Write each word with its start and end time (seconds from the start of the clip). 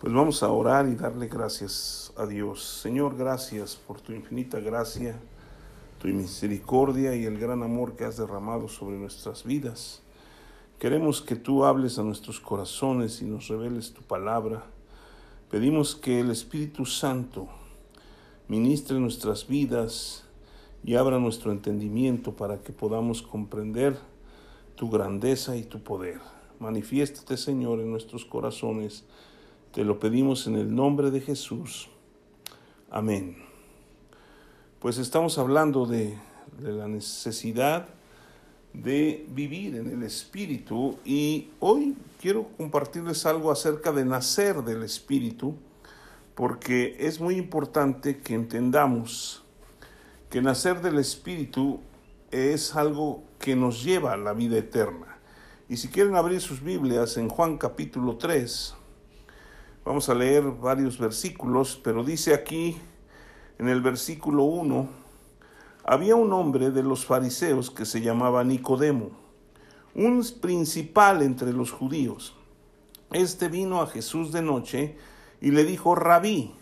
Pues 0.00 0.12
vamos 0.12 0.44
a 0.44 0.52
orar 0.52 0.86
y 0.86 0.94
darle 0.94 1.26
gracias 1.26 2.12
a 2.16 2.24
Dios. 2.24 2.62
Señor, 2.62 3.16
gracias 3.16 3.74
por 3.74 4.00
tu 4.00 4.12
infinita 4.12 4.60
gracia, 4.60 5.18
tu 6.00 6.06
misericordia 6.06 7.16
y 7.16 7.24
el 7.24 7.36
gran 7.36 7.64
amor 7.64 7.96
que 7.96 8.04
has 8.04 8.16
derramado 8.16 8.68
sobre 8.68 8.96
nuestras 8.96 9.42
vidas. 9.42 10.00
Queremos 10.78 11.20
que 11.20 11.34
tú 11.34 11.64
hables 11.64 11.98
a 11.98 12.04
nuestros 12.04 12.38
corazones 12.38 13.20
y 13.22 13.24
nos 13.24 13.48
reveles 13.48 13.92
tu 13.92 14.02
palabra. 14.02 14.66
Pedimos 15.50 15.96
que 15.96 16.20
el 16.20 16.30
Espíritu 16.30 16.86
Santo 16.86 17.48
ministre 18.46 19.00
nuestras 19.00 19.48
vidas 19.48 20.22
y 20.84 20.94
abra 20.94 21.18
nuestro 21.18 21.50
entendimiento 21.50 22.36
para 22.36 22.62
que 22.62 22.72
podamos 22.72 23.20
comprender 23.20 23.98
tu 24.76 24.90
grandeza 24.90 25.56
y 25.56 25.64
tu 25.64 25.82
poder. 25.82 26.20
Manifiéstate, 26.60 27.36
Señor, 27.36 27.80
en 27.80 27.90
nuestros 27.90 28.24
corazones 28.24 29.04
te 29.78 29.84
lo 29.84 30.00
pedimos 30.00 30.48
en 30.48 30.56
el 30.56 30.74
nombre 30.74 31.12
de 31.12 31.20
Jesús. 31.20 31.88
Amén. 32.90 33.36
Pues 34.80 34.98
estamos 34.98 35.38
hablando 35.38 35.86
de, 35.86 36.18
la 36.60 36.88
necesidad 36.88 37.86
de 38.72 39.24
vivir 39.28 39.76
en 39.76 39.88
el 39.88 40.02
Espíritu 40.02 40.98
y 41.04 41.50
hoy 41.60 41.94
quiero 42.20 42.48
compartirles 42.56 43.24
algo 43.24 43.52
acerca 43.52 43.92
de 43.92 44.04
nacer 44.04 44.64
del 44.64 44.82
Espíritu 44.82 45.54
porque 46.34 46.96
es 46.98 47.20
muy 47.20 47.36
importante 47.36 48.18
que 48.18 48.34
entendamos 48.34 49.44
que 50.28 50.42
nacer 50.42 50.82
del 50.82 50.98
Espíritu 50.98 51.78
es 52.32 52.74
algo 52.74 53.22
que 53.38 53.54
nos 53.54 53.84
lleva 53.84 54.14
a 54.14 54.16
la 54.16 54.32
vida 54.32 54.58
eterna. 54.58 55.18
Y 55.68 55.76
si 55.76 55.86
quieren 55.86 56.16
abrir 56.16 56.40
sus 56.40 56.64
Biblias 56.64 57.16
en 57.16 57.28
Juan 57.28 57.58
capítulo 57.58 58.16
3, 58.16 58.74
Vamos 59.88 60.10
a 60.10 60.14
leer 60.14 60.42
varios 60.42 60.98
versículos, 60.98 61.80
pero 61.82 62.04
dice 62.04 62.34
aquí 62.34 62.76
en 63.58 63.70
el 63.70 63.80
versículo 63.80 64.44
1, 64.44 64.86
había 65.82 66.14
un 66.14 66.30
hombre 66.34 66.70
de 66.70 66.82
los 66.82 67.06
fariseos 67.06 67.70
que 67.70 67.86
se 67.86 68.02
llamaba 68.02 68.44
Nicodemo, 68.44 69.12
un 69.94 70.22
principal 70.42 71.22
entre 71.22 71.54
los 71.54 71.72
judíos. 71.72 72.36
Este 73.12 73.48
vino 73.48 73.80
a 73.80 73.86
Jesús 73.86 74.30
de 74.30 74.42
noche 74.42 74.98
y 75.40 75.52
le 75.52 75.64
dijo, 75.64 75.94
Rabí, 75.94 76.52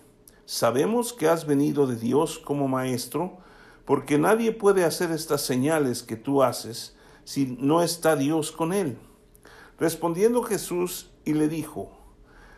sabemos 0.44 1.12
que 1.12 1.28
has 1.28 1.48
venido 1.48 1.88
de 1.88 1.96
Dios 1.96 2.38
como 2.38 2.68
maestro, 2.68 3.38
porque 3.84 4.18
nadie 4.18 4.52
puede 4.52 4.84
hacer 4.84 5.10
estas 5.10 5.40
señales 5.40 6.04
que 6.04 6.14
tú 6.14 6.44
haces 6.44 6.94
si 7.24 7.56
no 7.58 7.82
está 7.82 8.14
Dios 8.14 8.52
con 8.52 8.72
él. 8.72 8.96
Respondiendo 9.80 10.44
Jesús 10.44 11.10
y 11.24 11.32
le 11.32 11.48
dijo, 11.48 11.95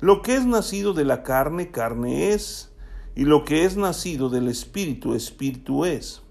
Lo 0.00 0.22
que 0.22 0.36
es 0.36 0.46
nacido 0.46 0.92
de 0.92 1.04
la 1.04 1.24
carne, 1.24 1.72
carne 1.72 2.32
es, 2.32 2.72
y 3.16 3.24
lo 3.24 3.44
que 3.44 3.64
es 3.64 3.76
nacido 3.76 4.28
del 4.28 4.46
espíritu, 4.46 5.14
espíritu 5.14 5.84
es. 5.84 6.22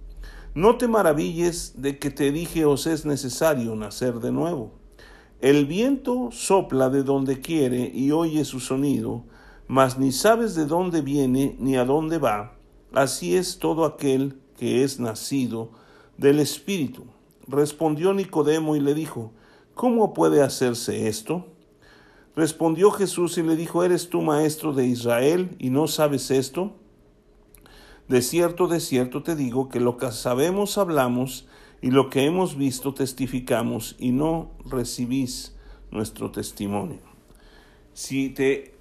No 0.56 0.78
te 0.78 0.88
maravilles 0.88 1.74
de 1.76 2.00
que 2.00 2.10
te 2.10 2.32
dije 2.32 2.64
os 2.64 2.88
es 2.88 3.06
necesario 3.06 3.76
nacer 3.76 4.22
de 4.22 4.32
nuevo. 4.32 4.72
El 5.42 5.66
viento 5.66 6.30
sopla 6.32 6.90
de 6.90 7.04
donde 7.04 7.42
quiere 7.42 7.92
y 7.94 8.12
oye 8.12 8.46
su 8.46 8.62
sonido, 8.62 9.26
mas 9.68 10.00
ni 10.00 10.14
sabes 10.14 10.56
de 10.56 10.66
dónde 10.66 11.02
viene 11.02 11.58
ni 11.60 11.76
a 11.76 11.84
dónde 11.84 12.20
va. 12.20 12.56
Así 12.94 13.36
es 13.36 13.60
todo 13.60 13.84
aquel 13.84 14.40
que 14.58 14.86
es 14.86 14.98
nacido 14.98 15.72
del 16.18 16.40
Espíritu. 16.40 17.04
Respondió 17.48 18.14
Nicodemo 18.14 18.78
y 18.78 18.80
le 18.80 18.94
dijo, 18.94 19.34
¿Cómo 19.74 20.14
puede 20.14 20.42
hacerse 20.42 21.08
esto? 21.10 21.46
Respondió 22.38 22.92
Jesús 22.92 23.36
y 23.40 23.42
le 23.42 23.56
dijo, 23.56 23.84
¿eres 23.84 24.10
tú 24.10 24.22
maestro 24.22 24.72
de 24.72 24.86
Israel 24.86 25.56
y 25.58 25.72
no 25.72 25.88
sabes 25.88 26.30
esto? 26.30 26.76
De 28.08 28.22
cierto, 28.22 28.68
de 28.68 28.80
cierto 28.80 29.24
te 29.24 29.36
digo 29.36 29.70
que 29.70 29.80
lo 29.80 29.98
que 29.98 30.12
sabemos 30.12 30.78
hablamos 30.78 31.48
y 31.82 31.90
lo 31.90 32.12
que 32.12 32.26
hemos 32.26 32.56
visto 32.56 32.94
testificamos 32.94 33.96
y 33.98 34.12
no 34.12 34.52
recibís 34.64 35.56
nuestro 35.90 36.30
testimonio. 36.30 37.00
Si 37.96 38.30
te 38.30 38.76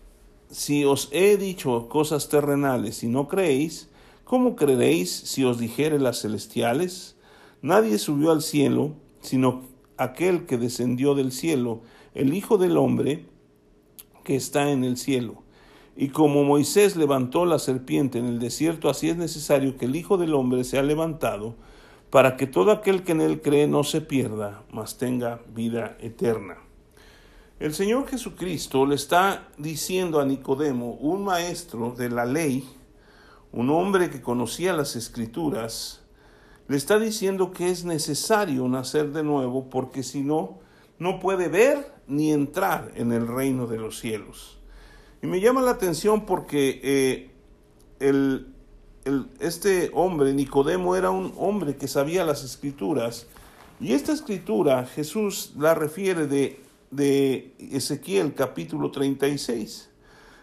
si 0.51 0.85
os 0.85 1.09
he 1.11 1.39
dicho 1.39 1.89
cosas 1.89 2.29
terrenales 2.29 3.03
y 3.03 3.09
no 3.09 3.27
creéis, 3.27 3.89
¿cómo 4.25 4.55
creeréis 4.55 5.11
si 5.11 5.45
os 5.45 5.59
dijere 5.59 5.99
las 5.99 6.21
celestiales? 6.21 7.17
Nadie 7.63 7.97
subió 7.97 8.33
al 8.33 8.43
cielo, 8.43 8.93
sino 9.23 9.63
aquel 9.97 10.45
que 10.45 10.59
descendió 10.59 11.15
del 11.15 11.33
cielo, 11.33 11.81
el 12.15 12.35
Hijo 12.35 12.59
del 12.59 12.77
Hombre, 12.77 13.25
que 14.27 14.35
está 14.35 14.73
en 14.73 14.83
el 14.83 14.97
cielo. 14.97 15.45
Y 15.97 16.09
como 16.09 16.43
Moisés 16.43 16.97
levantó 16.97 17.47
la 17.47 17.61
serpiente 17.61 18.19
en 18.19 18.27
el 18.27 18.41
desierto, 18.41 18.91
así 18.91 19.09
es 19.09 19.17
necesario 19.17 19.77
que 19.77 19.85
el 19.85 19.95
Hijo 19.95 20.19
del 20.19 20.35
Hombre 20.35 20.65
sea 20.65 20.83
levantado, 20.83 21.55
para 22.11 22.37
que 22.37 22.49
todo 22.49 22.73
aquel 22.73 23.05
que 23.05 23.13
en 23.13 23.21
él 23.21 23.41
cree 23.41 23.69
no 23.69 23.85
se 23.85 24.01
pierda, 24.01 24.65
mas 24.73 24.99
tenga 24.99 25.41
vida 25.55 25.97
eterna. 26.01 26.57
El 27.61 27.73
Señor 27.73 28.09
Jesucristo 28.09 28.85
le 28.85 28.97
está 28.97 29.49
diciendo 29.59 30.19
a 30.19 30.25
Nicodemo, 30.25 30.95
un 30.95 31.23
maestro 31.25 31.95
de 31.97 32.11
la 32.11 32.27
ley, 32.27 32.69
un 33.53 33.71
hombre 33.71 34.11
que 34.11 34.21
conocía 34.21 34.73
las 34.73 34.97
escrituras, 34.97 36.03
le 36.67 36.77
está 36.77 36.99
diciendo 36.99 37.53
que 37.53 37.71
es 37.71 37.85
necesario 37.85 38.67
nacer 38.67 39.13
de 39.13 39.23
nuevo 39.23 39.71
porque 39.71 40.03
si 40.03 40.23
no, 40.23 40.66
no 40.99 41.21
puede 41.21 41.49
ver 41.49 41.93
ni 42.07 42.33
entrar 42.33 42.93
en 42.95 43.13
el 43.13 43.27
reino 43.27 43.67
de 43.67 43.79
los 43.79 43.99
cielos. 43.99 44.59
Y 45.23 45.27
me 45.27 45.41
llama 45.41 45.63
la 45.63 45.73
atención 45.73 46.27
porque 46.27 46.81
eh, 46.83 47.31
este 49.41 49.91
hombre, 49.95 50.33
Nicodemo, 50.33 50.97
era 50.97 51.11
un 51.11 51.33
hombre 51.37 51.77
que 51.77 51.89
sabía 51.89 52.25
las 52.25 52.45
escrituras. 52.45 53.27
Y 53.81 53.93
esta 53.93 54.13
escritura 54.13 54.87
Jesús 54.87 55.53
la 55.57 55.75
refiere 55.75 56.27
de, 56.27 56.61
de 56.91 57.55
Ezequiel 57.59 58.35
capítulo 58.35 58.91
36. 58.91 59.91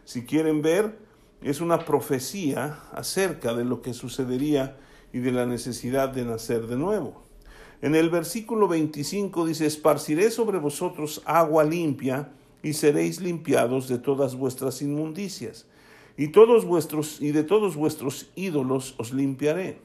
Si 0.05 0.25
quieren 0.25 0.61
ver, 0.61 0.97
es 1.41 1.61
una 1.61 1.85
profecía 1.85 2.79
acerca 2.93 3.53
de 3.53 3.65
lo 3.65 3.81
que 3.81 3.93
sucedería 3.93 4.77
y 5.11 5.19
de 5.19 5.31
la 5.31 5.45
necesidad 5.45 6.09
de 6.09 6.25
nacer 6.25 6.67
de 6.67 6.77
nuevo. 6.77 7.23
En 7.83 7.95
el 7.95 8.09
versículo 8.09 8.69
25 8.69 9.45
dice, 9.45 9.65
esparciré 9.65 10.31
sobre 10.31 10.57
vosotros 10.57 11.21
agua 11.25 11.65
limpia 11.65 12.29
y 12.63 12.71
seréis 12.71 13.19
limpiados 13.19 13.89
de 13.89 13.97
todas 13.97 14.37
vuestras 14.37 14.81
inmundicias, 14.81 15.65
y 16.15 16.29
todos 16.29 16.63
vuestros 16.63 17.21
y 17.21 17.33
de 17.33 17.43
todos 17.43 17.75
vuestros 17.75 18.31
ídolos 18.37 18.95
os 18.99 19.11
limpiaré. 19.11 19.79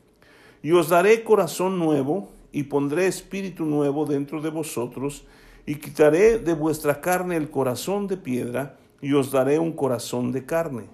Y 0.62 0.70
os 0.70 0.90
daré 0.90 1.24
corazón 1.24 1.80
nuevo 1.80 2.28
y 2.52 2.62
pondré 2.62 3.08
espíritu 3.08 3.64
nuevo 3.64 4.06
dentro 4.06 4.40
de 4.40 4.50
vosotros 4.50 5.24
y 5.66 5.74
quitaré 5.74 6.38
de 6.38 6.54
vuestra 6.54 7.00
carne 7.00 7.34
el 7.34 7.50
corazón 7.50 8.06
de 8.06 8.16
piedra 8.16 8.78
y 9.02 9.12
os 9.14 9.32
daré 9.32 9.58
un 9.58 9.72
corazón 9.72 10.30
de 10.30 10.46
carne. 10.46 10.84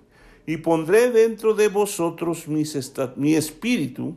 Y 0.46 0.56
pondré 0.56 1.10
dentro 1.10 1.52
de 1.52 1.68
vosotros 1.68 2.48
mi 2.48 3.34
espíritu 3.34 4.16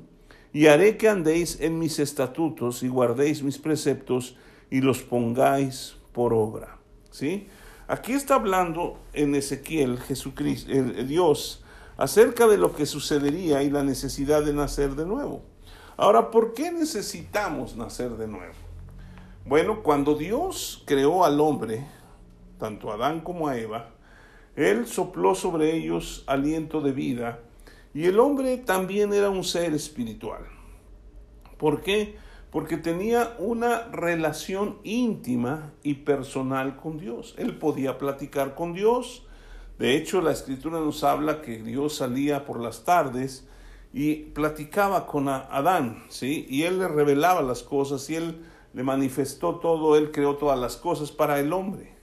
y 0.57 0.65
haré 0.65 0.97
que 0.97 1.07
andéis 1.07 1.61
en 1.61 1.77
mis 1.77 1.99
estatutos 1.99 2.81
y 2.81 2.87
guardéis 2.87 3.43
mis 3.43 3.59
preceptos 3.59 4.35
y 4.71 4.81
los 4.81 5.03
pongáis 5.03 5.97
por 6.13 6.33
obra. 6.33 6.79
¿Sí? 7.11 7.47
Aquí 7.87 8.13
está 8.13 8.33
hablando 8.33 8.97
en 9.13 9.35
Ezequiel 9.35 9.99
Jesucristo, 9.99 10.71
Dios, 11.05 11.63
acerca 11.95 12.47
de 12.47 12.57
lo 12.57 12.75
que 12.75 12.87
sucedería 12.87 13.61
y 13.61 13.69
la 13.69 13.83
necesidad 13.83 14.43
de 14.43 14.53
nacer 14.53 14.95
de 14.95 15.05
nuevo. 15.05 15.43
Ahora, 15.95 16.31
¿por 16.31 16.55
qué 16.55 16.71
necesitamos 16.71 17.75
nacer 17.75 18.17
de 18.17 18.27
nuevo? 18.27 18.55
Bueno, 19.45 19.83
cuando 19.83 20.15
Dios 20.15 20.81
creó 20.87 21.23
al 21.23 21.39
hombre, 21.39 21.85
tanto 22.57 22.89
a 22.89 22.95
Adán 22.95 23.21
como 23.21 23.47
a 23.47 23.59
Eva, 23.59 23.91
Él 24.55 24.87
sopló 24.87 25.35
sobre 25.35 25.75
ellos 25.75 26.23
aliento 26.25 26.81
de 26.81 26.93
vida 26.93 27.41
y 27.97 28.05
el 28.05 28.19
hombre 28.19 28.57
también 28.57 29.11
era 29.11 29.31
un 29.31 29.43
ser 29.43 29.73
espiritual. 29.73 30.45
¿Por 31.57 31.81
qué? 31.81 32.15
Porque 32.51 32.77
tenía 32.77 33.35
una 33.39 33.87
relación 33.87 34.77
íntima 34.83 35.73
y 35.81 35.95
personal 35.95 36.75
con 36.75 36.99
Dios. 36.99 37.33
Él 37.39 37.57
podía 37.57 37.97
platicar 37.97 38.53
con 38.53 38.73
Dios, 38.73 39.23
De 39.79 39.95
hecho, 39.95 40.21
la 40.21 40.31
escritura 40.31 40.79
nos 40.79 41.03
habla 41.03 41.41
que 41.41 41.63
Dios 41.63 41.95
salía 41.95 42.45
por 42.45 42.59
las 42.59 42.83
tardes 42.83 43.47
y 43.91 44.15
platicaba 44.15 45.07
con 45.07 45.27
Adán, 45.27 46.03
¿sí? 46.09 46.45
Y 46.49 46.63
él 46.63 46.77
le 46.77 46.87
revelaba 46.87 47.41
las 47.41 47.63
cosas 47.63 48.07
y 48.11 48.15
él 48.15 48.43
le 48.73 48.83
manifestó 48.83 49.55
todo, 49.55 49.97
él 49.97 50.11
creó 50.11 50.35
todas 50.35 50.59
las 50.59 50.77
cosas 50.77 51.11
para 51.11 51.39
el 51.39 51.51
hombre. 51.51 51.95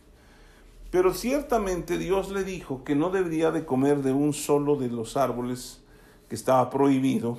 Pero 0.90 1.14
ciertamente 1.14 1.98
Dios 1.98 2.32
le 2.32 2.42
dijo 2.42 2.82
que 2.82 2.96
no 2.96 3.10
debería 3.10 3.52
de 3.52 3.64
comer 3.64 4.02
de 4.02 4.12
un 4.12 4.32
solo 4.32 4.74
de 4.74 4.88
los 4.88 5.16
árboles 5.16 5.83
que 6.28 6.34
estaba 6.34 6.70
prohibido, 6.70 7.38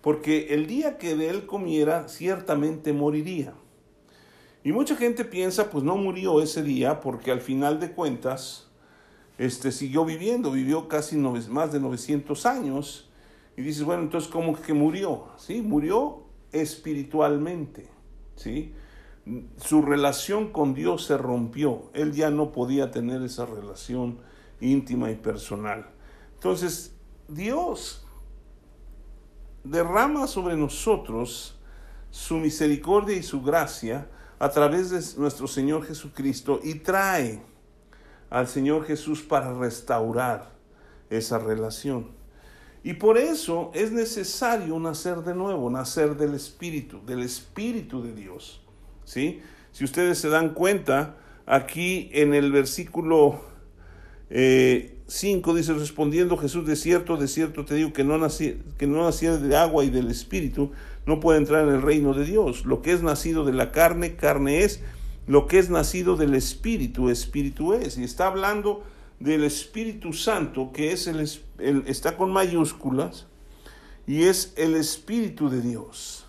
porque 0.00 0.54
el 0.54 0.66
día 0.66 0.98
que 0.98 1.16
de 1.16 1.30
él 1.30 1.46
comiera 1.46 2.08
ciertamente 2.08 2.92
moriría. 2.92 3.54
Y 4.62 4.72
mucha 4.72 4.96
gente 4.96 5.24
piensa, 5.24 5.70
pues 5.70 5.84
no 5.84 5.96
murió 5.96 6.40
ese 6.40 6.62
día, 6.62 7.00
porque 7.00 7.30
al 7.30 7.40
final 7.40 7.80
de 7.80 7.92
cuentas, 7.92 8.68
este 9.38 9.70
siguió 9.72 10.04
viviendo, 10.04 10.50
vivió 10.50 10.88
casi 10.88 11.16
más 11.16 11.72
de 11.72 11.80
900 11.80 12.46
años, 12.46 13.10
y 13.56 13.62
dices, 13.62 13.84
bueno, 13.84 14.02
entonces, 14.02 14.30
¿cómo 14.30 14.60
que 14.60 14.74
murió? 14.74 15.28
¿Sí? 15.38 15.62
Murió 15.62 16.24
espiritualmente, 16.52 17.88
¿sí? 18.36 18.74
Su 19.56 19.82
relación 19.82 20.52
con 20.52 20.74
Dios 20.74 21.04
se 21.04 21.18
rompió, 21.18 21.90
él 21.94 22.12
ya 22.12 22.30
no 22.30 22.52
podía 22.52 22.90
tener 22.90 23.22
esa 23.22 23.44
relación 23.46 24.18
íntima 24.60 25.10
y 25.10 25.16
personal. 25.16 25.90
Entonces, 26.34 26.94
Dios 27.28 28.05
derrama 29.70 30.26
sobre 30.26 30.56
nosotros 30.56 31.58
su 32.10 32.36
misericordia 32.36 33.16
y 33.16 33.22
su 33.22 33.42
gracia 33.42 34.08
a 34.38 34.50
través 34.50 34.90
de 34.90 35.20
nuestro 35.20 35.46
Señor 35.46 35.84
Jesucristo 35.84 36.60
y 36.62 36.76
trae 36.76 37.42
al 38.30 38.48
Señor 38.48 38.84
Jesús 38.84 39.22
para 39.22 39.52
restaurar 39.52 40.50
esa 41.10 41.38
relación. 41.38 42.10
Y 42.82 42.94
por 42.94 43.18
eso 43.18 43.70
es 43.74 43.90
necesario 43.90 44.78
nacer 44.78 45.18
de 45.18 45.34
nuevo, 45.34 45.70
nacer 45.70 46.16
del 46.16 46.34
Espíritu, 46.34 47.04
del 47.04 47.22
Espíritu 47.22 48.02
de 48.02 48.14
Dios. 48.14 48.62
¿sí? 49.04 49.42
Si 49.72 49.84
ustedes 49.84 50.18
se 50.18 50.28
dan 50.28 50.50
cuenta, 50.50 51.16
aquí 51.46 52.10
en 52.12 52.34
el 52.34 52.52
versículo 52.52 53.40
5 55.08 55.50
eh, 55.50 55.56
dice, 55.56 55.74
respondiendo 55.74 56.36
Jesús, 56.36 56.66
de 56.66 56.76
cierto, 56.76 57.16
de 57.16 57.28
cierto 57.28 57.64
te 57.64 57.74
digo 57.74 57.92
que 57.92 58.04
no, 58.04 58.18
nací, 58.18 58.58
que 58.78 58.86
no 58.86 59.10
de 59.10 59.56
agua 59.56 59.84
y 59.84 59.90
del 59.90 60.10
Espíritu, 60.10 60.72
no 61.06 61.20
puede 61.20 61.38
entrar 61.38 61.66
en 61.66 61.74
el 61.74 61.82
reino 61.82 62.12
de 62.14 62.24
Dios. 62.24 62.64
Lo 62.64 62.82
que 62.82 62.92
es 62.92 63.02
nacido 63.02 63.44
de 63.44 63.52
la 63.52 63.70
carne, 63.70 64.16
carne 64.16 64.62
es. 64.64 64.80
Lo 65.26 65.46
que 65.46 65.58
es 65.58 65.70
nacido 65.70 66.16
del 66.16 66.34
Espíritu, 66.34 67.10
Espíritu 67.10 67.74
es. 67.74 67.98
Y 67.98 68.04
está 68.04 68.26
hablando 68.26 68.82
del 69.20 69.44
Espíritu 69.44 70.12
Santo, 70.12 70.72
que 70.72 70.92
es 70.92 71.06
el, 71.06 71.28
está 71.86 72.16
con 72.16 72.32
mayúsculas, 72.32 73.26
y 74.06 74.24
es 74.24 74.52
el 74.56 74.74
Espíritu 74.74 75.48
de 75.48 75.60
Dios, 75.60 76.26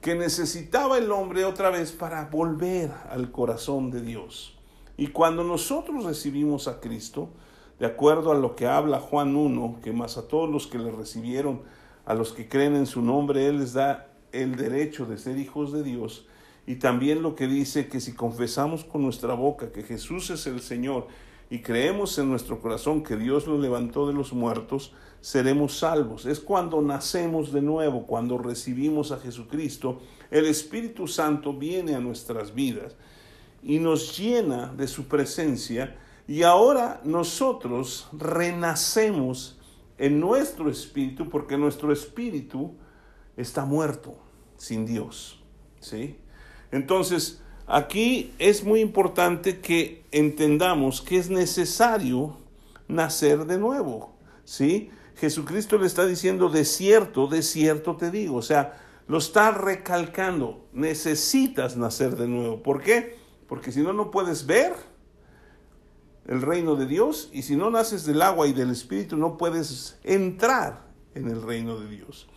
que 0.00 0.14
necesitaba 0.14 0.98
el 0.98 1.10
hombre 1.10 1.44
otra 1.44 1.70
vez 1.70 1.92
para 1.92 2.26
volver 2.26 2.90
al 3.10 3.32
corazón 3.32 3.90
de 3.90 4.02
Dios. 4.02 4.56
Y 4.96 5.08
cuando 5.08 5.44
nosotros 5.44 6.04
recibimos 6.04 6.68
a 6.68 6.80
Cristo, 6.80 7.30
de 7.78 7.86
acuerdo 7.86 8.32
a 8.32 8.34
lo 8.34 8.56
que 8.56 8.66
habla 8.66 9.00
Juan 9.00 9.36
1, 9.36 9.80
que 9.82 9.92
más 9.92 10.16
a 10.16 10.28
todos 10.28 10.48
los 10.48 10.66
que 10.66 10.78
le 10.78 10.90
recibieron, 10.90 11.62
a 12.04 12.14
los 12.14 12.32
que 12.32 12.48
creen 12.48 12.74
en 12.76 12.86
su 12.86 13.02
nombre, 13.02 13.46
Él 13.46 13.58
les 13.58 13.74
da 13.74 14.08
el 14.32 14.56
derecho 14.56 15.06
de 15.06 15.18
ser 15.18 15.38
hijos 15.38 15.72
de 15.72 15.82
Dios. 15.82 16.26
Y 16.66 16.76
también 16.76 17.22
lo 17.22 17.34
que 17.34 17.46
dice 17.46 17.88
que 17.88 18.00
si 18.00 18.14
confesamos 18.14 18.84
con 18.84 19.02
nuestra 19.02 19.34
boca 19.34 19.72
que 19.72 19.82
Jesús 19.82 20.30
es 20.30 20.46
el 20.46 20.60
Señor 20.60 21.06
y 21.48 21.60
creemos 21.60 22.18
en 22.18 22.28
nuestro 22.28 22.60
corazón 22.60 23.04
que 23.04 23.16
Dios 23.16 23.46
lo 23.46 23.58
levantó 23.58 24.08
de 24.08 24.14
los 24.14 24.32
muertos, 24.32 24.92
seremos 25.20 25.78
salvos. 25.78 26.26
Es 26.26 26.40
cuando 26.40 26.82
nacemos 26.82 27.52
de 27.52 27.62
nuevo, 27.62 28.06
cuando 28.06 28.38
recibimos 28.38 29.12
a 29.12 29.18
Jesucristo, 29.18 30.00
el 30.30 30.46
Espíritu 30.46 31.06
Santo 31.06 31.52
viene 31.52 31.94
a 31.94 32.00
nuestras 32.00 32.54
vidas 32.54 32.96
y 33.62 33.78
nos 33.78 34.18
llena 34.18 34.72
de 34.76 34.88
su 34.88 35.06
presencia 35.06 35.96
y 36.26 36.42
ahora 36.42 37.00
nosotros 37.04 38.08
renacemos 38.12 39.58
en 39.98 40.20
nuestro 40.20 40.70
espíritu 40.70 41.28
porque 41.28 41.56
nuestro 41.56 41.92
espíritu 41.92 42.74
está 43.36 43.64
muerto 43.64 44.16
sin 44.56 44.86
Dios, 44.86 45.42
¿sí? 45.80 46.16
Entonces, 46.72 47.42
Aquí 47.66 48.32
es 48.38 48.62
muy 48.62 48.80
importante 48.80 49.58
que 49.58 50.04
entendamos 50.12 51.02
que 51.02 51.18
es 51.18 51.30
necesario 51.30 52.36
nacer 52.86 53.44
de 53.44 53.58
nuevo, 53.58 54.14
¿sí? 54.44 54.90
Jesucristo 55.16 55.76
le 55.76 55.86
está 55.86 56.06
diciendo, 56.06 56.48
de 56.48 56.64
cierto, 56.64 57.26
de 57.26 57.42
cierto 57.42 57.96
te 57.96 58.12
digo, 58.12 58.36
o 58.36 58.42
sea, 58.42 58.80
lo 59.08 59.18
está 59.18 59.50
recalcando, 59.50 60.68
necesitas 60.72 61.76
nacer 61.76 62.14
de 62.16 62.28
nuevo. 62.28 62.62
¿Por 62.62 62.82
qué? 62.82 63.16
Porque 63.48 63.72
si 63.72 63.80
no, 63.80 63.92
no 63.92 64.12
puedes 64.12 64.46
ver 64.46 64.72
el 66.28 66.42
reino 66.42 66.74
de 66.74 66.86
Dios 66.86 67.30
y 67.32 67.42
si 67.42 67.56
no 67.56 67.70
naces 67.70 68.04
del 68.04 68.22
agua 68.22 68.46
y 68.48 68.52
del 68.52 68.70
Espíritu, 68.70 69.16
no 69.16 69.36
puedes 69.36 69.98
entrar 70.02 70.86
en 71.14 71.28
el 71.28 71.42
reino 71.42 71.78
de 71.78 71.88
Dios. 71.88 72.28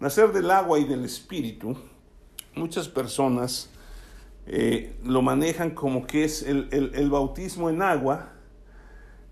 Nacer 0.00 0.32
del 0.32 0.50
agua 0.50 0.78
y 0.78 0.84
del 0.84 1.04
Espíritu, 1.04 1.76
muchas 2.54 2.88
personas 2.88 3.70
eh, 4.46 4.96
lo 5.04 5.22
manejan 5.22 5.70
como 5.70 6.06
que 6.06 6.24
es 6.24 6.42
el, 6.42 7.08
bautismo 7.10 7.70
en 7.70 7.82
agua 7.82 8.32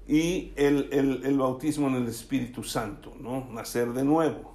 y 0.06 0.52
el, 0.56 1.36
bautismo 1.38 1.88
en 1.88 1.96
el 1.96 2.06
Espíritu 2.06 2.62
Santo, 2.62 3.12
¿no? 3.20 3.48
Nacer 3.52 3.92
de 3.92 4.04
nuevo. 4.04 4.54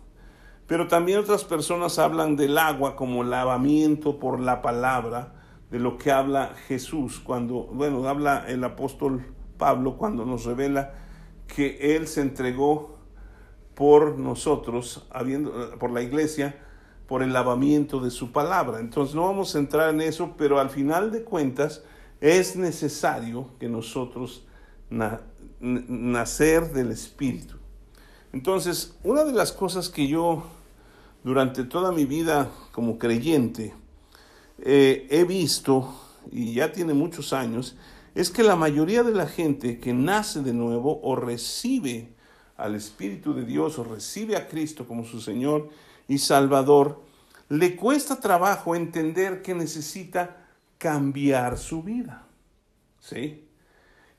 Pero 0.67 0.87
también 0.87 1.19
otras 1.19 1.43
personas 1.43 1.99
hablan 1.99 2.35
del 2.35 2.57
agua 2.57 2.95
como 2.95 3.23
lavamiento 3.23 4.17
por 4.17 4.39
la 4.39 4.61
palabra, 4.61 5.33
de 5.69 5.79
lo 5.79 5.97
que 5.97 6.11
habla 6.11 6.55
Jesús 6.67 7.19
cuando, 7.19 7.63
bueno, 7.63 8.07
habla 8.07 8.45
el 8.47 8.63
apóstol 8.63 9.34
Pablo 9.57 9.97
cuando 9.97 10.25
nos 10.25 10.45
revela 10.45 10.93
que 11.47 11.95
Él 11.95 12.07
se 12.07 12.21
entregó 12.21 12.97
por 13.75 14.17
nosotros, 14.17 15.05
habiendo, 15.11 15.77
por 15.77 15.91
la 15.91 16.01
iglesia, 16.01 16.61
por 17.07 17.21
el 17.21 17.33
lavamiento 17.33 17.99
de 17.99 18.09
su 18.09 18.31
palabra. 18.31 18.79
Entonces 18.79 19.15
no 19.15 19.23
vamos 19.23 19.55
a 19.55 19.59
entrar 19.59 19.93
en 19.93 20.01
eso, 20.01 20.33
pero 20.37 20.59
al 20.59 20.69
final 20.69 21.11
de 21.11 21.23
cuentas 21.23 21.83
es 22.21 22.55
necesario 22.55 23.49
que 23.59 23.69
nosotros 23.69 24.45
nacer 25.59 26.71
del 26.71 26.91
Espíritu. 26.91 27.55
Entonces, 28.33 28.95
una 29.03 29.23
de 29.23 29.33
las 29.33 29.51
cosas 29.51 29.89
que 29.89 30.07
yo 30.07 30.43
durante 31.23 31.63
toda 31.63 31.91
mi 31.91 32.05
vida 32.05 32.49
como 32.71 32.97
creyente 32.97 33.73
eh, 34.59 35.07
he 35.09 35.23
visto, 35.23 35.93
y 36.31 36.53
ya 36.53 36.71
tiene 36.71 36.93
muchos 36.93 37.33
años, 37.33 37.75
es 38.15 38.29
que 38.29 38.43
la 38.43 38.55
mayoría 38.55 39.03
de 39.03 39.13
la 39.13 39.27
gente 39.27 39.79
que 39.79 39.93
nace 39.93 40.41
de 40.41 40.53
nuevo 40.53 41.01
o 41.03 41.17
recibe 41.17 42.15
al 42.55 42.73
Espíritu 42.73 43.33
de 43.33 43.43
Dios 43.43 43.77
o 43.77 43.83
recibe 43.83 44.37
a 44.37 44.47
Cristo 44.47 44.87
como 44.87 45.03
su 45.03 45.19
Señor, 45.19 45.69
y 46.07 46.19
Salvador, 46.19 47.01
le 47.49 47.75
cuesta 47.75 48.19
trabajo 48.19 48.75
entender 48.75 49.41
que 49.41 49.53
necesita 49.53 50.47
cambiar 50.77 51.57
su 51.57 51.83
vida. 51.83 52.27
¿Sí? 52.99 53.43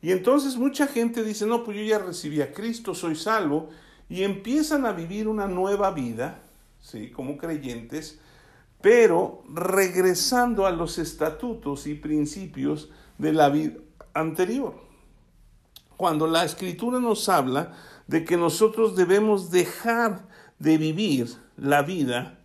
Y 0.02 0.12
entonces 0.12 0.56
mucha 0.56 0.86
gente 0.86 1.24
dice, 1.24 1.46
no, 1.46 1.64
pues 1.64 1.76
yo 1.78 1.82
ya 1.82 1.98
recibí 1.98 2.40
a 2.40 2.52
Cristo, 2.52 2.94
soy 2.94 3.16
salvo, 3.16 3.70
y 4.08 4.22
empiezan 4.22 4.84
a 4.84 4.92
vivir 4.92 5.26
una 5.26 5.48
nueva 5.48 5.90
vida, 5.90 6.40
¿sí? 6.80 7.10
Como 7.10 7.36
creyentes, 7.38 8.20
pero 8.80 9.42
regresando 9.52 10.66
a 10.66 10.70
los 10.70 10.98
estatutos 10.98 11.86
y 11.86 11.94
principios 11.94 12.90
de 13.18 13.32
la 13.32 13.48
vida 13.48 13.74
anterior. 14.16 14.74
Cuando 15.96 16.26
la 16.26 16.44
escritura 16.44 17.00
nos 17.00 17.28
habla 17.28 17.72
de 18.06 18.24
que 18.24 18.36
nosotros 18.36 18.96
debemos 18.96 19.50
dejar 19.50 20.28
de 20.58 20.78
vivir 20.78 21.28
la 21.56 21.82
vida 21.82 22.38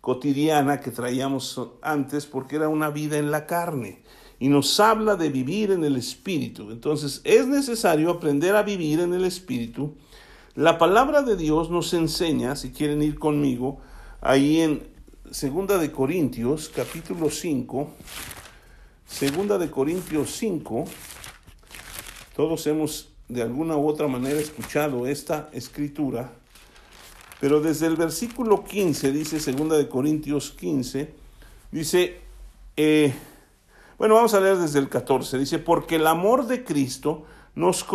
cotidiana 0.00 0.80
que 0.80 0.90
traíamos 0.90 1.60
antes 1.82 2.26
porque 2.26 2.56
era 2.56 2.68
una 2.68 2.90
vida 2.90 3.18
en 3.18 3.30
la 3.30 3.46
carne 3.46 4.02
y 4.38 4.48
nos 4.48 4.78
habla 4.80 5.16
de 5.16 5.30
vivir 5.30 5.70
en 5.70 5.84
el 5.84 5.96
espíritu. 5.96 6.70
Entonces 6.70 7.20
es 7.24 7.46
necesario 7.46 8.10
aprender 8.10 8.54
a 8.54 8.62
vivir 8.62 9.00
en 9.00 9.14
el 9.14 9.24
espíritu. 9.24 9.94
La 10.54 10.78
palabra 10.78 11.22
de 11.22 11.36
Dios 11.36 11.70
nos 11.70 11.92
enseña, 11.92 12.56
si 12.56 12.70
quieren 12.70 13.02
ir 13.02 13.18
conmigo, 13.18 13.80
ahí 14.20 14.60
en 14.60 14.88
Segunda 15.30 15.76
de 15.78 15.90
Corintios, 15.90 16.70
capítulo 16.74 17.30
5, 17.30 17.90
Segunda 19.06 19.56
de 19.56 19.70
Corintios 19.70 20.36
5, 20.36 20.84
todos 22.34 22.66
hemos 22.66 23.08
de 23.28 23.40
alguna 23.40 23.76
u 23.76 23.88
otra 23.88 24.08
manera 24.08 24.38
escuchado 24.38 25.06
esta 25.06 25.48
escritura, 25.52 26.32
pero 27.40 27.60
desde 27.60 27.86
el 27.86 27.96
versículo 27.96 28.64
15, 28.64 29.12
dice 29.12 29.40
segunda 29.40 29.76
de 29.76 29.88
Corintios 29.88 30.50
15, 30.50 31.14
dice, 31.70 32.20
eh, 32.76 33.14
bueno, 33.96 34.16
vamos 34.16 34.34
a 34.34 34.40
leer 34.40 34.58
desde 34.58 34.80
el 34.80 34.88
14, 34.90 35.38
dice, 35.38 35.60
porque 35.60 35.96
el 35.96 36.06
amor 36.06 36.46
de 36.46 36.62
Cristo 36.62 37.24
nos, 37.54 37.86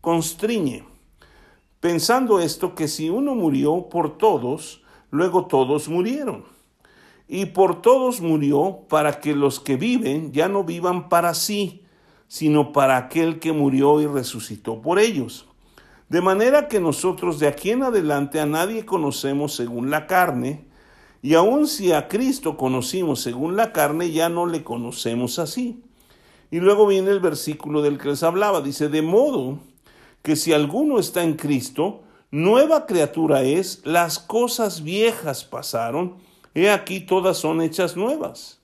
constriñe, 0.00 0.84
pensando 1.78 2.40
esto 2.40 2.74
que 2.74 2.88
si 2.88 3.08
uno 3.08 3.36
murió 3.36 3.88
por 3.88 4.18
todos, 4.18 4.82
luego 5.10 5.46
todos 5.46 5.88
murieron. 5.88 6.44
Y 7.32 7.46
por 7.46 7.80
todos 7.80 8.20
murió 8.20 8.80
para 8.88 9.20
que 9.20 9.36
los 9.36 9.60
que 9.60 9.76
viven 9.76 10.32
ya 10.32 10.48
no 10.48 10.64
vivan 10.64 11.08
para 11.08 11.32
sí, 11.34 11.84
sino 12.26 12.72
para 12.72 12.96
aquel 12.96 13.38
que 13.38 13.52
murió 13.52 14.00
y 14.00 14.06
resucitó 14.08 14.82
por 14.82 14.98
ellos. 14.98 15.46
De 16.08 16.20
manera 16.20 16.66
que 16.66 16.80
nosotros 16.80 17.38
de 17.38 17.46
aquí 17.46 17.70
en 17.70 17.84
adelante 17.84 18.40
a 18.40 18.46
nadie 18.46 18.84
conocemos 18.84 19.54
según 19.54 19.90
la 19.90 20.08
carne, 20.08 20.66
y 21.22 21.34
aun 21.34 21.68
si 21.68 21.92
a 21.92 22.08
Cristo 22.08 22.56
conocimos 22.56 23.20
según 23.20 23.56
la 23.56 23.70
carne, 23.70 24.10
ya 24.10 24.28
no 24.28 24.46
le 24.46 24.64
conocemos 24.64 25.38
así. 25.38 25.84
Y 26.50 26.58
luego 26.58 26.84
viene 26.88 27.12
el 27.12 27.20
versículo 27.20 27.80
del 27.80 27.98
que 27.98 28.08
les 28.08 28.24
hablaba, 28.24 28.60
dice, 28.60 28.88
de 28.88 29.02
modo 29.02 29.60
que 30.22 30.34
si 30.34 30.52
alguno 30.52 30.98
está 30.98 31.22
en 31.22 31.34
Cristo, 31.34 32.00
nueva 32.32 32.86
criatura 32.86 33.42
es, 33.44 33.82
las 33.84 34.18
cosas 34.18 34.82
viejas 34.82 35.44
pasaron, 35.44 36.28
he 36.54 36.70
aquí 36.70 37.00
todas 37.00 37.38
son 37.38 37.60
hechas 37.60 37.96
nuevas. 37.96 38.60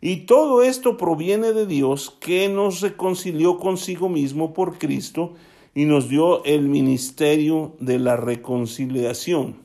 Y 0.00 0.24
todo 0.24 0.62
esto 0.62 0.96
proviene 0.96 1.52
de 1.52 1.66
Dios 1.66 2.16
que 2.20 2.48
nos 2.48 2.80
reconcilió 2.80 3.58
consigo 3.58 4.08
mismo 4.08 4.54
por 4.54 4.78
Cristo 4.78 5.34
y 5.74 5.84
nos 5.84 6.08
dio 6.08 6.42
el 6.44 6.68
ministerio 6.68 7.76
de 7.80 7.98
la 7.98 8.16
reconciliación. 8.16 9.56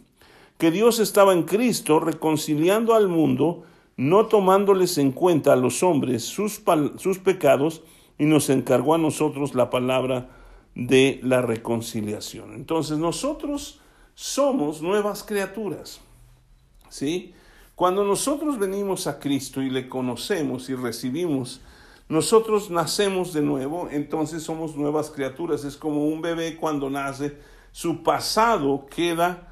Que 0.57 0.71
Dios 0.71 0.99
estaba 0.99 1.33
en 1.33 1.43
Cristo 1.43 1.99
reconciliando 1.99 2.95
al 2.95 3.07
mundo, 3.07 3.63
no 3.97 4.25
tomándoles 4.27 4.97
en 4.97 5.11
cuenta 5.11 5.53
a 5.53 5.57
los 5.57 5.83
hombres 5.83 6.23
sus, 6.23 6.61
sus 6.97 7.19
pecados, 7.19 7.81
y 8.17 8.25
nos 8.25 8.49
encargó 8.49 8.93
a 8.93 8.97
nosotros 8.97 9.55
la 9.55 9.69
palabra 9.69 10.29
de 10.73 11.19
la 11.23 11.41
reconciliación. 11.41 12.53
Entonces 12.53 12.97
nosotros 12.97 13.81
somos 14.13 14.81
nuevas 14.81 15.23
criaturas. 15.23 16.01
¿Sí? 16.89 17.33
Cuando 17.75 18.03
nosotros 18.03 18.57
venimos 18.57 19.05
a 19.07 19.19
Cristo 19.19 19.61
y 19.61 19.69
le 19.69 19.87
conocemos 19.89 20.69
y 20.69 20.75
recibimos 20.75 21.61
nosotros 22.07 22.69
nacemos 22.69 23.33
de 23.33 23.41
nuevo, 23.41 23.89
entonces 23.91 24.43
somos 24.43 24.75
nuevas 24.75 25.09
criaturas. 25.09 25.63
Es 25.63 25.75
como 25.75 26.05
un 26.05 26.21
bebé 26.21 26.55
cuando 26.55 26.89
nace, 26.89 27.37
su 27.71 28.03
pasado 28.03 28.85
queda, 28.85 29.51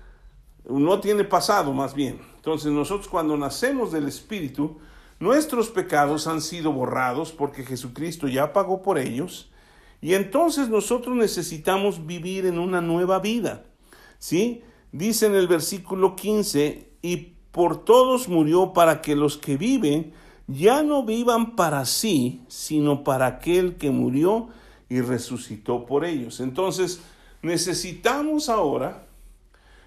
no 0.70 1.00
tiene 1.00 1.24
pasado 1.24 1.74
más 1.74 1.96
bien. 1.96 2.22
Entonces 2.36 2.72
nosotros 2.72 3.08
cuando 3.08 3.36
nacemos 3.38 3.92
del 3.92 4.08
Espíritu, 4.08 4.77
nuestros 5.20 5.70
pecados 5.70 6.27
han 6.27 6.42
sido 6.42 6.72
borrados 6.72 7.32
porque 7.32 7.65
Jesucristo 7.65 8.27
ya 8.27 8.53
pagó 8.53 8.84
por 8.84 9.00
ellos. 9.00 9.50
Y 10.00 10.13
entonces 10.13 10.70
nosotros 10.70 11.15
necesitamos 11.15 12.06
vivir 12.06 12.46
en 12.46 12.60
una 12.60 12.82
nueva 12.82 13.20
vida. 13.20 13.63
¿Sí? 14.20 14.63
Dice 14.92 15.25
en 15.25 15.34
el 15.34 15.48
versículo 15.48 16.15
15, 16.15 16.92
y 17.01 17.34
por 17.54 17.86
todos 17.86 18.28
murió 18.28 18.74
para 18.74 19.00
que 19.04 19.16
los 19.16 19.38
que 19.38 19.58
viven 19.58 20.12
ya 20.48 20.82
no 20.82 21.04
vivan 21.04 21.56
para 21.56 21.86
sí, 21.86 22.42
sino 22.48 23.04
para 23.04 23.28
aquel 23.28 23.76
que 23.76 23.92
murió 23.92 24.48
y 24.90 25.02
resucitó 25.02 25.86
por 25.86 26.04
ellos. 26.04 26.40
Entonces, 26.40 27.02
necesitamos 27.44 28.50
ahora 28.50 29.06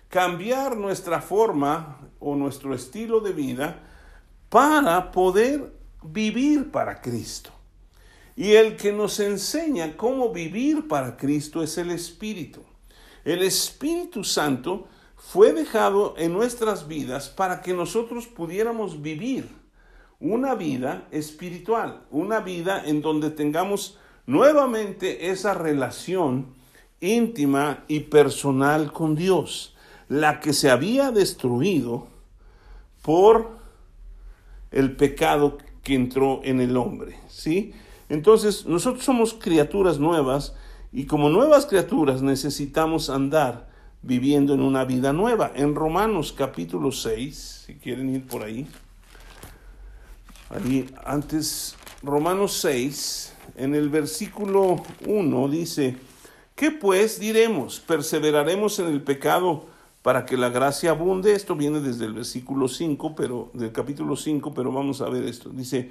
cambiar 0.09 0.77
nuestra 0.77 1.21
forma 1.21 1.99
o 2.21 2.37
nuestro 2.37 2.73
estilo 2.73 3.19
de 3.19 3.33
vida 3.33 3.83
para 4.49 5.11
poder 5.11 5.75
vivir 6.05 6.71
para 6.71 7.01
Cristo. 7.01 7.51
Y 8.37 8.53
el 8.53 8.77
que 8.77 8.93
nos 8.93 9.19
enseña 9.19 9.97
cómo 9.97 10.31
vivir 10.31 10.87
para 10.87 11.17
Cristo 11.17 11.65
es 11.65 11.77
el 11.79 11.91
Espíritu. 11.91 12.63
El 13.25 13.43
Espíritu 13.43 14.23
Santo 14.23 14.87
fue 15.29 15.53
dejado 15.53 16.15
en 16.19 16.33
nuestras 16.33 16.87
vidas 16.87 17.29
para 17.29 17.61
que 17.61 17.75
nosotros 17.75 18.29
pudiéramos 18.29 19.03
vivir 19.03 19.49
una 20.21 20.55
vida 20.55 21.09
espiritual, 21.11 22.05
una 22.13 22.39
vida 22.39 22.81
en 22.87 23.03
donde 23.03 23.31
tengamos 23.31 23.99
nuevamente 24.27 25.31
esa 25.31 25.53
relación 25.53 26.55
íntima 27.01 27.85
y 27.89 28.01
personal 28.01 28.93
con 28.93 29.17
Dios, 29.17 29.75
la 30.09 30.39
que 30.39 30.53
se 30.53 30.71
había 30.71 31.11
destruido 31.11 32.07
por 33.03 33.51
el 34.71 34.95
pecado 34.95 35.59
que 35.83 35.97
entró 35.97 36.41
en 36.45 36.61
el 36.61 36.77
hombre, 36.77 37.19
¿sí? 37.27 37.75
Entonces, 38.09 38.65
nosotros 38.65 39.05
somos 39.05 39.35
criaturas 39.35 39.99
nuevas 39.99 40.55
y 40.93 41.07
como 41.07 41.31
nuevas 41.31 41.67
criaturas 41.67 42.23
necesitamos 42.23 43.11
andar 43.11 43.75
viviendo 44.07 44.55
en 44.55 44.61
una 44.61 44.85
vida 44.85 45.13
nueva. 45.13 45.51
En 45.55 45.75
Romanos 45.75 46.33
capítulo 46.33 46.93
6, 46.93 47.65
si 47.67 47.75
quieren 47.75 48.15
ir 48.15 48.25
por 48.27 48.45
ahí. 48.45 48.67
Ahí 50.49 50.89
antes, 51.05 51.77
Romanos 52.05 52.53
6, 52.63 53.35
en 53.57 53.75
el 53.75 53.89
versículo 53.89 54.77
1 55.07 55.49
dice, 55.49 55.97
¿qué 56.55 56.71
pues 56.71 57.19
diremos? 57.19 57.81
¿Perseveraremos 57.81 58.79
en 58.79 58.87
el 58.87 59.03
pecado 59.03 59.67
para 60.03 60.25
que 60.25 60.37
la 60.37 60.51
gracia 60.51 60.91
abunde? 60.91 61.33
Esto 61.33 61.57
viene 61.57 61.81
desde 61.81 62.05
el 62.05 62.13
versículo 62.13 62.69
5, 62.69 63.17
pero 63.17 63.51
del 63.55 63.73
capítulo 63.73 64.15
5, 64.15 64.55
pero 64.55 64.71
vamos 64.71 65.01
a 65.01 65.09
ver 65.09 65.25
esto. 65.25 65.51
Dice, 65.51 65.91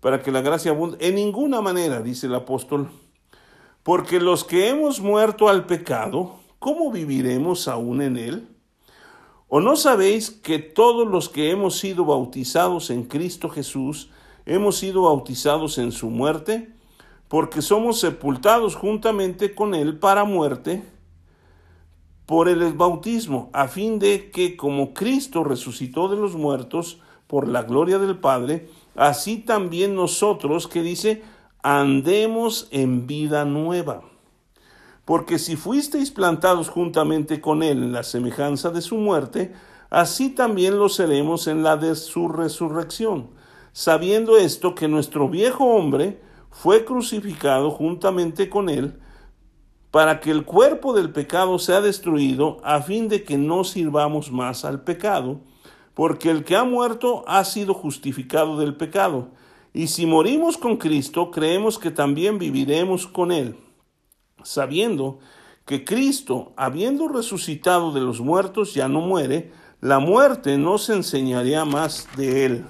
para 0.00 0.22
que 0.22 0.32
la 0.32 0.40
gracia 0.40 0.70
abunde. 0.70 0.96
En 1.00 1.16
ninguna 1.16 1.60
manera, 1.60 2.00
dice 2.00 2.28
el 2.28 2.34
apóstol, 2.34 2.88
porque 3.82 4.20
los 4.20 4.42
que 4.42 4.70
hemos 4.70 5.00
muerto 5.00 5.50
al 5.50 5.66
pecado, 5.66 6.41
¿cómo 6.62 6.92
viviremos 6.92 7.66
aún 7.66 8.00
en 8.00 8.16
él? 8.16 8.48
¿O 9.48 9.60
no 9.60 9.74
sabéis 9.74 10.30
que 10.30 10.60
todos 10.60 11.06
los 11.06 11.28
que 11.28 11.50
hemos 11.50 11.76
sido 11.76 12.04
bautizados 12.04 12.88
en 12.90 13.02
Cristo 13.02 13.50
Jesús 13.50 14.10
hemos 14.46 14.76
sido 14.78 15.02
bautizados 15.02 15.76
en 15.76 15.90
su 15.90 16.08
muerte? 16.08 16.70
Porque 17.26 17.62
somos 17.62 17.98
sepultados 17.98 18.76
juntamente 18.76 19.54
con 19.54 19.74
Él 19.74 19.98
para 19.98 20.24
muerte 20.24 20.84
por 22.26 22.48
el 22.48 22.72
bautismo, 22.74 23.50
a 23.52 23.66
fin 23.66 23.98
de 23.98 24.30
que 24.30 24.56
como 24.56 24.94
Cristo 24.94 25.42
resucitó 25.42 26.08
de 26.08 26.16
los 26.16 26.36
muertos 26.36 27.00
por 27.26 27.48
la 27.48 27.62
gloria 27.62 27.98
del 27.98 28.18
Padre, 28.18 28.68
así 28.94 29.38
también 29.38 29.96
nosotros, 29.96 30.68
que 30.68 30.82
dice, 30.82 31.22
andemos 31.62 32.68
en 32.70 33.08
vida 33.08 33.44
nueva. 33.44 34.11
Porque 35.04 35.38
si 35.38 35.56
fuisteis 35.56 36.10
plantados 36.10 36.68
juntamente 36.68 37.40
con 37.40 37.62
Él 37.62 37.82
en 37.82 37.92
la 37.92 38.04
semejanza 38.04 38.70
de 38.70 38.82
su 38.82 38.96
muerte, 38.96 39.52
así 39.90 40.30
también 40.30 40.78
lo 40.78 40.88
seremos 40.88 41.48
en 41.48 41.64
la 41.64 41.76
de 41.76 41.96
su 41.96 42.28
resurrección, 42.28 43.30
sabiendo 43.72 44.38
esto 44.38 44.74
que 44.74 44.86
nuestro 44.86 45.28
viejo 45.28 45.64
hombre 45.64 46.20
fue 46.50 46.84
crucificado 46.84 47.70
juntamente 47.70 48.48
con 48.48 48.68
Él, 48.68 49.00
para 49.90 50.20
que 50.20 50.30
el 50.30 50.44
cuerpo 50.44 50.94
del 50.94 51.10
pecado 51.10 51.58
sea 51.58 51.80
destruido, 51.80 52.58
a 52.62 52.80
fin 52.80 53.08
de 53.08 53.24
que 53.24 53.36
no 53.36 53.64
sirvamos 53.64 54.30
más 54.30 54.64
al 54.64 54.82
pecado, 54.82 55.40
porque 55.94 56.30
el 56.30 56.44
que 56.44 56.56
ha 56.56 56.64
muerto 56.64 57.24
ha 57.26 57.44
sido 57.44 57.74
justificado 57.74 58.56
del 58.56 58.76
pecado. 58.76 59.28
Y 59.74 59.88
si 59.88 60.06
morimos 60.06 60.56
con 60.56 60.76
Cristo, 60.76 61.30
creemos 61.30 61.78
que 61.78 61.90
también 61.90 62.38
viviremos 62.38 63.06
con 63.06 63.32
Él 63.32 63.56
sabiendo 64.44 65.18
que 65.64 65.84
Cristo, 65.84 66.52
habiendo 66.56 67.08
resucitado 67.08 67.92
de 67.92 68.00
los 68.00 68.20
muertos, 68.20 68.74
ya 68.74 68.88
no 68.88 69.00
muere, 69.00 69.52
la 69.80 69.98
muerte 69.98 70.58
no 70.58 70.78
se 70.78 70.94
enseñaría 70.94 71.64
más 71.64 72.08
de 72.16 72.44
él. 72.44 72.64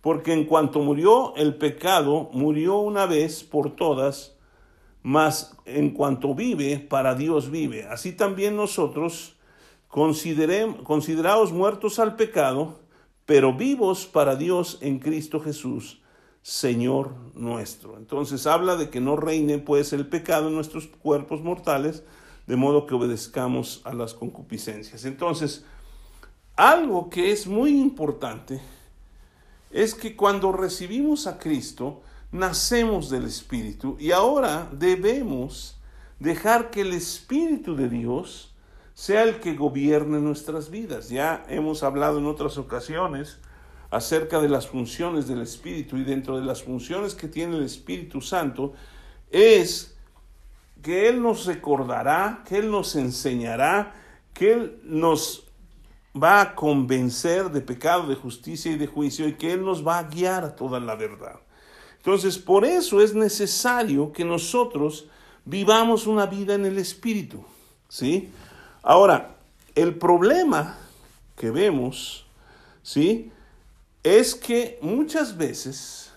Porque 0.00 0.32
en 0.32 0.44
cuanto 0.44 0.80
murió 0.80 1.34
el 1.36 1.54
pecado, 1.54 2.30
murió 2.32 2.78
una 2.78 3.06
vez 3.06 3.44
por 3.44 3.76
todas, 3.76 4.36
mas 5.02 5.56
en 5.66 5.90
cuanto 5.90 6.34
vive, 6.34 6.78
para 6.78 7.14
Dios 7.14 7.50
vive. 7.50 7.86
Así 7.86 8.12
también 8.12 8.56
nosotros 8.56 9.36
considerados 9.88 11.52
muertos 11.52 11.98
al 11.98 12.16
pecado, 12.16 12.78
pero 13.26 13.54
vivos 13.54 14.06
para 14.06 14.36
Dios 14.36 14.78
en 14.80 14.98
Cristo 14.98 15.40
Jesús 15.40 15.99
Señor 16.42 17.14
nuestro. 17.34 17.96
Entonces 17.96 18.46
habla 18.46 18.76
de 18.76 18.90
que 18.90 19.00
no 19.00 19.16
reine 19.16 19.58
pues 19.58 19.92
el 19.92 20.06
pecado 20.06 20.48
en 20.48 20.54
nuestros 20.54 20.86
cuerpos 20.86 21.42
mortales, 21.42 22.02
de 22.46 22.56
modo 22.56 22.86
que 22.86 22.94
obedezcamos 22.94 23.82
a 23.84 23.92
las 23.92 24.14
concupiscencias. 24.14 25.04
Entonces, 25.04 25.64
algo 26.56 27.10
que 27.10 27.30
es 27.30 27.46
muy 27.46 27.78
importante 27.80 28.60
es 29.70 29.94
que 29.94 30.16
cuando 30.16 30.50
recibimos 30.50 31.26
a 31.26 31.38
Cristo, 31.38 32.02
nacemos 32.32 33.10
del 33.10 33.24
Espíritu 33.24 33.96
y 34.00 34.12
ahora 34.12 34.68
debemos 34.72 35.80
dejar 36.18 36.70
que 36.70 36.82
el 36.82 36.92
Espíritu 36.92 37.76
de 37.76 37.88
Dios 37.88 38.54
sea 38.94 39.22
el 39.22 39.40
que 39.40 39.54
gobierne 39.54 40.20
nuestras 40.20 40.70
vidas. 40.70 41.08
Ya 41.08 41.44
hemos 41.48 41.82
hablado 41.82 42.18
en 42.18 42.26
otras 42.26 42.58
ocasiones 42.58 43.38
acerca 43.90 44.40
de 44.40 44.48
las 44.48 44.68
funciones 44.68 45.26
del 45.26 45.42
Espíritu 45.42 45.96
y 45.96 46.04
dentro 46.04 46.38
de 46.38 46.44
las 46.44 46.62
funciones 46.62 47.14
que 47.14 47.28
tiene 47.28 47.56
el 47.56 47.64
Espíritu 47.64 48.20
Santo 48.20 48.74
es 49.30 49.96
que 50.82 51.08
Él 51.08 51.22
nos 51.22 51.46
recordará, 51.46 52.42
que 52.48 52.58
Él 52.58 52.70
nos 52.70 52.96
enseñará, 52.96 53.94
que 54.32 54.52
Él 54.52 54.80
nos 54.84 55.44
va 56.20 56.40
a 56.40 56.54
convencer 56.54 57.50
de 57.50 57.60
pecado, 57.60 58.08
de 58.08 58.14
justicia 58.14 58.72
y 58.72 58.78
de 58.78 58.86
juicio 58.86 59.28
y 59.28 59.34
que 59.34 59.52
Él 59.52 59.64
nos 59.64 59.86
va 59.86 59.98
a 59.98 60.04
guiar 60.04 60.44
a 60.44 60.56
toda 60.56 60.80
la 60.80 60.94
verdad. 60.94 61.40
Entonces, 61.96 62.38
por 62.38 62.64
eso 62.64 63.00
es 63.00 63.14
necesario 63.14 64.12
que 64.12 64.24
nosotros 64.24 65.06
vivamos 65.44 66.06
una 66.06 66.26
vida 66.26 66.54
en 66.54 66.64
el 66.64 66.78
Espíritu. 66.78 67.44
¿Sí? 67.88 68.30
Ahora, 68.82 69.36
el 69.74 69.96
problema 69.96 70.78
que 71.36 71.50
vemos, 71.50 72.26
¿sí? 72.82 73.30
Es 74.02 74.34
que 74.34 74.78
muchas 74.80 75.36
veces 75.36 76.12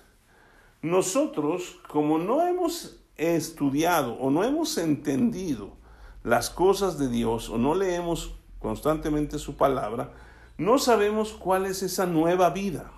nosotros, 0.81 1.79
como 1.89 2.17
no 2.17 2.47
hemos 2.47 2.97
estudiado 3.17 4.13
o 4.15 4.31
no 4.31 4.43
hemos 4.43 4.77
entendido 4.77 5.73
las 6.23 6.49
cosas 6.49 6.97
de 6.97 7.09
Dios 7.09 7.49
o 7.49 7.57
no 7.57 7.75
leemos 7.75 8.35
constantemente 8.59 9.37
su 9.37 9.57
palabra, 9.57 10.13
no 10.57 10.77
sabemos 10.77 11.33
cuál 11.33 11.65
es 11.65 11.83
esa 11.83 12.05
nueva 12.05 12.51
vida 12.51 12.91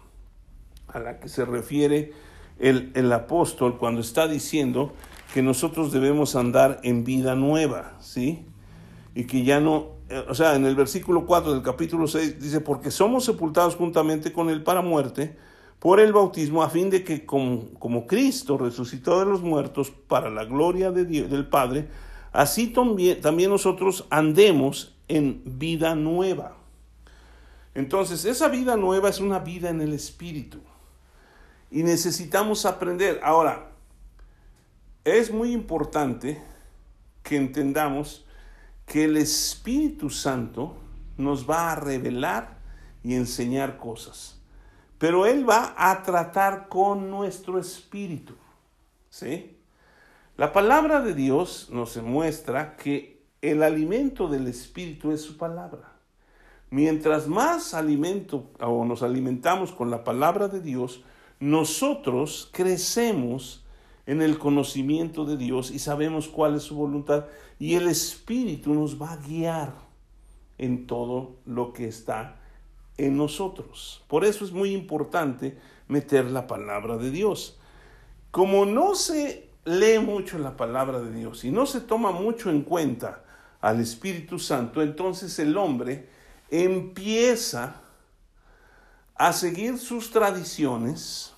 a 0.87 0.99
la 0.99 1.19
que 1.19 1.29
se 1.29 1.45
refiere 1.45 2.13
el, 2.59 2.91
el 2.93 3.11
apóstol 3.11 3.77
cuando 3.77 4.01
está 4.01 4.27
diciendo 4.27 4.93
que 5.33 5.41
nosotros 5.41 5.91
debemos 5.91 6.35
andar 6.35 6.79
en 6.83 7.03
vida 7.03 7.35
nueva, 7.35 7.97
¿sí? 7.99 8.45
Y 9.15 9.25
que 9.25 9.43
ya 9.43 9.59
no, 9.59 9.94
o 10.27 10.35
sea, 10.35 10.55
en 10.55 10.65
el 10.65 10.75
versículo 10.75 11.25
4 11.25 11.53
del 11.53 11.63
capítulo 11.63 12.07
6 12.07 12.39
dice, 12.39 12.61
porque 12.61 12.91
somos 12.91 13.25
sepultados 13.25 13.75
juntamente 13.75 14.31
con 14.31 14.49
él 14.49 14.63
para 14.63 14.81
muerte 14.81 15.35
por 15.79 15.99
el 15.99 16.13
bautismo, 16.13 16.63
a 16.63 16.69
fin 16.69 16.89
de 16.89 17.03
que 17.03 17.25
como, 17.25 18.07
Cristo 18.07 18.57
resucitó 18.57 19.19
de 19.19 19.25
los 19.25 19.41
muertos 19.41 19.91
para 19.91 20.29
la 20.29 20.45
gloria 20.45 20.91
de 20.91 21.05
Dios, 21.05 21.29
del 21.29 21.47
Padre, 21.47 21.87
así 22.31 22.73
también 23.21 23.49
nosotros 23.49 24.05
andemos 24.09 24.95
en 25.07 25.41
vida 25.45 25.95
nueva. 25.95 26.55
Entonces, 27.75 28.25
esa 28.25 28.47
vida 28.47 28.77
nueva 28.77 29.09
es 29.09 29.19
una 29.19 29.39
vida 29.39 29.69
en 29.69 29.81
el 29.81 29.93
Espíritu. 29.93 30.59
Y 31.69 31.83
necesitamos 31.83 32.65
aprender. 32.65 33.19
Ahora, 33.21 33.71
es 35.03 35.31
muy 35.31 35.51
importante 35.51 36.41
que 37.21 37.35
entendamos 37.35 38.24
que 38.85 39.05
el 39.05 39.17
Espíritu 39.17 40.09
Santo 40.09 40.77
nos 41.17 41.49
va 41.49 41.71
a 41.71 41.75
revelar 41.75 42.57
y 43.03 43.15
enseñar 43.15 43.77
cosas. 43.77 44.39
Pero 44.97 45.25
Él 45.25 45.47
va 45.47 45.73
a 45.77 46.03
tratar 46.03 46.67
con 46.69 47.09
nuestro 47.09 47.59
espíritu. 47.59 48.33
¿Sí? 49.09 49.57
La 50.37 50.51
palabra 50.51 51.01
de 51.01 51.13
Dios 51.13 51.69
nos 51.71 51.97
muestra 51.97 52.75
que 52.75 53.21
el 53.41 53.63
alimento 53.63 54.27
del 54.27 54.47
espíritu 54.47 55.11
es 55.11 55.21
su 55.21 55.37
palabra. 55.37 55.93
Mientras 56.69 57.27
más 57.27 57.73
alimento 57.73 58.51
o 58.59 58.85
nos 58.85 59.03
alimentamos 59.03 59.71
con 59.71 59.91
la 59.91 60.03
palabra 60.03 60.47
de 60.47 60.61
Dios, 60.61 61.03
nosotros 61.39 62.49
crecemos 62.51 63.64
en 64.05 64.21
el 64.21 64.37
conocimiento 64.37 65.25
de 65.25 65.37
Dios 65.37 65.71
y 65.71 65.79
sabemos 65.79 66.27
cuál 66.27 66.55
es 66.55 66.63
su 66.63 66.75
voluntad 66.75 67.25
y 67.59 67.75
el 67.75 67.87
Espíritu 67.87 68.73
nos 68.73 69.01
va 69.01 69.13
a 69.13 69.17
guiar 69.17 69.73
en 70.57 70.87
todo 70.87 71.37
lo 71.45 71.73
que 71.73 71.87
está 71.87 72.37
en 72.97 73.17
nosotros. 73.17 74.03
Por 74.07 74.25
eso 74.25 74.45
es 74.45 74.51
muy 74.51 74.73
importante 74.73 75.57
meter 75.87 76.25
la 76.31 76.47
palabra 76.47 76.97
de 76.97 77.11
Dios. 77.11 77.57
Como 78.31 78.65
no 78.65 78.95
se 78.95 79.49
lee 79.65 79.99
mucho 79.99 80.37
la 80.37 80.55
palabra 80.55 80.99
de 81.01 81.11
Dios 81.11 81.43
y 81.43 81.51
no 81.51 81.65
se 81.65 81.81
toma 81.81 82.11
mucho 82.11 82.49
en 82.49 82.61
cuenta 82.61 83.23
al 83.61 83.79
Espíritu 83.81 84.37
Santo, 84.37 84.81
entonces 84.81 85.39
el 85.39 85.57
hombre 85.57 86.07
empieza 86.49 87.81
a 89.15 89.33
seguir 89.33 89.77
sus 89.77 90.11
tradiciones, 90.11 91.33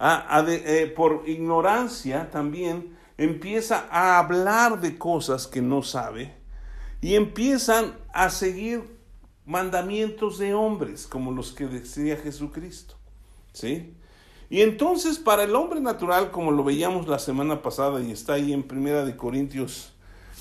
eh, 0.00 0.92
por 0.96 1.24
ignorancia 1.26 2.30
también 2.30 2.96
empieza 3.18 3.86
a 3.90 4.18
hablar 4.18 4.80
de 4.80 4.96
cosas 4.96 5.46
que 5.46 5.60
no 5.60 5.82
sabe 5.82 6.34
y 7.02 7.14
empiezan 7.16 7.94
a 8.12 8.30
seguir 8.30 8.98
mandamientos 9.44 10.38
de 10.38 10.54
hombres 10.54 11.06
como 11.06 11.32
los 11.32 11.52
que 11.52 11.66
decía 11.66 12.16
Jesucristo. 12.16 12.96
¿Sí? 13.52 13.94
Y 14.48 14.62
entonces 14.62 15.18
para 15.18 15.44
el 15.44 15.54
hombre 15.54 15.80
natural, 15.80 16.30
como 16.30 16.50
lo 16.50 16.64
veíamos 16.64 17.06
la 17.06 17.18
semana 17.18 17.62
pasada 17.62 18.00
y 18.00 18.10
está 18.10 18.34
ahí 18.34 18.52
en 18.52 18.62
Primera 18.62 19.04
de 19.04 19.16
Corintios 19.16 19.92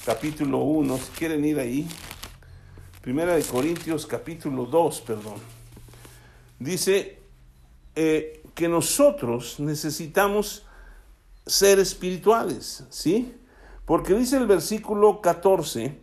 capítulo 0.06 0.60
1, 0.60 0.98
si 0.98 1.12
quieren 1.18 1.44
ir 1.44 1.60
ahí, 1.60 1.88
Primera 3.02 3.36
de 3.36 3.44
Corintios 3.44 4.06
capítulo 4.06 4.66
2, 4.66 5.02
perdón, 5.02 5.36
dice, 6.60 7.20
eh, 7.96 8.39
que 8.60 8.68
nosotros 8.68 9.58
necesitamos 9.62 10.66
ser 11.46 11.80
espirituales, 11.80 12.84
¿sí? 12.90 13.34
Porque 13.86 14.14
dice 14.14 14.36
el 14.36 14.48
versículo 14.48 15.22
14, 15.22 15.98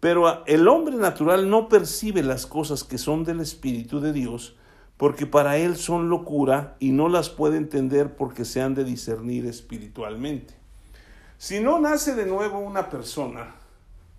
pero 0.00 0.44
el 0.46 0.66
hombre 0.66 0.96
natural 0.96 1.48
no 1.48 1.68
percibe 1.68 2.24
las 2.24 2.44
cosas 2.44 2.82
que 2.82 2.98
son 2.98 3.22
del 3.22 3.38
Espíritu 3.38 4.00
de 4.00 4.12
Dios, 4.12 4.56
porque 4.96 5.26
para 5.26 5.58
él 5.58 5.76
son 5.76 6.08
locura 6.08 6.74
y 6.80 6.90
no 6.90 7.08
las 7.08 7.30
puede 7.30 7.56
entender 7.56 8.16
porque 8.16 8.44
se 8.44 8.60
han 8.60 8.74
de 8.74 8.82
discernir 8.82 9.46
espiritualmente. 9.46 10.54
Si 11.38 11.60
no 11.60 11.78
nace 11.78 12.16
de 12.16 12.26
nuevo 12.26 12.58
una 12.58 12.90
persona, 12.90 13.54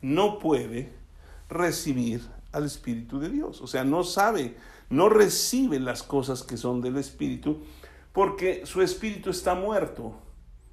no 0.02 0.40
puede 0.40 0.94
recibir 1.50 2.22
al 2.54 2.64
Espíritu 2.64 3.20
de 3.20 3.28
Dios, 3.28 3.60
o 3.60 3.68
sea, 3.68 3.84
no 3.84 4.06
sabe 4.06 4.56
no 4.90 5.10
recibe 5.10 5.80
las 5.80 6.04
cosas 6.04 6.44
que 6.44 6.58
son 6.58 6.82
del 6.82 6.98
Espíritu, 6.98 7.60
porque 8.12 8.66
su 8.66 8.82
espíritu 8.82 9.30
está 9.30 9.56
muerto 9.56 10.14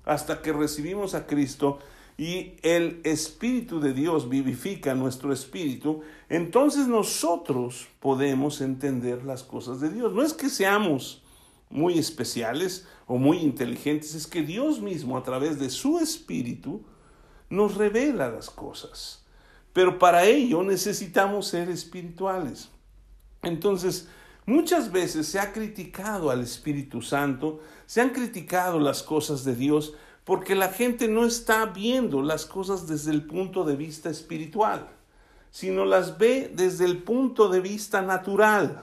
hasta 0.04 0.42
que 0.42 0.52
recibimos 0.52 1.14
a 1.14 1.26
Cristo 1.26 1.78
y 2.18 2.56
el 2.62 3.00
Espíritu 3.04 3.80
de 3.80 3.94
Dios 3.94 4.28
vivifica 4.28 4.94
nuestro 4.94 5.32
espíritu, 5.32 6.02
entonces 6.28 6.86
nosotros 6.86 7.88
podemos 7.98 8.60
entender 8.60 9.24
las 9.24 9.42
cosas 9.42 9.80
de 9.80 9.88
Dios. 9.88 10.12
No 10.12 10.22
es 10.22 10.34
que 10.34 10.50
seamos 10.50 11.22
muy 11.70 11.98
especiales 11.98 12.86
o 13.06 13.16
muy 13.16 13.38
inteligentes, 13.38 14.14
es 14.14 14.26
que 14.26 14.42
Dios 14.42 14.80
mismo 14.80 15.16
a 15.16 15.22
través 15.22 15.58
de 15.58 15.70
su 15.70 15.98
espíritu 15.98 16.82
nos 17.48 17.76
revela 17.76 18.28
las 18.28 18.50
cosas. 18.50 19.24
Pero 19.72 19.98
para 19.98 20.24
ello 20.24 20.62
necesitamos 20.62 21.46
ser 21.46 21.70
espirituales. 21.70 22.68
Entonces, 23.42 24.08
muchas 24.46 24.92
veces 24.92 25.26
se 25.26 25.38
ha 25.38 25.52
criticado 25.52 26.30
al 26.30 26.40
Espíritu 26.40 27.02
Santo, 27.02 27.60
se 27.86 28.00
han 28.00 28.10
criticado 28.10 28.78
las 28.78 29.02
cosas 29.02 29.44
de 29.44 29.54
Dios, 29.54 29.94
porque 30.24 30.54
la 30.54 30.68
gente 30.68 31.08
no 31.08 31.24
está 31.24 31.66
viendo 31.66 32.22
las 32.22 32.44
cosas 32.44 32.86
desde 32.86 33.10
el 33.10 33.24
punto 33.24 33.64
de 33.64 33.76
vista 33.76 34.10
espiritual, 34.10 34.88
sino 35.50 35.84
las 35.84 36.18
ve 36.18 36.52
desde 36.54 36.84
el 36.84 37.02
punto 37.02 37.48
de 37.48 37.60
vista 37.60 38.02
natural. 38.02 38.82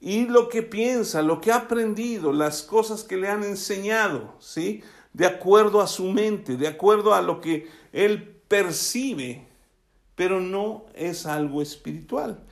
Y 0.00 0.26
lo 0.26 0.50
que 0.50 0.62
piensa, 0.62 1.22
lo 1.22 1.40
que 1.40 1.50
ha 1.50 1.56
aprendido, 1.56 2.32
las 2.32 2.62
cosas 2.62 3.04
que 3.04 3.16
le 3.16 3.28
han 3.28 3.42
enseñado, 3.42 4.34
¿sí? 4.38 4.82
De 5.14 5.24
acuerdo 5.24 5.80
a 5.80 5.86
su 5.86 6.04
mente, 6.04 6.56
de 6.56 6.68
acuerdo 6.68 7.14
a 7.14 7.22
lo 7.22 7.40
que 7.40 7.68
él 7.92 8.36
percibe, 8.46 9.48
pero 10.14 10.40
no 10.40 10.84
es 10.94 11.24
algo 11.24 11.62
espiritual. 11.62 12.44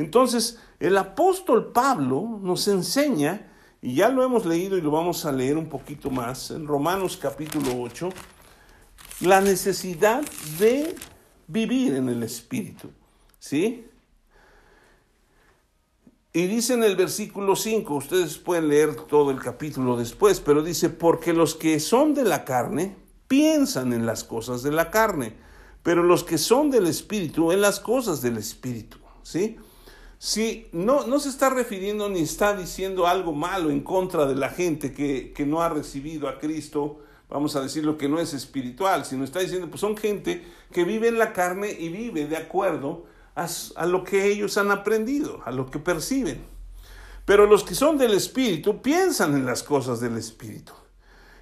Entonces, 0.00 0.58
el 0.78 0.96
apóstol 0.96 1.72
Pablo 1.72 2.40
nos 2.40 2.68
enseña, 2.68 3.52
y 3.82 3.96
ya 3.96 4.08
lo 4.08 4.24
hemos 4.24 4.46
leído 4.46 4.78
y 4.78 4.80
lo 4.80 4.90
vamos 4.90 5.26
a 5.26 5.30
leer 5.30 5.58
un 5.58 5.68
poquito 5.68 6.08
más, 6.08 6.50
en 6.52 6.66
Romanos 6.66 7.18
capítulo 7.20 7.78
8, 7.78 8.08
la 9.20 9.42
necesidad 9.42 10.22
de 10.58 10.96
vivir 11.48 11.96
en 11.96 12.08
el 12.08 12.22
Espíritu. 12.22 12.88
¿Sí? 13.38 13.84
Y 16.32 16.46
dice 16.46 16.72
en 16.72 16.84
el 16.84 16.96
versículo 16.96 17.54
5, 17.54 17.94
ustedes 17.94 18.38
pueden 18.38 18.68
leer 18.68 18.94
todo 18.94 19.30
el 19.30 19.38
capítulo 19.38 19.98
después, 19.98 20.40
pero 20.40 20.62
dice, 20.62 20.88
porque 20.88 21.34
los 21.34 21.54
que 21.54 21.78
son 21.78 22.14
de 22.14 22.24
la 22.24 22.46
carne 22.46 22.96
piensan 23.28 23.92
en 23.92 24.06
las 24.06 24.24
cosas 24.24 24.62
de 24.62 24.72
la 24.72 24.90
carne, 24.90 25.34
pero 25.82 26.02
los 26.02 26.24
que 26.24 26.38
son 26.38 26.70
del 26.70 26.86
Espíritu 26.86 27.52
en 27.52 27.60
las 27.60 27.80
cosas 27.80 28.22
del 28.22 28.38
Espíritu. 28.38 28.96
¿Sí? 29.22 29.58
Si 30.22 30.68
no, 30.72 31.06
no 31.06 31.18
se 31.18 31.30
está 31.30 31.48
refiriendo 31.48 32.10
ni 32.10 32.20
está 32.20 32.54
diciendo 32.54 33.06
algo 33.06 33.32
malo 33.32 33.70
en 33.70 33.80
contra 33.80 34.26
de 34.26 34.34
la 34.34 34.50
gente 34.50 34.92
que, 34.92 35.46
no 35.46 35.62
ha 35.62 35.70
recibido 35.70 36.28
a 36.28 36.38
Cristo, 36.38 36.98
vamos 37.30 37.56
a 37.56 37.62
decir 37.62 37.86
lo 37.86 37.96
que 37.96 38.06
no 38.06 38.20
es 38.20 38.34
espiritual, 38.34 39.06
sino 39.06 39.24
está 39.24 39.40
diciendo, 39.40 39.70
pues 39.70 39.80
son 39.80 39.96
gente 39.96 40.44
que 40.72 40.84
vive 40.84 41.08
en 41.08 41.18
la 41.18 41.32
carne 41.32 41.70
y 41.72 41.88
vive 41.88 42.26
de 42.26 42.36
acuerdo 42.36 43.06
a, 43.34 43.48
a 43.76 43.86
lo 43.86 44.04
que 44.04 44.26
ellos 44.26 44.58
han 44.58 44.70
aprendido, 44.70 45.40
a 45.46 45.52
lo 45.52 45.70
que 45.70 45.78
perciben. 45.78 46.44
Pero 47.24 47.46
los 47.46 47.64
que 47.64 47.74
son 47.74 47.96
del 47.96 48.12
Espíritu 48.12 48.82
piensan 48.82 49.34
en 49.34 49.46
las 49.46 49.62
cosas 49.62 50.00
del 50.00 50.18
Espíritu. 50.18 50.74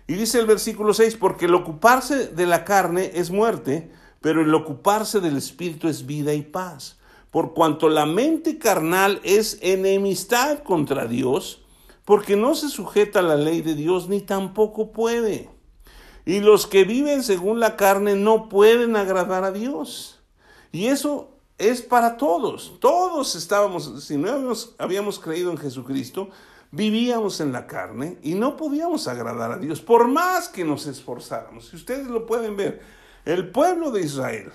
Y 0.06 0.14
dice 0.14 0.38
el 0.38 0.46
versículo 0.46 0.94
6, 0.94 1.16
porque 1.16 1.46
el 1.46 1.54
ocuparse 1.54 2.28
de 2.28 2.46
la 2.46 2.64
carne 2.64 3.10
es 3.14 3.32
muerte, 3.32 3.90
pero 4.20 4.40
el 4.40 4.54
ocuparse 4.54 5.18
del 5.18 5.36
espíritu 5.36 5.88
es 5.88 6.06
vida 6.06 6.32
y 6.32 6.42
paz. 6.42 6.97
Por 7.30 7.52
cuanto 7.52 7.88
la 7.88 8.06
mente 8.06 8.58
carnal 8.58 9.20
es 9.22 9.58
enemistad 9.60 10.60
contra 10.60 11.06
Dios, 11.06 11.62
porque 12.04 12.36
no 12.36 12.54
se 12.54 12.68
sujeta 12.68 13.18
a 13.18 13.22
la 13.22 13.36
ley 13.36 13.60
de 13.60 13.74
Dios 13.74 14.08
ni 14.08 14.20
tampoco 14.20 14.92
puede. 14.92 15.50
Y 16.24 16.40
los 16.40 16.66
que 16.66 16.84
viven 16.84 17.22
según 17.22 17.60
la 17.60 17.76
carne 17.76 18.14
no 18.14 18.48
pueden 18.48 18.96
agradar 18.96 19.44
a 19.44 19.52
Dios. 19.52 20.20
Y 20.72 20.86
eso 20.86 21.30
es 21.58 21.82
para 21.82 22.16
todos. 22.16 22.76
Todos 22.80 23.34
estábamos, 23.34 24.04
si 24.04 24.16
no 24.16 24.30
habíamos, 24.30 24.74
habíamos, 24.78 25.18
creído 25.18 25.50
en 25.50 25.58
Jesucristo, 25.58 26.30
vivíamos 26.70 27.40
en 27.40 27.52
la 27.52 27.66
carne 27.66 28.18
y 28.22 28.34
no 28.34 28.56
podíamos 28.56 29.08
agradar 29.08 29.52
a 29.52 29.58
Dios, 29.58 29.80
por 29.80 30.08
más 30.08 30.48
que 30.48 30.64
nos 30.64 30.86
esforzáramos. 30.86 31.68
Si 31.68 31.76
ustedes 31.76 32.06
lo 32.06 32.26
pueden 32.26 32.56
ver, 32.56 32.80
el 33.24 33.50
pueblo 33.50 33.90
de 33.90 34.02
Israel 34.02 34.52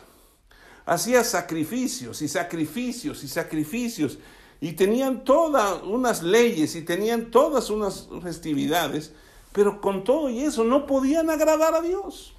hacía 0.86 1.24
sacrificios 1.24 2.22
y 2.22 2.28
sacrificios 2.28 3.24
y 3.24 3.28
sacrificios 3.28 4.20
y 4.62 4.74
tenían 4.74 5.24
todas 5.24 5.84
unas 5.84 6.24
leyes 6.24 6.76
y 6.76 6.82
tenían 6.82 7.32
todas 7.32 7.70
unas 7.70 8.10
festividades, 8.22 9.14
pero 9.52 9.82
con 9.82 10.04
todo 10.04 10.30
y 10.30 10.42
eso 10.42 10.64
no 10.64 10.86
podían 10.86 11.30
agradar 11.30 11.74
a 11.76 11.82
Dios. 11.82 12.34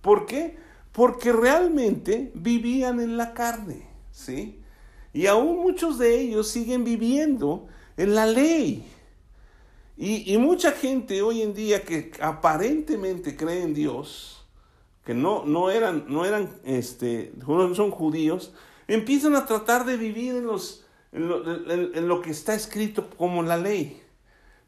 ¿Por 0.00 0.26
qué? 0.26 0.56
porque 0.92 1.32
realmente 1.32 2.30
vivían 2.34 3.00
en 3.00 3.16
la 3.16 3.32
carne, 3.32 3.86
¿sí? 4.12 4.60
Y 5.12 5.26
aún 5.26 5.58
muchos 5.58 5.98
de 5.98 6.20
ellos 6.20 6.48
siguen 6.48 6.84
viviendo 6.84 7.66
en 7.96 8.14
la 8.14 8.26
ley. 8.26 8.84
Y, 9.96 10.36
mucha 10.38 10.72
gente 10.72 11.22
hoy 11.22 11.42
en 11.42 11.54
día 11.54 11.84
que 11.84 12.10
aparentemente 12.20 13.36
cree 13.36 13.62
en 13.62 13.74
Dios, 13.74 14.41
que 15.04 15.14
no, 15.14 15.44
no 15.44 15.70
eran, 15.70 16.04
no 16.08 16.24
eran, 16.24 16.48
este, 16.64 17.32
son 17.44 17.90
judíos, 17.90 18.52
empiezan 18.86 19.34
a 19.34 19.46
tratar 19.46 19.84
de 19.84 19.96
vivir 19.96 20.36
en, 20.36 20.46
los, 20.46 20.84
en 21.12 22.08
lo 22.08 22.20
que 22.20 22.30
está 22.30 22.54
escrito 22.54 23.10
como 23.10 23.42
la 23.42 23.56
ley. 23.56 24.00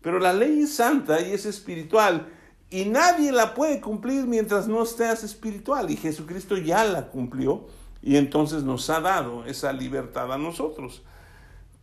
Pero 0.01 0.19
la 0.19 0.33
ley 0.33 0.61
es 0.61 0.75
santa 0.75 1.21
y 1.21 1.33
es 1.33 1.47
espiritual 1.47 2.29
y 2.75 2.87
nadie 2.87 3.31
la 3.31 3.55
puede 3.55 3.81
cumplir 3.81 4.27
mientras 4.27 4.67
no 4.67 4.85
seas 4.85 5.23
espiritual. 5.23 5.93
Y 5.93 5.97
Jesucristo 5.97 6.57
ya 6.57 6.85
la 6.85 7.07
cumplió 7.07 7.69
y 8.03 8.17
entonces 8.17 8.65
nos 8.65 8.91
ha 8.91 9.01
dado 9.01 9.45
esa 9.45 9.73
libertad 9.73 10.33
a 10.33 10.39
nosotros. 10.39 11.03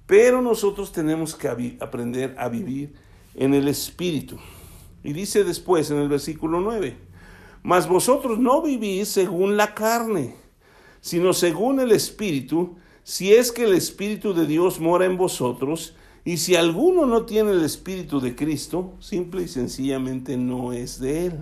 Pero 0.05 0.41
nosotros 0.41 0.91
tenemos 0.91 1.33
que 1.33 1.77
aprender 1.79 2.35
a 2.37 2.49
vivir 2.49 2.93
en 3.35 3.53
el 3.53 3.69
espíritu. 3.69 4.37
Y 5.01 5.13
dice 5.13 5.45
después 5.45 5.89
en 5.91 5.97
el 5.99 6.09
versículo 6.09 6.59
9, 6.59 6.97
mas 7.63 7.87
vosotros 7.87 8.39
no 8.39 8.61
vivís 8.61 9.09
según 9.09 9.57
la 9.57 9.73
carne, 9.73 10.35
sino 10.99 11.33
según 11.33 11.79
el 11.79 11.91
espíritu, 11.91 12.75
si 13.03 13.33
es 13.33 13.51
que 13.51 13.63
el 13.63 13.73
espíritu 13.73 14.33
de 14.33 14.45
Dios 14.45 14.79
mora 14.79 15.05
en 15.05 15.17
vosotros, 15.17 15.95
y 16.23 16.37
si 16.37 16.55
alguno 16.55 17.05
no 17.05 17.25
tiene 17.25 17.51
el 17.51 17.63
Espíritu 17.63 18.19
de 18.19 18.35
Cristo, 18.35 18.93
simple 18.99 19.43
y 19.43 19.47
sencillamente 19.47 20.37
no 20.37 20.71
es 20.71 20.99
de 20.99 21.25
Él. 21.27 21.39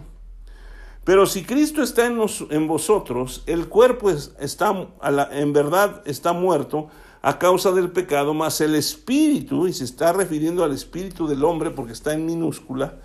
Pero 1.03 1.25
si 1.25 1.43
Cristo 1.43 1.82
está 1.82 2.05
en, 2.05 2.67
vosotros, 2.67 3.43
el 3.45 3.67
cuerpo 3.67 4.10
está, 4.10 4.88
en 5.32 5.53
verdad 5.53 6.01
está 6.05 6.34
muerto 6.34 6.88
a 7.21 7.39
causa 7.39 7.71
del 7.71 7.91
pecado, 7.91 8.34
mas 8.34 8.62
el 8.62 8.75
Espíritu, 8.75 9.67
y 9.67 9.73
se 9.73 9.84
está 9.84 10.13
refiriendo 10.13 10.63
al 10.63 10.71
Espíritu 10.71 11.27
del 11.27 11.43
hombre 11.43 11.71
porque 11.71 11.93
está 11.93 12.13
en 12.13 12.25
minúscula, 12.25 12.99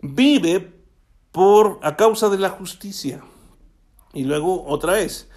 vive 0.00 0.72
por, 1.32 1.80
a 1.82 1.96
causa 1.96 2.28
de 2.28 2.38
la 2.38 2.50
justicia. 2.50 3.22
Y 4.12 4.24
luego 4.24 4.64
otra 4.66 4.92
vez, 4.92 5.28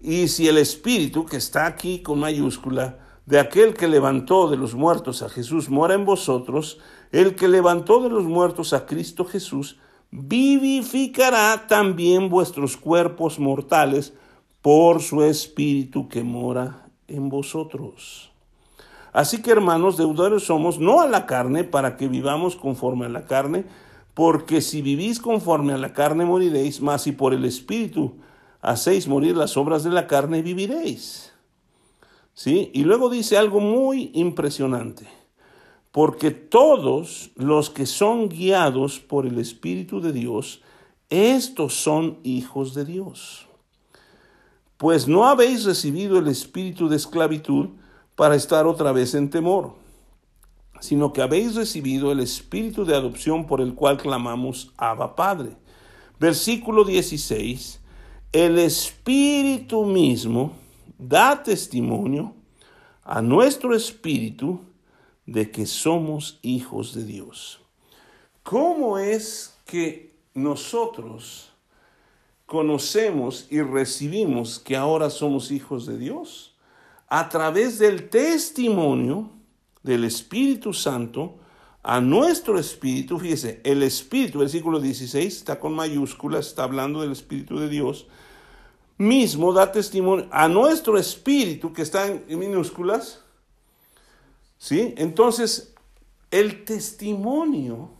y 0.00 0.28
si 0.28 0.48
el 0.48 0.58
Espíritu, 0.58 1.24
que 1.24 1.36
está 1.36 1.66
aquí 1.66 2.02
con 2.02 2.18
mayúscula, 2.18 2.98
de 3.24 3.40
aquel 3.40 3.74
que 3.74 3.88
levantó 3.88 4.48
de 4.48 4.56
los 4.56 4.74
muertos 4.74 5.22
a 5.22 5.28
Jesús 5.28 5.68
mora 5.68 5.94
en 5.94 6.04
vosotros, 6.04 6.78
el 7.10 7.34
que 7.34 7.48
levantó 7.48 8.02
de 8.02 8.08
los 8.08 8.24
muertos 8.24 8.72
a 8.72 8.86
Cristo 8.86 9.24
Jesús, 9.24 9.78
vivificará 10.10 11.66
también 11.66 12.28
vuestros 12.28 12.76
cuerpos 12.76 13.38
mortales 13.38 14.12
por 14.62 15.02
su 15.02 15.22
Espíritu 15.22 16.08
que 16.08 16.22
mora 16.22 16.88
en 17.08 17.28
vosotros. 17.28 18.30
Así 19.12 19.40
que 19.40 19.50
hermanos, 19.50 19.96
deudores 19.96 20.44
somos 20.44 20.78
no 20.78 21.00
a 21.00 21.06
la 21.06 21.26
carne 21.26 21.64
para 21.64 21.96
que 21.96 22.06
vivamos 22.06 22.54
conforme 22.54 23.06
a 23.06 23.08
la 23.08 23.24
carne, 23.24 23.64
porque 24.16 24.62
si 24.62 24.80
vivís 24.80 25.20
conforme 25.20 25.74
a 25.74 25.76
la 25.76 25.92
carne 25.92 26.24
moriréis, 26.24 26.80
mas 26.80 27.02
si 27.02 27.12
por 27.12 27.34
el 27.34 27.44
Espíritu 27.44 28.14
hacéis 28.62 29.06
morir 29.06 29.36
las 29.36 29.58
obras 29.58 29.84
de 29.84 29.90
la 29.90 30.06
carne, 30.06 30.40
viviréis. 30.40 31.34
¿Sí? 32.32 32.70
Y 32.72 32.84
luego 32.84 33.10
dice 33.10 33.36
algo 33.36 33.60
muy 33.60 34.10
impresionante, 34.14 35.06
porque 35.92 36.30
todos 36.30 37.30
los 37.34 37.68
que 37.68 37.84
son 37.84 38.30
guiados 38.30 39.00
por 39.00 39.26
el 39.26 39.38
Espíritu 39.38 40.00
de 40.00 40.14
Dios, 40.14 40.62
estos 41.10 41.74
son 41.74 42.16
hijos 42.22 42.72
de 42.72 42.86
Dios. 42.86 43.46
Pues 44.78 45.06
no 45.06 45.26
habéis 45.26 45.64
recibido 45.64 46.18
el 46.18 46.28
espíritu 46.28 46.88
de 46.88 46.96
esclavitud 46.96 47.68
para 48.14 48.34
estar 48.34 48.66
otra 48.66 48.92
vez 48.92 49.14
en 49.14 49.28
temor, 49.28 49.74
sino 50.80 51.12
que 51.12 51.22
habéis 51.22 51.54
recibido 51.54 52.12
el 52.12 52.20
espíritu 52.20 52.84
de 52.84 52.94
adopción 52.94 53.46
por 53.46 53.60
el 53.60 53.74
cual 53.74 53.96
clamamos 53.96 54.72
Abba 54.76 55.14
Padre. 55.16 55.56
Versículo 56.18 56.84
16, 56.84 57.80
el 58.32 58.58
espíritu 58.58 59.84
mismo 59.84 60.52
da 60.98 61.42
testimonio 61.42 62.34
a 63.04 63.20
nuestro 63.22 63.74
espíritu 63.74 64.60
de 65.26 65.50
que 65.50 65.66
somos 65.66 66.38
hijos 66.42 66.94
de 66.94 67.04
Dios. 67.04 67.60
¿Cómo 68.42 68.98
es 68.98 69.56
que 69.64 70.14
nosotros 70.34 71.52
conocemos 72.46 73.46
y 73.50 73.60
recibimos 73.60 74.58
que 74.58 74.76
ahora 74.76 75.10
somos 75.10 75.50
hijos 75.50 75.86
de 75.86 75.98
Dios? 75.98 76.54
A 77.08 77.28
través 77.28 77.78
del 77.78 78.08
testimonio 78.08 79.35
del 79.86 80.04
Espíritu 80.04 80.74
Santo 80.74 81.38
a 81.82 82.00
nuestro 82.00 82.58
espíritu, 82.58 83.18
fíjese, 83.20 83.60
el 83.62 83.84
espíritu, 83.84 84.40
versículo 84.40 84.80
16, 84.80 85.36
está 85.36 85.60
con 85.60 85.72
mayúsculas, 85.72 86.48
está 86.48 86.64
hablando 86.64 87.00
del 87.00 87.12
Espíritu 87.12 87.60
de 87.60 87.68
Dios, 87.68 88.08
mismo 88.98 89.52
da 89.52 89.70
testimonio 89.70 90.26
a 90.32 90.48
nuestro 90.48 90.98
espíritu, 90.98 91.72
que 91.72 91.82
está 91.82 92.08
en 92.08 92.38
minúsculas, 92.38 93.20
¿sí? 94.58 94.94
Entonces, 94.96 95.74
el 96.32 96.64
testimonio, 96.64 97.90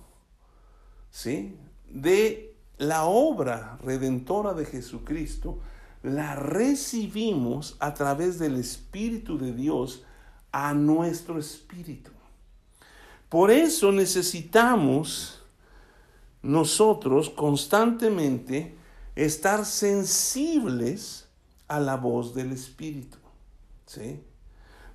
¿sí? 1.13 1.55
De 1.89 2.57
la 2.79 3.05
obra 3.05 3.79
redentora 3.85 4.53
de 4.53 4.67
Jesucristo, 4.67 5.61
la 6.03 6.35
recibimos 6.35 7.77
a 7.79 7.95
través 7.95 8.41
del 8.41 8.57
Espíritu 8.57 9.39
de 9.39 9.53
Dios 9.53 10.03
a 10.53 10.75
nuestro 10.75 11.39
espíritu. 11.39 12.11
Por 13.29 13.51
eso 13.51 13.91
necesitamos 13.93 15.43
nosotros 16.43 17.29
constantemente 17.31 18.77
estar 19.17 19.65
sensibles 19.65 21.27
a 21.67 21.81
la 21.81 21.97
voz 21.97 22.35
del 22.35 22.53
Espíritu. 22.53 23.19
¿sí? 23.87 24.21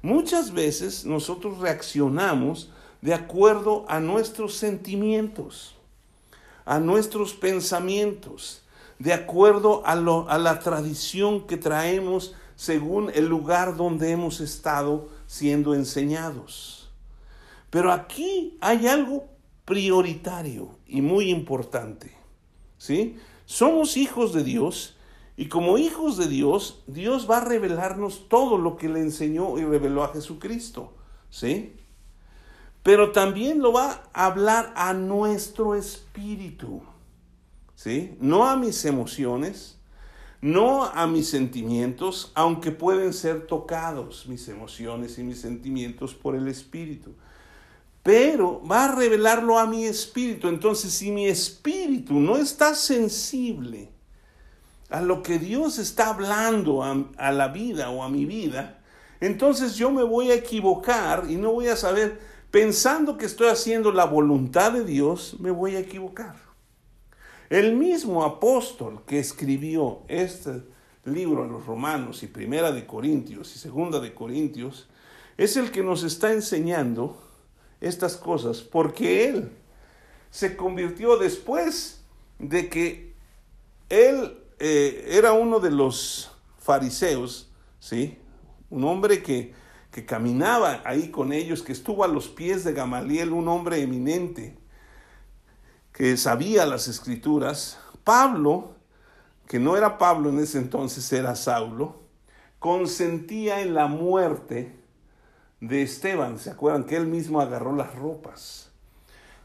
Muchas 0.01 0.53
veces 0.53 1.05
nosotros 1.05 1.59
reaccionamos 1.59 2.71
de 3.01 3.13
acuerdo 3.13 3.85
a 3.89 3.99
nuestros 3.99 4.55
sentimientos, 4.55 5.75
a 6.65 6.79
nuestros 6.79 7.33
pensamientos, 7.33 8.61
de 8.99 9.13
acuerdo 9.13 9.83
a, 9.85 9.93
a 9.93 10.37
la 10.37 10.59
tradición 10.59 11.47
que 11.47 11.57
traemos 11.57 12.35
según 12.55 13.11
el 13.13 13.25
lugar 13.25 13.75
donde 13.75 14.11
hemos 14.11 14.39
estado 14.39 15.09
siendo 15.31 15.73
enseñados. 15.73 16.91
Pero 17.69 17.93
aquí 17.93 18.57
hay 18.59 18.87
algo 18.87 19.29
prioritario 19.63 20.77
y 20.85 21.01
muy 21.01 21.29
importante. 21.29 22.13
¿Sí? 22.77 23.15
Somos 23.45 23.95
hijos 23.95 24.33
de 24.33 24.43
Dios 24.43 24.97
y 25.37 25.47
como 25.47 25.77
hijos 25.77 26.17
de 26.17 26.27
Dios, 26.27 26.83
Dios 26.85 27.31
va 27.31 27.37
a 27.37 27.45
revelarnos 27.45 28.27
todo 28.27 28.57
lo 28.57 28.75
que 28.75 28.89
le 28.89 28.99
enseñó 28.99 29.57
y 29.57 29.63
reveló 29.63 30.03
a 30.03 30.11
Jesucristo. 30.11 30.97
¿Sí? 31.29 31.77
Pero 32.83 33.13
también 33.13 33.61
lo 33.61 33.71
va 33.71 34.03
a 34.11 34.25
hablar 34.25 34.73
a 34.75 34.93
nuestro 34.93 35.75
espíritu. 35.75 36.81
¿Sí? 37.75 38.17
No 38.19 38.49
a 38.49 38.57
mis 38.57 38.83
emociones, 38.83 39.79
no 40.41 40.85
a 40.85 41.05
mis 41.05 41.29
sentimientos, 41.29 42.31
aunque 42.33 42.71
pueden 42.71 43.13
ser 43.13 43.45
tocados 43.45 44.25
mis 44.27 44.47
emociones 44.47 45.19
y 45.19 45.23
mis 45.23 45.39
sentimientos 45.39 46.15
por 46.15 46.35
el 46.35 46.47
espíritu. 46.47 47.13
pero 48.03 48.59
va 48.65 48.85
a 48.85 48.95
revelarlo 48.95 49.59
a 49.59 49.67
mi 49.67 49.85
espíritu. 49.85 50.47
Entonces, 50.47 50.91
si 50.91 51.11
mi 51.11 51.27
espíritu 51.27 52.19
no 52.19 52.35
está 52.35 52.73
sensible 52.73 53.89
a 54.89 55.01
lo 55.01 55.21
que 55.21 55.37
Dios 55.37 55.77
está 55.77 56.09
hablando 56.09 56.83
a, 56.83 57.31
la 57.31 57.47
vida 57.49 57.91
o 57.91 58.01
a 58.01 58.09
mi 58.09 58.25
vida, 58.25 58.79
entonces 59.19 59.75
yo 59.75 59.91
me 59.91 60.01
voy 60.01 60.31
a 60.31 60.33
equivocar 60.33 61.25
y 61.29 61.35
no 61.35 61.51
voy 61.51 61.67
a 61.67 61.75
saber, 61.75 62.19
pensando 62.49 63.19
que 63.19 63.27
estoy 63.27 63.49
haciendo 63.49 63.91
la 63.91 64.05
voluntad 64.05 64.71
de 64.71 64.83
Dios, 64.83 65.35
me 65.39 65.51
voy 65.51 65.75
a 65.75 65.79
equivocar. 65.79 66.50
El 67.51 67.75
mismo 67.75 68.23
apóstol 68.23 69.01
que 69.05 69.19
escribió 69.19 70.03
este 70.07 70.63
libro 71.03 71.43
a 71.43 71.47
los 71.47 71.65
romanos 71.65 72.23
y 72.23 72.27
primera 72.27 72.71
de 72.71 72.87
Corintios 72.87 73.53
y 73.53 73.59
segunda 73.59 73.99
de 73.99 74.13
Corintios, 74.13 74.87
es 75.35 75.57
el 75.57 75.69
que 75.69 75.83
nos 75.83 76.03
está 76.03 76.31
enseñando 76.31 77.21
estas 77.81 78.15
cosas, 78.15 78.61
porque 78.61 79.27
él 79.27 79.51
se 80.29 80.55
convirtió 80.55 81.17
después 81.17 82.05
de 82.39 82.69
que 82.69 83.15
él 83.89 84.37
eh, 84.59 85.09
era 85.09 85.33
uno 85.33 85.59
de 85.59 85.71
los 85.71 86.31
fariseos, 86.57 87.51
¿sí? 87.81 88.17
un 88.69 88.85
hombre 88.85 89.21
que, 89.21 89.53
que 89.91 90.05
caminaba 90.05 90.81
ahí 90.85 91.11
con 91.11 91.33
ellos, 91.33 91.63
que 91.63 91.73
estuvo 91.73 92.05
a 92.05 92.07
los 92.07 92.29
pies 92.29 92.63
de 92.63 92.71
Gamaliel, 92.71 93.33
un 93.33 93.49
hombre 93.49 93.81
eminente, 93.81 94.60
que 95.93 96.17
sabía 96.17 96.65
las 96.65 96.87
escrituras. 96.87 97.79
Pablo, 98.03 98.75
que 99.47 99.59
no 99.59 99.77
era 99.77 99.97
Pablo 99.97 100.29
en 100.29 100.39
ese 100.39 100.57
entonces, 100.57 101.11
era 101.13 101.35
Saulo, 101.35 102.01
consentía 102.59 103.61
en 103.61 103.73
la 103.73 103.87
muerte 103.87 104.75
de 105.59 105.81
Esteban. 105.81 106.39
¿Se 106.39 106.49
acuerdan 106.49 106.85
que 106.85 106.95
él 106.95 107.07
mismo 107.07 107.41
agarró 107.41 107.75
las 107.75 107.95
ropas? 107.95 108.71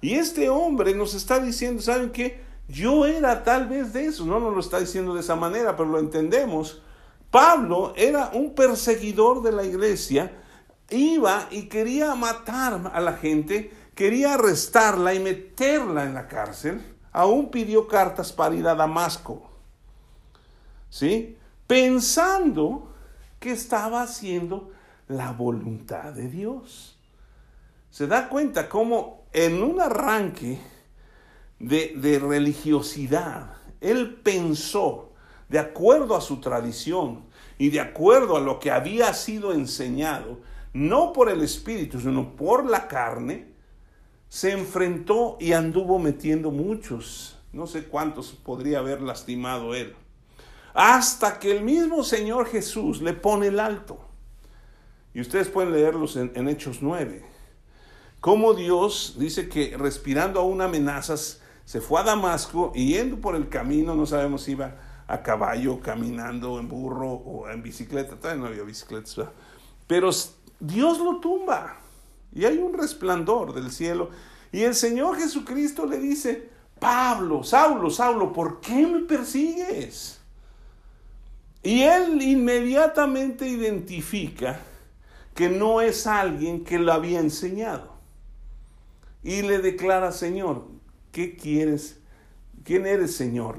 Y 0.00 0.14
este 0.14 0.48
hombre 0.48 0.94
nos 0.94 1.14
está 1.14 1.38
diciendo, 1.40 1.82
¿saben 1.82 2.10
qué? 2.10 2.44
Yo 2.68 3.06
era 3.06 3.44
tal 3.44 3.68
vez 3.68 3.92
de 3.92 4.06
eso, 4.06 4.24
no 4.24 4.40
nos 4.40 4.54
lo 4.54 4.60
está 4.60 4.80
diciendo 4.80 5.14
de 5.14 5.20
esa 5.20 5.36
manera, 5.36 5.76
pero 5.76 5.88
lo 5.88 5.98
entendemos 5.98 6.82
Pablo 7.30 7.92
era 7.96 8.30
un 8.32 8.54
perseguidor 8.54 9.42
de 9.42 9.52
la 9.52 9.64
iglesia, 9.64 10.32
iba 10.88 11.48
y 11.50 11.68
quería 11.68 12.14
matar 12.14 12.90
a 12.92 13.00
la 13.00 13.12
gente, 13.14 13.70
quería 13.96 14.34
arrestarla 14.34 15.14
y 15.14 15.18
meterla 15.18 16.04
en 16.04 16.14
la 16.14 16.28
cárcel, 16.28 16.80
aún 17.12 17.50
pidió 17.50 17.88
cartas 17.88 18.30
para 18.30 18.54
ir 18.54 18.68
a 18.68 18.74
Damasco. 18.74 19.50
¿Sí? 20.90 21.36
Pensando 21.66 22.92
que 23.40 23.52
estaba 23.52 24.02
haciendo 24.02 24.70
la 25.08 25.32
voluntad 25.32 26.12
de 26.12 26.28
Dios. 26.28 26.98
Se 27.90 28.06
da 28.06 28.28
cuenta 28.28 28.68
cómo 28.68 29.24
en 29.32 29.62
un 29.62 29.80
arranque 29.80 30.60
de, 31.58 31.94
de 31.96 32.18
religiosidad, 32.18 33.54
él 33.80 34.20
pensó 34.22 35.12
de 35.48 35.58
acuerdo 35.58 36.14
a 36.14 36.20
su 36.20 36.40
tradición 36.40 37.24
y 37.56 37.70
de 37.70 37.80
acuerdo 37.80 38.36
a 38.36 38.40
lo 38.40 38.60
que 38.60 38.70
había 38.70 39.14
sido 39.14 39.54
enseñado, 39.54 40.40
no 40.74 41.14
por 41.14 41.30
el 41.30 41.40
Espíritu, 41.40 41.98
sino 41.98 42.36
por 42.36 42.66
la 42.66 42.88
carne, 42.88 43.55
se 44.28 44.52
enfrentó 44.52 45.36
y 45.40 45.52
anduvo 45.52 45.98
metiendo 45.98 46.50
muchos, 46.50 47.38
no 47.52 47.66
sé 47.66 47.84
cuántos 47.84 48.32
podría 48.32 48.80
haber 48.80 49.00
lastimado 49.00 49.74
él, 49.74 49.94
hasta 50.74 51.38
que 51.38 51.56
el 51.56 51.62
mismo 51.62 52.04
Señor 52.04 52.46
Jesús 52.46 53.00
le 53.00 53.12
pone 53.12 53.46
el 53.46 53.60
alto. 53.60 53.98
Y 55.14 55.20
ustedes 55.20 55.48
pueden 55.48 55.72
leerlos 55.72 56.16
en, 56.16 56.48
Hechos 56.48 56.82
9. 56.82 57.24
Cómo 58.20 58.52
Dios 58.52 59.16
dice 59.18 59.48
que 59.48 59.74
respirando 59.78 60.40
aún 60.40 60.60
amenazas, 60.60 61.40
se 61.64 61.80
fue 61.80 62.00
a 62.00 62.04
Damasco 62.04 62.72
y 62.74 62.88
yendo 62.88 63.16
por 63.18 63.34
el 63.34 63.48
camino, 63.48 63.94
no 63.94 64.04
sabemos 64.04 64.42
si 64.42 64.52
iba 64.52 64.76
a 65.08 65.22
caballo, 65.22 65.80
caminando 65.80 66.58
en 66.58 66.68
burro 66.68 67.12
o 67.12 67.48
en 67.48 67.62
bicicleta, 67.62 68.16
todavía 68.16 68.42
no 68.42 68.48
había 68.48 68.62
bicicletas, 68.64 69.16
pero 69.86 70.10
Dios 70.60 70.98
lo 70.98 71.20
tumba 71.20 71.78
y 72.36 72.44
hay 72.44 72.58
un 72.58 72.74
resplandor 72.74 73.54
del 73.54 73.72
cielo 73.72 74.10
y 74.52 74.62
el 74.62 74.74
Señor 74.74 75.16
Jesucristo 75.16 75.86
le 75.86 75.98
dice, 75.98 76.50
Pablo, 76.78 77.42
Saulo, 77.42 77.88
Saulo, 77.88 78.30
¿por 78.30 78.60
qué 78.60 78.86
me 78.86 79.00
persigues? 79.00 80.20
Y 81.62 81.80
él 81.82 82.20
inmediatamente 82.20 83.48
identifica 83.48 84.60
que 85.34 85.48
no 85.48 85.80
es 85.80 86.06
alguien 86.06 86.62
que 86.62 86.78
lo 86.78 86.92
había 86.92 87.20
enseñado. 87.20 87.96
Y 89.22 89.40
le 89.40 89.58
declara, 89.58 90.12
Señor, 90.12 90.68
¿qué 91.12 91.36
quieres? 91.36 91.98
¿Quién 92.64 92.86
eres, 92.86 93.16
Señor? 93.16 93.58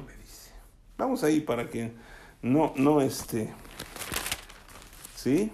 Vamos 0.99 1.23
ahí 1.23 1.41
para 1.41 1.67
que 1.67 1.93
no, 2.43 2.73
no 2.75 3.01
esté. 3.01 3.51
¿Sí? 5.15 5.51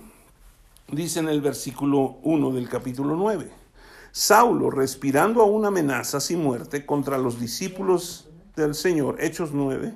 Dice 0.94 1.20
en 1.20 1.28
el 1.28 1.42
versículo 1.42 2.20
1 2.22 2.52
del 2.52 2.70
capítulo 2.70 3.16
9. 3.16 3.50
Saulo, 4.12 4.70
respirando 4.70 5.42
a 5.42 5.46
una 5.46 5.70
amenaza 5.70 6.20
sin 6.20 6.44
muerte 6.44 6.86
contra 6.86 7.18
los 7.18 7.40
discípulos 7.40 8.30
del 8.56 8.76
Señor, 8.76 9.18
Hechos 9.20 9.54
9, 9.54 9.96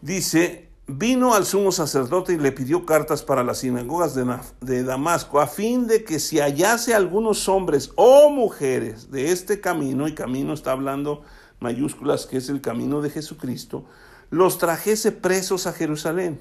dice, 0.00 0.70
vino 0.88 1.34
al 1.34 1.46
sumo 1.46 1.70
sacerdote 1.70 2.32
y 2.32 2.38
le 2.38 2.50
pidió 2.50 2.84
cartas 2.84 3.22
para 3.22 3.44
las 3.44 3.58
sinagogas 3.58 4.16
de, 4.16 4.26
de, 4.60 4.82
Damasco, 4.82 5.38
a 5.38 5.46
fin 5.46 5.86
de 5.86 6.02
que 6.02 6.18
si 6.18 6.40
hallase 6.40 6.92
algunos 6.92 7.48
hombres 7.48 7.92
o 7.94 8.28
mujeres 8.30 9.12
de 9.12 9.30
este 9.30 9.60
camino, 9.60 10.08
y 10.08 10.16
camino 10.16 10.52
está 10.52 10.72
hablando 10.72 11.22
mayúsculas, 11.60 12.26
que 12.26 12.38
es 12.38 12.48
el 12.48 12.60
camino 12.60 13.00
de 13.02 13.10
Jesucristo, 13.10 13.84
los 14.30 14.58
trajese 14.58 15.12
presos 15.12 15.68
a 15.68 15.72
Jerusalén. 15.72 16.40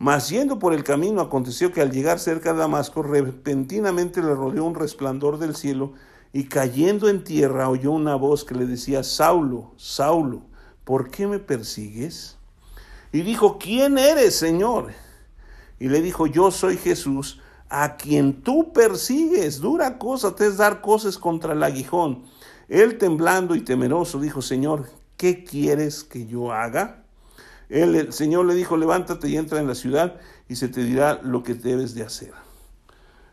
Mas 0.00 0.30
yendo 0.30 0.58
por 0.58 0.72
el 0.72 0.82
camino 0.82 1.20
aconteció 1.20 1.72
que 1.72 1.82
al 1.82 1.90
llegar 1.90 2.18
cerca 2.18 2.54
de 2.54 2.60
Damasco 2.60 3.02
repentinamente 3.02 4.22
le 4.22 4.34
rodeó 4.34 4.64
un 4.64 4.74
resplandor 4.74 5.38
del 5.38 5.54
cielo 5.54 5.92
y 6.32 6.44
cayendo 6.44 7.10
en 7.10 7.22
tierra 7.22 7.68
oyó 7.68 7.90
una 7.90 8.14
voz 8.14 8.46
que 8.46 8.54
le 8.54 8.64
decía, 8.64 9.04
Saulo, 9.04 9.74
Saulo, 9.76 10.40
¿por 10.84 11.10
qué 11.10 11.26
me 11.26 11.38
persigues? 11.38 12.38
Y 13.12 13.20
dijo, 13.20 13.58
¿quién 13.58 13.98
eres, 13.98 14.36
Señor? 14.36 14.94
Y 15.78 15.88
le 15.88 16.00
dijo, 16.00 16.26
yo 16.26 16.50
soy 16.50 16.78
Jesús, 16.78 17.38
a 17.68 17.98
quien 17.98 18.40
tú 18.40 18.72
persigues. 18.72 19.60
Dura 19.60 19.98
cosa 19.98 20.34
te 20.34 20.46
es 20.46 20.56
dar 20.56 20.80
cosas 20.80 21.18
contra 21.18 21.52
el 21.52 21.62
aguijón. 21.62 22.24
Él 22.70 22.96
temblando 22.96 23.54
y 23.54 23.60
temeroso 23.60 24.18
dijo, 24.18 24.40
Señor, 24.40 24.88
¿qué 25.18 25.44
quieres 25.44 26.04
que 26.04 26.26
yo 26.26 26.52
haga? 26.52 27.04
El 27.70 28.12
Señor 28.12 28.44
le 28.46 28.54
dijo, 28.54 28.76
levántate 28.76 29.28
y 29.28 29.36
entra 29.36 29.60
en 29.60 29.68
la 29.68 29.74
ciudad 29.74 30.16
y 30.48 30.56
se 30.56 30.68
te 30.68 30.82
dirá 30.82 31.20
lo 31.22 31.42
que 31.42 31.54
debes 31.54 31.94
de 31.94 32.02
hacer. 32.02 32.32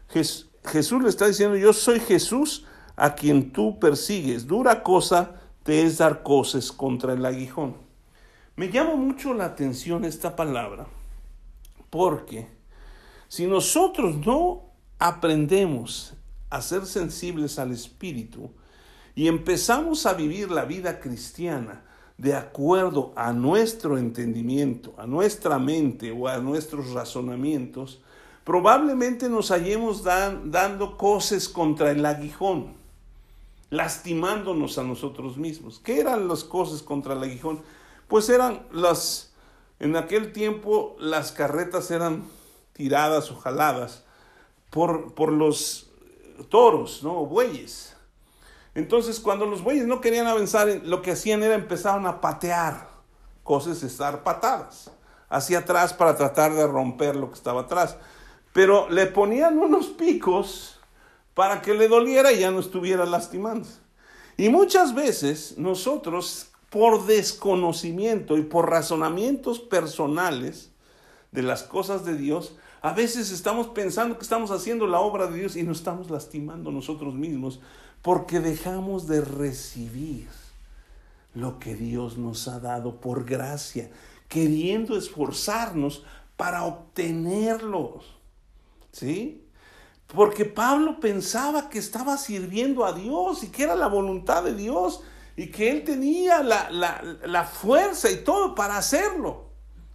Jesús 0.10 1.04
le 1.04 1.10
está 1.10 1.28
diciendo, 1.28 1.58
yo 1.58 1.74
soy 1.74 2.00
Jesús 2.00 2.66
a 2.96 3.16
quien 3.16 3.52
tú 3.52 3.80
persigues. 3.80 4.48
Dura 4.48 4.84
cosa 4.84 5.42
te 5.64 5.84
es 5.84 5.98
dar 5.98 6.24
cosas 6.24 6.72
contra 6.72 7.14
el 7.14 7.26
aguijón. 7.26 7.76
Me 8.56 8.70
llama 8.70 8.96
mucho 8.96 9.34
la 9.34 9.46
atención 9.46 10.06
esta 10.06 10.36
palabra 10.36 10.88
porque 11.90 12.48
si 13.28 13.48
nosotros 13.48 14.18
no 14.26 14.72
aprendemos 15.00 16.14
a 16.50 16.62
ser 16.62 16.86
sensibles 16.86 17.60
al 17.60 17.72
Espíritu, 17.72 18.52
y 19.16 19.28
empezamos 19.28 20.06
a 20.06 20.14
vivir 20.14 20.52
la 20.52 20.66
vida 20.66 21.00
cristiana 21.00 21.84
de 22.18 22.36
acuerdo 22.36 23.14
a 23.16 23.32
nuestro 23.32 23.98
entendimiento, 23.98 24.94
a 24.98 25.06
nuestra 25.06 25.60
mente 25.60 26.12
o 26.12 26.28
a 26.28 26.38
nuestros 26.38 26.92
razonamientos, 26.92 28.02
probablemente 28.44 29.30
nos 29.30 29.50
hallemos 29.52 30.04
dando 30.04 30.98
cosas 30.98 31.48
contra 31.48 31.92
el 31.92 32.06
aguijón, 32.06 32.74
lastimándonos 33.70 34.78
a 34.78 34.84
nosotros 34.84 35.38
mismos. 35.38 35.80
¿Qué 35.84 36.00
eran 36.00 36.28
las 36.28 36.44
cosas 36.44 36.82
contra 36.82 37.14
el 37.14 37.24
aguijón? 37.24 37.62
Pues 38.08 38.30
eran 38.30 38.66
las, 38.72 39.34
en 39.80 39.96
aquel 39.96 40.32
tiempo 40.32 40.96
las 41.00 41.32
carretas 41.32 41.92
eran 41.92 42.24
tiradas 42.74 43.30
o 43.32 43.36
jaladas 43.36 44.06
por, 44.72 45.14
por 45.14 45.32
los 45.32 45.92
toros, 46.50 47.04
¿no? 47.04 47.26
bueyes. 47.26 47.97
Entonces, 48.78 49.20
cuando 49.20 49.48
los 49.48 49.64
bueyes 49.64 49.88
no 49.88 50.02
querían 50.02 50.28
avanzar, 50.28 50.68
lo 50.84 51.02
que 51.02 51.10
hacían 51.10 51.42
era 51.42 51.56
empezaron 51.56 52.06
a 52.06 52.22
patear, 52.22 52.88
cosas 53.42 53.82
estar 53.82 54.22
patadas, 54.22 54.92
hacia 55.30 55.58
atrás 55.58 55.94
para 55.94 56.16
tratar 56.16 56.54
de 56.54 56.68
romper 56.68 57.16
lo 57.16 57.30
que 57.30 57.34
estaba 57.34 57.62
atrás. 57.62 57.98
Pero 58.54 58.88
le 58.92 59.08
ponían 59.08 59.58
unos 59.58 59.88
picos 59.88 60.80
para 61.34 61.64
que 61.64 61.74
le 61.74 61.88
doliera 61.88 62.32
y 62.32 62.42
ya 62.42 62.52
no 62.52 62.60
estuviera 62.60 63.08
lastimando. 63.08 63.68
Y 64.38 64.50
muchas 64.50 64.94
veces 64.94 65.58
nosotros, 65.58 66.52
por 66.70 67.08
desconocimiento 67.08 68.38
y 68.38 68.44
por 68.44 68.70
razonamientos 68.70 69.60
personales, 69.60 70.70
de 71.32 71.42
las 71.42 71.64
cosas 71.64 72.06
de 72.06 72.16
Dios, 72.16 72.56
a 72.84 72.94
veces 72.94 73.32
estamos 73.32 73.70
pensando 73.70 74.20
que 74.20 74.24
estamos 74.24 74.52
haciendo 74.52 74.86
la 74.86 75.00
obra 75.00 75.26
de 75.26 75.40
Dios 75.40 75.56
y 75.56 75.64
nos 75.64 75.80
estamos 75.80 76.12
lastimando 76.12 76.72
nosotros 76.72 77.16
mismos 77.16 77.60
porque 78.02 78.40
dejamos 78.40 79.08
de 79.08 79.22
recibir 79.22 80.30
lo 81.34 81.60
que 81.60 81.76
Dios 81.76 82.18
nos 82.18 82.48
ha 82.48 82.60
dado 82.60 83.00
por 83.00 83.26
gracia, 83.26 83.90
queriendo 84.28 84.98
esforzarnos 84.98 86.04
para 86.36 86.64
obtenerlos. 86.64 88.06
¿Sí? 88.92 89.44
Porque 90.08 90.46
Pablo 90.46 91.00
pensaba 91.00 91.70
que 91.70 91.80
estaba 91.80 92.18
sirviendo 92.18 92.86
a 92.86 92.94
Dios 92.94 93.44
y 93.44 93.50
que 93.50 93.64
era 93.64 93.76
la 93.76 93.88
voluntad 93.88 94.44
de 94.44 94.56
Dios 94.56 95.02
y 95.36 95.48
que 95.48 95.70
él 95.70 95.84
tenía 95.84 96.42
la, 96.42 96.70
la, 96.72 97.44
fuerza 97.44 98.10
y 98.10 98.24
todo 98.24 98.56
para 98.56 98.78
hacerlo. 98.78 99.50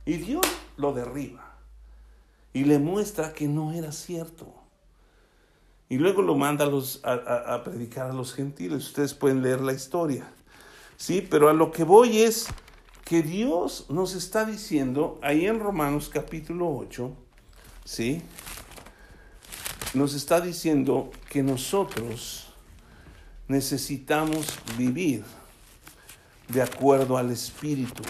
Y 0.04 0.18
Dios 0.18 0.46
lo 0.76 0.92
derriba 0.92 1.56
y 2.52 2.64
le 2.64 2.78
muestra 2.78 3.32
que 3.32 3.48
no 3.48 3.72
era 3.72 3.90
cierto. 3.90 4.61
Y 5.88 5.98
luego 5.98 6.22
lo 6.22 6.34
manda 6.34 6.64
a, 6.64 6.68
los, 6.68 7.00
a, 7.04 7.12
a, 7.54 7.64
predicar 7.64 8.10
a 8.10 8.14
los 8.14 8.32
gentiles. 8.32 8.86
Ustedes 8.86 9.14
pueden 9.14 9.42
leer 9.42 9.60
la 9.60 9.72
historia. 9.72 10.26
Sí, 10.96 11.26
pero 11.28 11.48
a 11.48 11.52
lo 11.52 11.70
que 11.70 11.84
voy 11.84 12.22
es 12.22 12.48
que 13.04 13.22
Dios 13.22 13.86
nos 13.90 14.14
está 14.14 14.44
diciendo 14.44 15.18
ahí 15.22 15.46
en 15.46 15.60
Romanos 15.60 16.08
capítulo 16.08 16.74
8, 16.74 17.12
¿sí? 17.84 18.22
Nos 19.94 20.14
está 20.14 20.40
diciendo 20.40 21.10
que 21.28 21.42
nosotros 21.42 22.54
necesitamos 23.48 24.46
vivir 24.78 25.24
de 26.48 26.62
acuerdo 26.62 27.18
al 27.18 27.30
Espíritu 27.30 28.02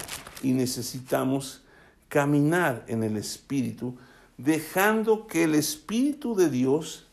y 0.42 0.52
necesitamos 0.52 1.62
caminar 2.08 2.84
en 2.88 3.02
el 3.02 3.16
Espíritu, 3.16 3.96
dejando 4.36 5.26
que 5.26 5.44
el 5.44 5.54
Espíritu 5.54 6.34
de 6.34 6.50
Dios 6.50 7.06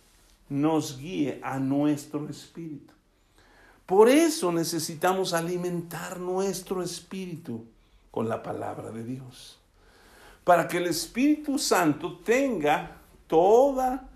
nos 0.50 0.98
guíe 0.98 1.40
a 1.44 1.60
nuestro 1.60 2.28
espíritu. 2.28 2.94
Por 3.86 4.10
eso 4.10 4.52
necesitamos 4.52 5.34
alimentar 5.34 6.20
nuestro 6.20 6.84
espíritu 6.84 7.66
con 8.12 8.30
la 8.30 8.44
palabra 8.44 8.92
de 8.92 9.04
Dios. 9.04 9.58
Para 10.44 10.68
que 10.68 10.78
el 10.78 10.88
Espíritu 10.88 11.58
Santo 11.58 12.18
tenga 12.20 12.98
toda, 13.28 14.10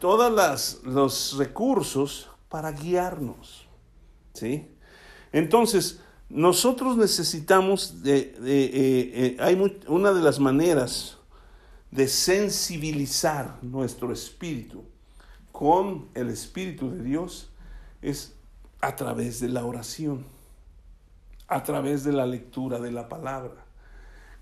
todos 0.00 0.82
los 0.84 1.36
recursos 1.38 2.28
para 2.48 2.72
guiarnos. 2.72 3.66
¿Sí? 4.32 4.68
Entonces, 5.32 6.00
nosotros 6.28 6.96
necesitamos, 6.96 8.02
de, 8.02 8.18
eh, 8.18 8.36
eh, 8.42 9.36
hay 9.38 9.80
una 9.86 10.12
de 10.12 10.20
las 10.20 10.40
maneras 10.40 11.15
de 11.90 12.08
sensibilizar 12.08 13.58
nuestro 13.62 14.12
espíritu 14.12 14.84
con 15.56 16.08
el 16.12 16.28
Espíritu 16.28 16.90
de 16.90 17.02
Dios 17.02 17.48
es 18.02 18.36
a 18.82 18.94
través 18.94 19.40
de 19.40 19.48
la 19.48 19.64
oración, 19.64 20.26
a 21.48 21.62
través 21.62 22.04
de 22.04 22.12
la 22.12 22.26
lectura 22.26 22.78
de 22.78 22.92
la 22.92 23.08
palabra. 23.08 23.64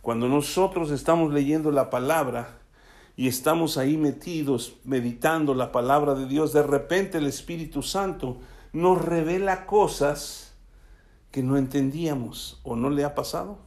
Cuando 0.03 0.29
nosotros 0.29 0.91
estamos 0.91 1.33
leyendo 1.33 1.71
la 1.71 1.89
palabra 1.89 2.59
y 3.17 3.29
estamos 3.29 3.79
ahí 3.79 3.97
metidos 3.97 4.75
meditando 4.83 5.55
la 5.55 5.71
palabra 5.71 6.17
de 6.17 6.27
Dios, 6.27 6.53
de 6.53 6.65
repente 6.65 7.19
el 7.19 7.27
Espíritu 7.27 7.83
Santo 7.83 8.39
nos 8.73 9.01
revela 9.01 9.67
cosas 9.67 10.53
que 11.31 11.45
no 11.45 11.57
entendíamos 11.57 12.61
o 12.65 12.75
no 12.75 12.91
le 12.91 13.05
ha 13.05 13.15
pasado. 13.15 13.59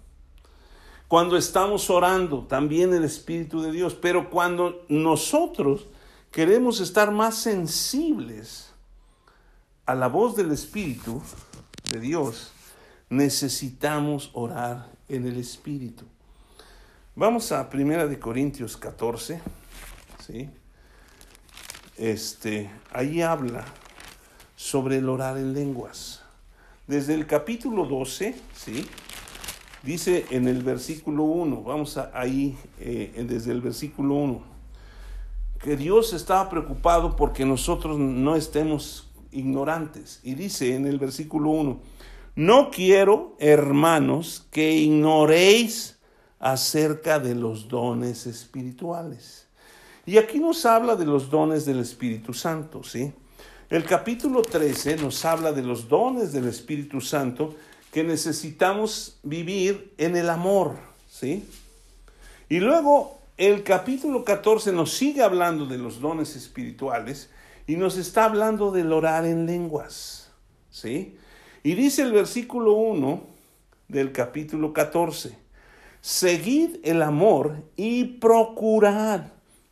Cuando 1.08 1.38
estamos 1.38 1.90
orando, 1.90 2.44
también 2.44 2.94
el 2.94 3.06
Espíritu 3.06 3.62
de 3.62 3.72
Dios, 3.72 3.96
pero 3.96 4.30
cuando 4.30 4.86
nosotros 4.90 5.88
queremos 6.32 6.82
estar 6.82 7.12
más 7.12 7.36
sensibles 7.36 8.74
a 9.86 9.96
la 9.96 10.08
voz 10.08 10.36
del 10.36 10.52
Espíritu 10.52 11.22
de 11.90 12.02
Dios, 12.02 12.52
necesitamos 13.10 14.32
orar 14.34 14.90
en 15.08 15.26
el 15.26 15.38
Espíritu. 15.38 16.04
Vamos 17.16 17.54
a 17.54 17.70
Primera 17.70 18.06
de 18.06 18.20
Corintios 18.20 18.76
14, 18.76 19.42
¿sí? 20.26 20.50
Este, 21.96 22.70
ahí 22.92 23.22
habla 23.22 23.64
sobre 24.58 24.98
el 24.98 25.08
orar 25.08 25.38
en 25.38 25.54
lenguas. 25.54 26.22
Desde 26.86 27.14
el 27.14 27.26
capítulo 27.26 27.86
12, 27.86 28.36
¿sí? 28.54 28.86
Dice 29.84 30.26
en 30.32 30.48
el 30.48 30.64
versículo 30.64 31.24
1, 31.24 31.62
vamos 31.64 31.98
a, 31.98 32.12
ahí 32.14 32.58
eh, 32.80 33.26
desde 33.28 33.52
el 33.52 33.62
versículo 33.62 34.16
1, 34.16 34.42
que 35.62 35.78
Dios 35.78 36.14
estaba 36.14 36.50
preocupado 36.50 37.16
porque 37.16 37.46
nosotros 37.46 37.98
no 37.98 38.36
estemos 38.36 39.10
ignorantes. 39.32 40.20
Y 40.24 40.36
dice 40.36 40.76
en 40.76 40.88
el 40.88 40.98
versículo 40.98 41.52
1, 41.52 41.80
no 42.36 42.70
quiero, 42.70 43.36
hermanos, 43.40 44.48
que 44.52 44.72
ignoréis 44.74 45.98
acerca 46.40 47.20
de 47.20 47.36
los 47.36 47.68
dones 47.68 48.28
espirituales. 48.28 49.48
Y 50.06 50.18
aquí 50.18 50.40
nos 50.40 50.66
habla 50.66 50.96
de 50.96 51.06
los 51.06 51.30
dones 51.30 51.66
del 51.66 51.80
Espíritu 51.80 52.34
Santo, 52.34 52.84
¿sí? 52.84 53.12
El 53.70 53.84
capítulo 53.84 54.42
13 54.42 54.96
nos 54.98 55.26
habla 55.26 55.52
de 55.52 55.62
los 55.62 55.90
dones 55.90 56.32
del 56.32 56.48
Espíritu 56.48 57.02
Santo 57.02 57.56
que 57.92 58.04
necesitamos 58.04 59.18
vivir 59.24 59.94
en 59.98 60.16
el 60.16 60.30
amor, 60.30 60.76
¿sí? 61.10 61.48
Y 62.50 62.60
luego 62.60 63.20
el 63.38 63.64
capítulo 63.64 64.24
14 64.24 64.72
nos 64.72 64.94
sigue 64.94 65.22
hablando 65.22 65.66
de 65.66 65.78
los 65.78 66.00
dones 66.02 66.36
espirituales 66.36 67.30
y 67.68 67.76
nos 67.76 67.98
está 67.98 68.26
hablando 68.26 68.72
del 68.72 68.92
orar 68.94 69.26
en 69.26 69.46
lenguas, 69.46 70.32
¿sí? 70.72 71.18
Y 71.64 71.76
dice 71.76 72.02
el 72.02 72.14
versículo 72.14 72.74
1 72.74 73.22
del 73.88 74.12
capítulo 74.12 74.74
14, 74.74 75.38
seguid 76.02 76.78
el 76.84 77.02
amor 77.02 77.64
y 77.76 78.06
procurad 78.06 79.26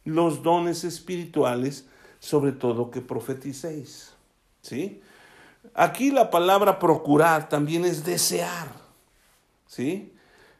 los 0.04 0.44
dones 0.44 0.84
espirituales, 0.84 1.86
sobre 2.20 2.52
todo 2.52 2.92
que 2.92 3.02
profeticéis, 3.02 4.14
¿sí? 4.62 5.02
Aquí 5.76 6.10
la 6.10 6.32
palabra 6.32 6.80
procurar 6.80 7.50
también 7.50 7.84
es 7.84 8.06
desear. 8.06 8.70
¿Sí? 9.68 10.14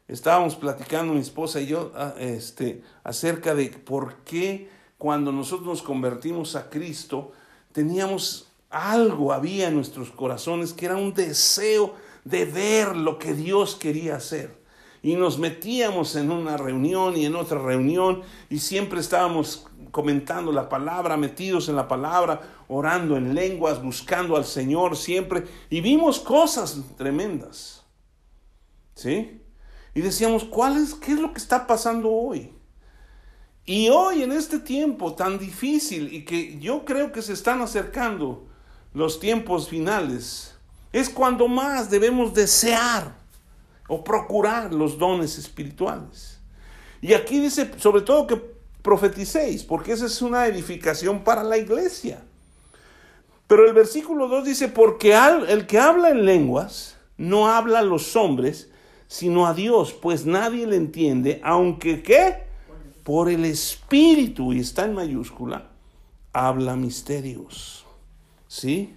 Estábamos 0.10 0.56
platicando 0.56 1.14
mi 1.14 1.22
esposa 1.22 1.62
y 1.62 1.68
yo 1.68 1.94
ah, 1.96 2.14
este, 2.20 2.84
acerca 3.04 3.56
de 3.56 3.70
por 3.70 4.18
qué 4.18 4.70
cuando 4.98 5.32
nosotros 5.32 5.68
nos 5.68 5.82
convertimos 5.82 6.58
a 6.58 6.70
Cristo 6.70 7.32
teníamos 7.72 8.50
algo, 8.70 9.32
había 9.32 9.70
en 9.70 9.76
nuestros 9.76 10.12
corazones 10.12 10.74
que 10.74 10.86
era 10.86 10.98
un 10.98 11.14
deseo 11.14 11.96
de 12.26 12.44
ver 12.44 12.98
lo 12.98 13.18
que 13.18 13.34
Dios 13.34 13.76
quería 13.76 14.18
hacer. 14.18 14.54
Y 15.02 15.16
nos 15.16 15.40
metíamos 15.40 16.16
en 16.16 16.30
una 16.30 16.58
reunión 16.58 17.16
y 17.16 17.26
en 17.26 17.36
otra 17.36 17.60
reunión 17.60 18.22
y 18.50 18.60
siempre 18.60 19.00
estábamos 19.00 19.66
comentando 19.96 20.52
la 20.52 20.68
palabra, 20.68 21.16
metidos 21.16 21.70
en 21.70 21.78
la 21.78 21.88
palabra, 21.88 22.42
orando 22.68 23.16
en 23.16 23.34
lenguas, 23.34 23.82
buscando 23.82 24.36
al 24.36 24.44
Señor 24.44 24.98
siempre. 24.98 25.46
Y 25.70 25.80
vimos 25.80 26.20
cosas 26.20 26.78
tremendas. 26.98 27.86
¿Sí? 28.94 29.42
Y 29.94 30.02
decíamos, 30.02 30.44
¿cuál 30.44 30.76
es, 30.76 30.96
qué 30.96 31.14
es 31.14 31.20
lo 31.22 31.32
que 31.32 31.38
está 31.38 31.66
pasando 31.66 32.12
hoy? 32.12 32.52
Y 33.64 33.88
hoy, 33.88 34.22
en 34.22 34.34
este 34.34 34.60
tiempo 34.60 35.14
tan 35.14 35.40
difícil 35.40 36.14
y 36.14 36.26
que 36.26 36.60
yo 36.60 36.84
creo 36.84 37.14
que 37.14 37.22
se 37.22 37.32
están 37.32 37.62
acercando 37.62 38.48
los 38.94 39.22
tiempos 39.22 39.70
finales, 39.70 40.58
es 40.92 41.08
cuando 41.08 41.48
más 41.48 41.90
debemos 41.90 42.34
desear 42.34 43.16
o 43.88 44.04
procurar 44.04 44.74
los 44.74 44.98
dones 44.98 45.38
espirituales. 45.38 46.42
Y 47.00 47.14
aquí 47.14 47.40
dice, 47.40 47.72
sobre 47.78 48.02
todo 48.02 48.28
que 48.28 48.55
profeticéis, 48.86 49.64
porque 49.64 49.94
esa 49.94 50.06
es 50.06 50.22
una 50.22 50.46
edificación 50.46 51.24
para 51.24 51.44
la 51.44 51.58
iglesia. 51.58 52.24
Pero 53.48 53.66
el 53.66 53.74
versículo 53.74 54.28
2 54.28 54.46
dice, 54.46 54.68
porque 54.68 55.18
el 55.48 55.66
que 55.66 55.80
habla 55.80 56.12
en 56.12 56.24
lenguas 56.24 56.96
no 57.18 57.48
habla 57.48 57.80
a 57.80 57.82
los 57.82 58.16
hombres, 58.16 58.70
sino 59.08 59.48
a 59.48 59.56
Dios, 59.56 59.92
pues 59.92 60.28
nadie 60.28 60.68
le 60.68 60.76
entiende, 60.76 61.42
aunque 61.44 62.04
qué? 62.04 62.44
Por 63.04 63.28
el 63.30 63.46
Espíritu, 63.46 64.54
y 64.54 64.60
está 64.60 64.86
en 64.86 64.94
mayúscula, 64.94 65.72
habla 66.32 66.76
misterios. 66.76 67.86
¿Sí? 68.48 68.94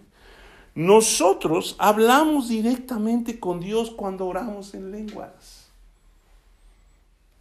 Nosotros 0.74 1.76
hablamos 1.78 2.50
directamente 2.50 3.40
con 3.40 3.60
Dios 3.60 3.90
cuando 3.90 4.26
oramos 4.26 4.74
en 4.74 4.92
lenguas. 4.92 5.57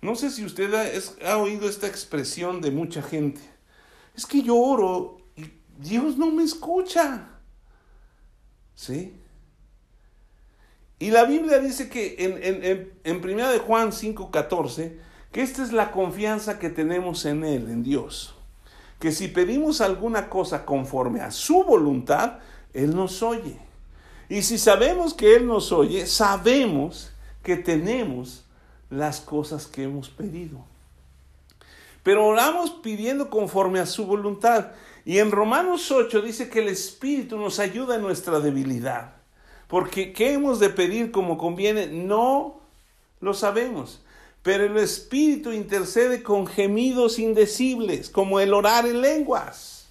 No 0.02 0.16
sé 0.16 0.30
si 0.30 0.46
usted 0.46 0.74
ha, 1.24 1.38
oído 1.38 1.68
esta 1.68 1.88
expresión 1.88 2.62
de 2.62 2.72
mucha 2.72 3.02
gente. 3.02 3.42
Es 4.16 4.26
que 4.26 4.42
yo 4.42 4.56
oro 4.56 5.18
y 5.36 5.52
Dios 5.80 6.18
no 6.18 6.32
me 6.32 6.44
escucha. 6.44 7.30
¿Sí? 8.76 9.14
Y 11.00 11.12
la 11.12 11.26
Biblia 11.26 11.60
dice 11.60 11.90
que 11.90 12.16
en, 12.20 12.44
en, 12.44 12.92
en, 13.04 13.18
1 13.24 13.52
de 13.52 13.60
Juan 13.60 13.92
5:14, 13.92 14.98
que 15.32 15.42
esta 15.42 15.64
es 15.64 15.72
la 15.72 15.92
confianza 15.92 16.60
que 16.60 16.70
tenemos 16.70 17.26
en 17.26 17.44
Él, 17.44 17.70
en 17.70 17.84
Dios. 17.84 18.36
Que 19.00 19.12
si 19.12 19.28
pedimos 19.28 19.82
alguna 19.82 20.30
cosa 20.30 20.66
conforme 20.66 21.22
a 21.22 21.32
su 21.32 21.64
voluntad, 21.64 22.40
Él 22.74 22.96
nos 22.96 23.22
oye. 23.22 23.60
Y 24.30 24.42
si 24.42 24.58
sabemos 24.58 25.14
que 25.14 25.36
Él 25.36 25.48
nos 25.48 25.72
oye, 25.72 26.06
sabemos 26.08 27.12
que 27.44 27.58
tenemos 27.58 28.47
las 28.90 29.22
cosas 29.22 29.68
que 29.68 29.84
hemos 29.84 30.10
pedido. 30.10 30.64
Pero 32.04 32.26
oramos 32.26 32.72
pidiendo 32.72 33.30
conforme 33.30 33.80
a 33.80 33.86
su 33.86 34.06
voluntad. 34.06 34.72
Y 35.04 35.20
en 35.20 35.32
Romanos 35.32 35.92
8 35.92 36.22
dice 36.22 36.50
que 36.50 36.60
el 36.60 36.70
Espíritu 36.70 37.38
nos 37.38 37.60
ayuda 37.60 37.96
en 37.96 38.02
nuestra 38.02 38.40
debilidad. 38.40 39.16
Porque 39.68 40.14
¿qué 40.14 40.34
hemos 40.34 40.60
de 40.60 40.70
pedir 40.70 41.12
como 41.12 41.38
conviene? 41.38 41.88
No 41.88 42.62
lo 43.20 43.34
sabemos. 43.34 44.02
Pero 44.42 44.64
el 44.64 44.78
Espíritu 44.78 45.52
intercede 45.52 46.24
con 46.24 46.48
gemidos 46.48 47.20
indecibles, 47.20 48.10
como 48.10 48.40
el 48.40 48.54
orar 48.54 48.86
en 48.86 49.02
lenguas. 49.02 49.90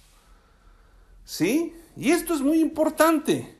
¿Sí? 1.25 1.75
Y 1.95 2.11
esto 2.11 2.33
es 2.33 2.41
muy 2.41 2.59
importante. 2.59 3.55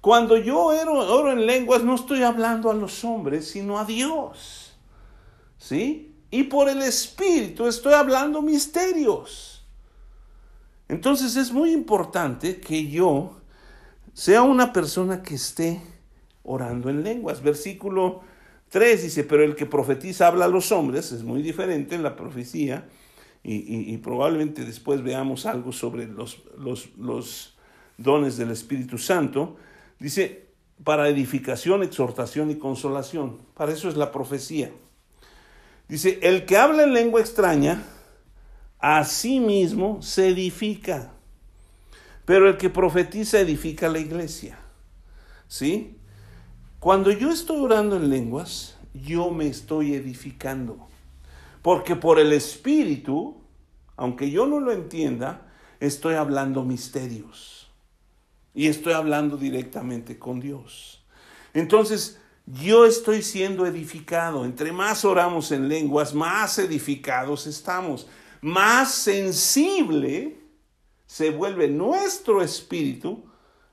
Cuando 0.00 0.36
yo 0.36 0.64
oro, 0.64 1.30
en 1.30 1.46
lenguas, 1.46 1.84
no 1.84 1.94
estoy 1.94 2.24
hablando 2.24 2.70
a 2.70 2.74
los 2.74 3.04
hombres, 3.04 3.48
sino 3.48 3.78
a 3.78 3.84
Dios. 3.84 4.61
¿Sí? 5.62 6.12
Y 6.32 6.42
por 6.44 6.68
el 6.68 6.82
Espíritu 6.82 7.68
estoy 7.68 7.92
hablando 7.94 8.42
misterios. 8.42 9.64
Entonces 10.88 11.36
es 11.36 11.52
muy 11.52 11.70
importante 11.70 12.58
que 12.58 12.88
yo 12.88 13.40
sea 14.12 14.42
una 14.42 14.72
persona 14.72 15.22
que 15.22 15.36
esté 15.36 15.80
orando 16.42 16.90
en 16.90 17.04
lenguas. 17.04 17.44
Versículo 17.44 18.22
3 18.70 19.04
dice, 19.04 19.22
pero 19.22 19.44
el 19.44 19.54
que 19.54 19.64
profetiza 19.64 20.26
habla 20.26 20.46
a 20.46 20.48
los 20.48 20.72
hombres, 20.72 21.12
es 21.12 21.22
muy 21.22 21.42
diferente 21.42 21.94
en 21.94 22.02
la 22.02 22.16
profecía, 22.16 22.88
y, 23.44 23.96
probablemente 23.98 24.64
después 24.64 25.02
veamos 25.02 25.46
algo 25.46 25.72
sobre 25.72 26.06
los, 26.06 26.42
los 26.96 27.56
dones 27.98 28.36
del 28.36 28.50
Espíritu 28.50 28.98
Santo. 28.98 29.56
Dice, 29.98 30.48
para 30.82 31.08
edificación, 31.08 31.82
exhortación 31.82 32.50
y 32.50 32.56
consolación. 32.56 33.38
Para 33.54 33.72
eso 33.72 33.88
es 33.88 33.96
la 33.96 34.10
profecía. 34.10 34.70
Dice, 35.92 36.20
el 36.22 36.46
que 36.46 36.56
habla 36.56 36.84
en 36.84 36.94
lengua 36.94 37.20
extraña, 37.20 37.84
a 38.78 39.04
sí 39.04 39.40
mismo 39.40 40.00
se 40.00 40.28
edifica. 40.28 41.12
Pero 42.24 42.48
el 42.48 42.56
que 42.56 42.70
profetiza 42.70 43.40
edifica 43.40 43.90
la 43.90 43.98
iglesia. 43.98 44.58
¿Sí? 45.48 45.98
Cuando 46.80 47.10
yo 47.10 47.30
estoy 47.30 47.60
orando 47.60 47.96
en 47.96 48.08
lenguas, 48.08 48.78
yo 48.94 49.32
me 49.32 49.48
estoy 49.48 49.92
edificando. 49.92 50.88
Porque 51.60 51.94
por 51.94 52.18
el 52.18 52.32
Espíritu, 52.32 53.36
aunque 53.94 54.30
yo 54.30 54.46
no 54.46 54.60
lo 54.60 54.72
entienda, 54.72 55.52
estoy 55.78 56.14
hablando 56.14 56.64
misterios. 56.64 57.70
Y 58.54 58.68
estoy 58.68 58.94
hablando 58.94 59.36
directamente 59.36 60.18
con 60.18 60.40
Dios. 60.40 61.04
Entonces, 61.52 62.18
yo 62.60 62.84
estoy 62.84 63.22
siendo 63.22 63.66
edificado. 63.66 64.44
Entre 64.44 64.72
más 64.72 65.04
oramos 65.04 65.52
en 65.52 65.68
lenguas, 65.68 66.14
más 66.14 66.58
edificados 66.58 67.46
estamos. 67.46 68.08
Más 68.40 68.92
sensible 68.92 70.38
se 71.06 71.30
vuelve 71.30 71.68
nuestro 71.68 72.42
espíritu 72.42 73.24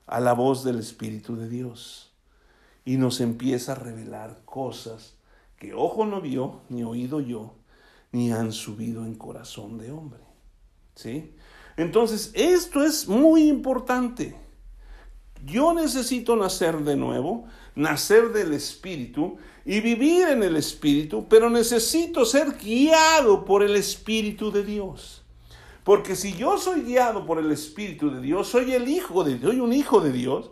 a 0.06 0.20
la 0.20 0.32
voz 0.32 0.64
del 0.64 0.78
Espíritu 0.78 1.36
de 1.36 1.48
Dios. 1.48 2.12
Y 2.84 2.96
nos 2.96 3.20
empieza 3.20 3.72
a 3.72 3.76
revelar 3.76 4.42
cosas 4.44 5.16
que 5.56 5.74
ojo 5.74 6.06
no 6.06 6.20
vio, 6.20 6.62
ni 6.70 6.82
oído 6.82 7.20
yo, 7.20 7.54
ni 8.12 8.32
han 8.32 8.52
subido 8.52 9.04
en 9.04 9.14
corazón 9.14 9.78
de 9.78 9.92
hombre. 9.92 10.20
¿Sí? 10.94 11.34
Entonces, 11.76 12.32
esto 12.34 12.82
es 12.82 13.06
muy 13.06 13.48
importante. 13.48 14.36
Yo 15.44 15.72
necesito 15.74 16.34
nacer 16.36 16.78
de 16.78 16.96
nuevo, 16.96 17.46
nacer 17.74 18.32
del 18.32 18.52
Espíritu 18.52 19.38
y 19.64 19.80
vivir 19.80 20.28
en 20.28 20.42
el 20.42 20.56
Espíritu, 20.56 21.26
pero 21.28 21.50
necesito 21.50 22.24
ser 22.24 22.56
guiado 22.56 23.44
por 23.44 23.62
el 23.62 23.76
Espíritu 23.76 24.50
de 24.50 24.64
Dios. 24.64 25.22
Porque 25.84 26.16
si 26.16 26.34
yo 26.34 26.58
soy 26.58 26.82
guiado 26.82 27.26
por 27.26 27.38
el 27.38 27.50
Espíritu 27.50 28.10
de 28.10 28.20
Dios, 28.20 28.48
soy 28.48 28.72
el 28.72 28.88
hijo 28.88 29.24
de 29.24 29.38
Dios, 29.38 29.52
soy 29.52 29.60
un 29.60 29.72
hijo 29.72 30.00
de 30.00 30.12
Dios, 30.12 30.50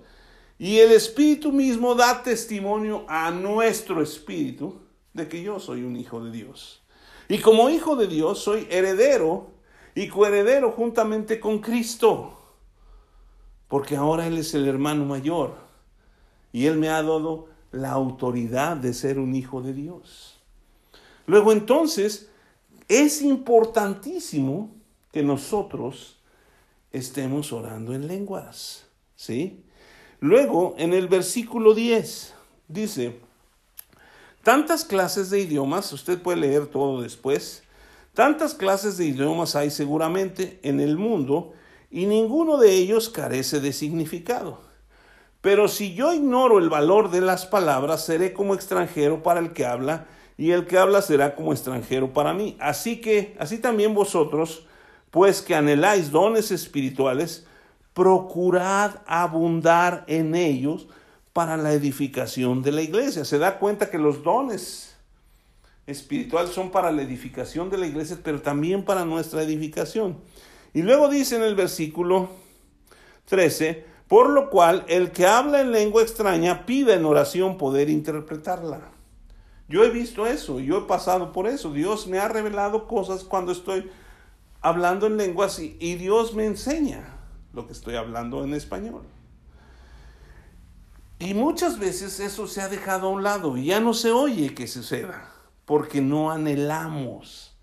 y 0.59 0.79
el 0.79 0.93
Espíritu 0.93 1.53
mismo 1.53 1.95
da 1.95 2.23
testimonio 2.23 3.05
a 3.09 3.31
nuestro 3.31 4.03
espíritu 4.03 4.81
de 5.12 5.29
que 5.29 5.43
yo 5.43 5.61
soy 5.61 5.83
un 5.83 5.97
hijo 5.97 6.25
de 6.25 6.33
Dios. 6.33 6.83
Y 7.29 7.39
como 7.39 7.71
hijo 7.71 7.95
de 7.95 8.09
Dios 8.09 8.41
soy 8.41 8.66
heredero 8.71 9.53
y 9.95 10.09
coheredero 10.09 10.73
juntamente 10.73 11.39
con 11.39 11.61
Cristo 11.61 12.39
porque 13.69 13.97
ahora 13.97 14.27
Él 14.27 14.39
es 14.39 14.55
el 14.55 14.66
hermano 14.66 15.05
mayor 15.05 15.68
y 16.53 16.66
Él 16.66 16.78
me 16.78 16.88
ha 16.88 17.03
dado 17.03 17.46
la 17.72 17.90
autoridad 17.90 18.76
de 18.76 18.94
ser 18.94 19.18
un 19.18 19.34
hijo 19.34 19.62
de 19.62 19.74
Dios. 19.74 20.38
Luego 21.26 21.53
entonces, 21.53 22.30
es 22.88 23.20
importantísimo 23.20 24.70
que 25.12 25.22
nosotros 25.22 26.18
estemos 26.90 27.53
orando 27.53 27.94
en 27.94 28.07
lenguas, 28.07 28.86
¿sí? 29.14 29.62
Luego, 30.20 30.74
en 30.78 30.94
el 30.94 31.07
versículo 31.07 31.74
10, 31.74 32.34
dice, 32.66 33.20
tantas 34.42 34.84
clases 34.84 35.30
de 35.30 35.40
idiomas, 35.40 35.92
usted 35.92 36.20
puede 36.20 36.38
leer 36.38 36.66
todo 36.66 37.03
después, 37.03 37.62
tantas 38.14 38.55
clases 38.55 38.96
de 38.96 39.05
idiomas 39.05 39.55
hay 39.55 39.70
seguramente 39.70 40.59
en 40.62 40.80
el 40.80 40.96
mundo 40.96 41.53
y 41.90 42.07
ninguno 42.07 42.57
de 42.57 42.72
ellos 42.72 43.11
carece 43.11 43.61
de 43.61 43.72
significado. 43.72 44.68
Pero 45.49 45.66
si 45.66 45.94
yo 45.94 46.12
ignoro 46.12 46.59
el 46.59 46.68
valor 46.68 47.11
de 47.11 47.22
las 47.22 47.46
palabras, 47.46 48.05
seré 48.05 48.34
como 48.34 48.53
extranjero 48.53 49.22
para 49.22 49.40
el 49.40 49.55
que 49.55 49.64
habla, 49.64 50.07
y 50.36 50.51
el 50.51 50.66
que 50.66 50.76
habla 50.76 51.01
será 51.01 51.34
como 51.34 51.55
extranjero 51.55 52.12
para 52.12 52.34
mí. 52.34 52.55
Así 52.61 53.01
que, 53.01 53.34
así 53.38 53.57
también 53.57 53.94
vosotros, 53.94 54.66
pues 55.11 55.40
que 55.40 55.55
anheláis 55.55 56.11
dones 56.11 56.51
espirituales, 56.51 57.46
procurad 57.94 58.96
abundar 59.07 60.05
en 60.07 60.34
ellos 60.34 60.86
para 61.32 61.57
la 61.57 61.72
edificación 61.72 62.61
de 62.61 62.72
la 62.72 62.82
iglesia. 62.82 63.24
Se 63.24 63.38
da 63.38 63.59
cuenta 63.59 63.88
que 63.88 63.96
los 63.96 64.22
dones 64.22 64.99
espirituales 65.86 66.51
son 66.51 66.70
para 66.70 66.92
la 66.92 67.01
edificación 67.01 67.70
de 67.70 67.78
la 67.78 67.86
iglesia, 67.86 68.18
pero 68.22 68.42
también 68.42 68.84
para 68.84 69.07
nuestra 69.07 69.42
edificación. 69.42 70.18
Y 70.74 70.82
luego 70.82 71.09
dice 71.09 71.36
en 71.36 71.42
el 71.42 71.55
versículo 71.55 72.28
13, 73.24 73.96
por 74.09 74.30
lo 74.30 74.48
cual 74.48 74.84
el 74.88 75.12
que 75.12 75.26
habla 75.26 75.61
en 75.61 75.70
lengua 75.70 76.02
extraña 76.02 76.64
pide 76.64 76.94
en 76.94 77.04
oración 77.04 77.59
poder 77.59 77.90
interpretarla. 77.90 78.90
Yo 79.68 79.84
he 79.84 79.90
visto 79.90 80.26
eso, 80.26 80.61
yo 80.61 80.78
he 80.78 80.82
pasado 80.82 81.30
por 81.30 81.46
eso. 81.46 81.72
Dios 81.72 82.06
me 82.06 82.18
ha 82.18 82.26
revelado 82.26 82.88
cosas 82.88 83.22
cuando 83.22 83.52
estoy 83.52 83.90
hablando 84.62 85.06
en 85.06 85.18
lenguas 85.18 85.59
y, 85.59 85.76
y 85.78 85.96
Dios 85.96 86.34
me 86.34 86.46
enseña 86.46 87.18
lo 87.52 87.66
que 87.66 87.74
estoy 87.74 87.96
hablando 87.96 88.42
en 88.44 88.54
español. 88.54 89.02
Y 91.18 91.34
muchas 91.34 91.78
veces 91.78 92.18
eso 92.20 92.46
se 92.46 92.62
ha 92.62 92.68
dejado 92.68 93.09
a 93.09 93.11
un 93.11 93.22
lado 93.22 93.56
y 93.56 93.66
ya 93.66 93.80
no 93.80 93.92
se 93.92 94.11
oye 94.11 94.54
que 94.54 94.66
suceda, 94.66 95.32
porque 95.64 96.00
no 96.00 96.30
anhelamos 96.30 97.56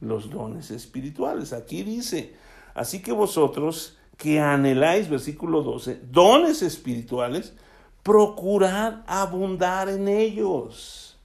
los 0.00 0.30
dones 0.30 0.70
espirituales. 0.70 1.52
Aquí 1.52 1.82
dice, 1.82 2.36
así 2.74 3.00
que 3.00 3.12
vosotros 3.12 3.97
que 4.18 4.40
anheláis, 4.40 5.08
versículo 5.08 5.62
12, 5.62 6.00
dones 6.10 6.60
espirituales, 6.60 7.54
procurad 8.02 9.02
abundar 9.06 9.88
en 9.88 10.08
ellos. 10.08 11.16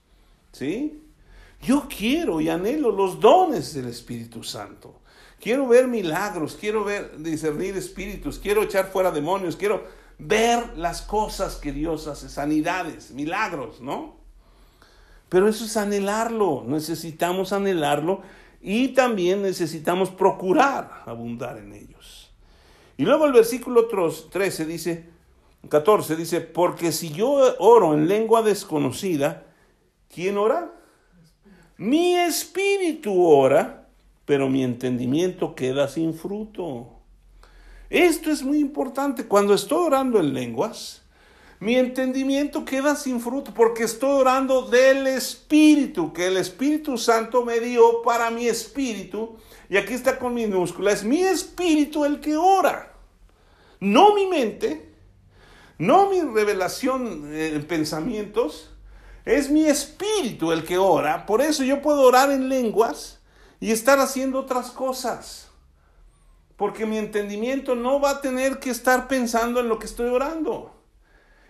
¿Sí? 0.52 1.02
Yo 1.60 1.88
quiero 1.88 2.40
y 2.40 2.48
anhelo 2.48 2.92
los 2.92 3.18
dones 3.18 3.74
del 3.74 3.88
Espíritu 3.88 4.44
Santo. 4.44 5.00
Quiero 5.40 5.66
ver 5.66 5.88
milagros, 5.88 6.56
quiero 6.58 6.84
ver 6.84 7.18
discernir 7.18 7.76
espíritus, 7.76 8.38
quiero 8.38 8.62
echar 8.62 8.86
fuera 8.86 9.10
demonios, 9.10 9.56
quiero 9.56 9.84
ver 10.18 10.76
las 10.78 11.02
cosas 11.02 11.56
que 11.56 11.72
Dios 11.72 12.06
hace, 12.06 12.28
sanidades, 12.28 13.10
milagros, 13.10 13.80
¿no? 13.80 14.16
Pero 15.28 15.48
eso 15.48 15.64
es 15.64 15.76
anhelarlo, 15.76 16.64
necesitamos 16.66 17.52
anhelarlo 17.52 18.22
y 18.62 18.88
también 18.88 19.42
necesitamos 19.42 20.10
procurar 20.10 21.02
abundar 21.06 21.58
en 21.58 21.72
ellos. 21.72 22.23
Y 22.96 23.04
luego 23.04 23.26
el 23.26 23.32
versículo 23.32 23.88
13 23.88 24.66
dice, 24.66 25.06
14 25.68 26.16
dice, 26.16 26.40
porque 26.40 26.92
si 26.92 27.10
yo 27.10 27.56
oro 27.58 27.94
en 27.94 28.08
lengua 28.08 28.42
desconocida, 28.42 29.46
¿quién 30.12 30.38
ora? 30.38 30.72
Mi 31.76 32.16
espíritu 32.16 33.24
ora, 33.24 33.88
pero 34.24 34.48
mi 34.48 34.62
entendimiento 34.62 35.54
queda 35.54 35.88
sin 35.88 36.14
fruto. 36.14 36.90
Esto 37.90 38.30
es 38.30 38.42
muy 38.42 38.58
importante. 38.58 39.26
Cuando 39.26 39.54
estoy 39.54 39.86
orando 39.86 40.20
en 40.20 40.32
lenguas, 40.34 41.03
mi 41.64 41.76
entendimiento 41.76 42.66
queda 42.66 42.94
sin 42.94 43.22
fruto 43.22 43.54
porque 43.54 43.84
estoy 43.84 44.20
orando 44.20 44.66
del 44.68 45.06
Espíritu, 45.06 46.12
que 46.12 46.26
el 46.26 46.36
Espíritu 46.36 46.98
Santo 46.98 47.42
me 47.42 47.58
dio 47.58 48.02
para 48.02 48.30
mi 48.30 48.46
espíritu. 48.46 49.38
Y 49.70 49.78
aquí 49.78 49.94
está 49.94 50.18
con 50.18 50.34
minúscula, 50.34 50.92
es 50.92 51.04
mi 51.04 51.22
espíritu 51.22 52.04
el 52.04 52.20
que 52.20 52.36
ora, 52.36 52.92
no 53.80 54.14
mi 54.14 54.26
mente, 54.26 54.92
no 55.78 56.10
mi 56.10 56.20
revelación 56.20 57.34
en 57.34 57.66
pensamientos, 57.66 58.68
es 59.24 59.48
mi 59.48 59.64
espíritu 59.64 60.52
el 60.52 60.64
que 60.64 60.76
ora. 60.76 61.24
Por 61.24 61.40
eso 61.40 61.64
yo 61.64 61.80
puedo 61.80 62.02
orar 62.02 62.30
en 62.30 62.50
lenguas 62.50 63.20
y 63.58 63.70
estar 63.70 64.00
haciendo 64.00 64.40
otras 64.40 64.70
cosas. 64.70 65.48
Porque 66.58 66.84
mi 66.84 66.98
entendimiento 66.98 67.74
no 67.74 68.00
va 68.00 68.10
a 68.10 68.20
tener 68.20 68.58
que 68.60 68.68
estar 68.68 69.08
pensando 69.08 69.60
en 69.60 69.68
lo 69.70 69.78
que 69.78 69.86
estoy 69.86 70.10
orando. 70.10 70.73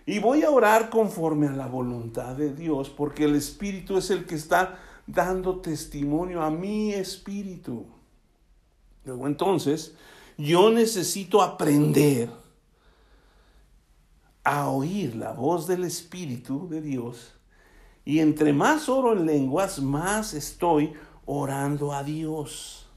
Y 0.05 0.19
voy 0.19 0.43
a 0.43 0.51
orar 0.51 0.89
conforme 0.89 1.47
a 1.47 1.53
la 1.53 1.67
voluntad 1.67 2.35
de 2.35 2.53
Dios, 2.53 2.89
porque 2.89 3.23
el 3.25 3.35
Espíritu 3.35 3.97
es 3.97 4.11
el 4.11 4.25
que 4.25 4.35
está 4.35 4.79
dando 5.07 5.61
testimonio 5.61 6.43
a 6.43 6.51
mi 6.51 6.93
espíritu. 6.93 7.85
Luego 9.03 9.27
entonces, 9.27 9.95
yo 10.37 10.69
necesito 10.71 11.41
aprender 11.41 12.29
a 14.43 14.69
oír 14.69 15.15
la 15.15 15.31
voz 15.31 15.65
del 15.65 15.83
Espíritu 15.83 16.67
de 16.69 16.81
Dios. 16.81 17.33
Y 18.03 18.19
entre 18.19 18.53
más 18.53 18.87
oro 18.89 19.13
en 19.13 19.25
lenguas, 19.25 19.81
más 19.81 20.35
estoy 20.35 20.93
orando 21.25 21.93
a 21.93 22.03
Dios. 22.03 22.87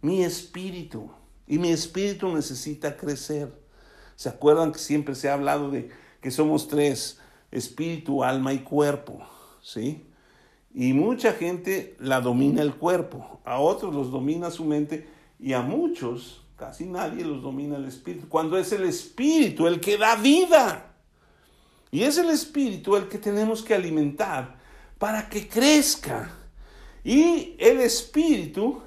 Mi 0.00 0.22
espíritu. 0.22 1.10
Y 1.48 1.58
mi 1.58 1.70
espíritu 1.70 2.28
necesita 2.28 2.96
crecer. 2.96 3.52
¿Se 4.14 4.28
acuerdan 4.28 4.70
que 4.70 4.78
siempre 4.78 5.16
se 5.16 5.28
ha 5.28 5.34
hablado 5.34 5.70
de 5.70 5.90
que 6.20 6.30
somos 6.30 6.68
tres, 6.68 7.18
espíritu, 7.50 8.22
alma 8.22 8.52
y 8.52 8.60
cuerpo, 8.60 9.20
¿sí? 9.62 10.06
Y 10.72 10.92
mucha 10.92 11.32
gente 11.32 11.96
la 11.98 12.20
domina 12.20 12.62
el 12.62 12.74
cuerpo, 12.74 13.40
a 13.44 13.58
otros 13.58 13.94
los 13.94 14.10
domina 14.10 14.50
su 14.50 14.64
mente 14.64 15.08
y 15.38 15.52
a 15.52 15.62
muchos, 15.62 16.44
casi 16.56 16.86
nadie 16.86 17.24
los 17.24 17.42
domina 17.42 17.76
el 17.76 17.86
espíritu, 17.86 18.28
cuando 18.28 18.56
es 18.56 18.72
el 18.72 18.84
espíritu 18.84 19.66
el 19.66 19.80
que 19.80 19.96
da 19.96 20.16
vida. 20.16 20.86
Y 21.90 22.02
es 22.02 22.18
el 22.18 22.30
espíritu 22.30 22.96
el 22.96 23.08
que 23.08 23.18
tenemos 23.18 23.62
que 23.62 23.74
alimentar 23.74 24.58
para 24.98 25.28
que 25.28 25.48
crezca. 25.48 26.30
Y 27.02 27.56
el 27.58 27.80
espíritu 27.80 28.80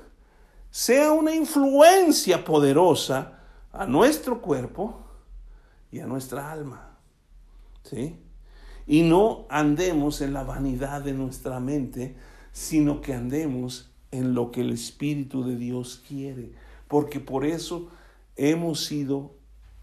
sea 0.70 1.12
una 1.12 1.36
influencia 1.36 2.46
poderosa 2.46 3.40
a 3.74 3.86
nuestro 3.86 4.42
cuerpo 4.42 5.02
y 5.92 6.00
a 6.00 6.06
nuestra 6.06 6.50
alma. 6.50 6.93
¿Sí? 7.84 8.18
Y 8.86 9.04
no 9.04 9.46
andemos 9.50 10.22
en 10.22 10.34
la 10.34 10.44
vanidad 10.44 11.02
de 11.02 11.14
nuestra 11.14 11.60
mente, 11.60 12.16
sino 12.52 13.02
que 13.02 13.14
andemos 13.14 13.92
en 14.12 14.34
lo 14.34 14.52
que 14.52 14.62
el 14.62 14.72
Espíritu 14.72 15.44
de 15.44 15.56
Dios 15.56 16.04
quiere, 16.08 16.52
porque 16.88 17.20
por 17.20 17.46
eso 17.46 17.90
hemos 18.36 18.86
sido 18.86 19.32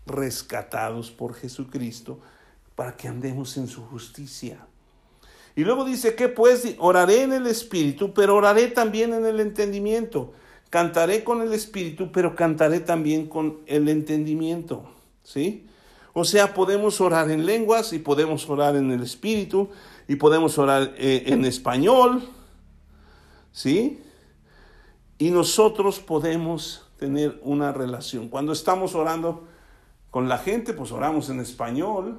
rescatados 0.07 1.11
por 1.11 1.35
Jesucristo, 1.35 2.21
para 2.75 2.97
que 2.97 3.09
andemos 3.09 3.57
en 3.59 3.69
su 3.69 3.83
justicia. 3.83 4.67
Y 5.55 5.65
luego 5.65 5.85
dice 5.85 6.15
que 6.15 6.29
pues 6.29 6.77
oraré 6.79 7.23
en 7.23 7.33
el 7.33 7.47
Espíritu, 7.47 8.15
pero 8.15 8.37
oraré 8.37 8.69
también 8.69 9.13
en 9.13 9.27
el 9.27 9.41
entendimiento. 9.41 10.33
Cantaré 10.71 11.25
con 11.25 11.43
el 11.43 11.53
Espíritu, 11.53 12.13
pero 12.13 12.37
cantaré 12.37 12.81
también 12.81 13.27
con 13.27 13.59
el 13.67 13.89
entendimiento. 13.89 14.89
¿Sí? 15.25 15.67
O 16.21 16.25
sea, 16.25 16.53
podemos 16.53 17.01
orar 17.01 17.31
en 17.31 17.47
lenguas 17.47 17.95
y 17.95 17.99
podemos 17.99 18.47
orar 18.51 18.77
en 18.77 18.91
el 18.91 19.03
Espíritu 19.03 19.71
y 20.07 20.17
podemos 20.17 20.59
orar 20.59 20.93
eh, 20.99 21.23
en 21.29 21.47
español, 21.47 22.29
¿sí? 23.53 24.03
Y 25.17 25.31
nosotros 25.31 25.99
podemos 25.99 26.87
tener 26.99 27.41
una 27.43 27.73
relación. 27.73 28.29
Cuando 28.29 28.53
estamos 28.53 28.95
orando 28.95 29.49
con 30.11 30.29
la 30.29 30.37
gente, 30.37 30.75
pues 30.75 30.93
oramos 30.93 31.31
en 31.31 31.41
español 31.41 32.19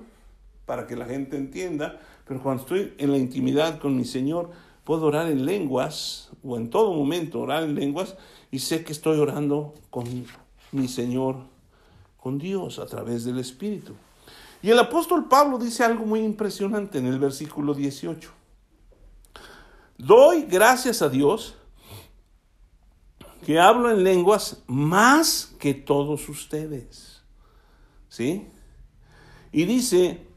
para 0.65 0.87
que 0.87 0.95
la 0.95 1.05
gente 1.05 1.37
entienda, 1.37 1.99
pero 2.27 2.41
cuando 2.41 2.63
estoy 2.63 2.95
en 2.97 3.11
la 3.11 3.19
intimidad 3.19 3.77
con 3.77 3.95
mi 3.95 4.05
Señor, 4.05 4.49
puedo 4.83 5.05
orar 5.05 5.27
en 5.27 5.45
lenguas 5.45 6.31
o 6.43 6.57
en 6.57 6.71
todo 6.71 6.91
momento 6.91 7.39
orar 7.39 7.61
en 7.61 7.75
lenguas 7.75 8.15
y 8.49 8.57
sé 8.57 8.83
que 8.83 8.93
estoy 8.93 9.19
orando 9.19 9.75
con 9.91 10.25
mi 10.71 10.87
Señor 10.87 11.50
con 12.21 12.37
Dios 12.37 12.79
a 12.79 12.85
través 12.85 13.25
del 13.25 13.39
Espíritu. 13.39 13.93
Y 14.61 14.69
el 14.69 14.77
apóstol 14.77 15.27
Pablo 15.27 15.57
dice 15.57 15.83
algo 15.83 16.05
muy 16.05 16.21
impresionante 16.21 16.99
en 16.99 17.07
el 17.07 17.17
versículo 17.17 17.73
18. 17.73 18.29
Doy 19.97 20.43
gracias 20.43 21.01
a 21.01 21.09
Dios 21.09 21.55
que 23.43 23.59
hablo 23.59 23.89
en 23.89 24.03
lenguas 24.03 24.61
más 24.67 25.55
que 25.59 25.73
todos 25.73 26.29
ustedes. 26.29 27.23
¿Sí? 28.07 28.47
Y 29.51 29.65
dice, 29.65 30.27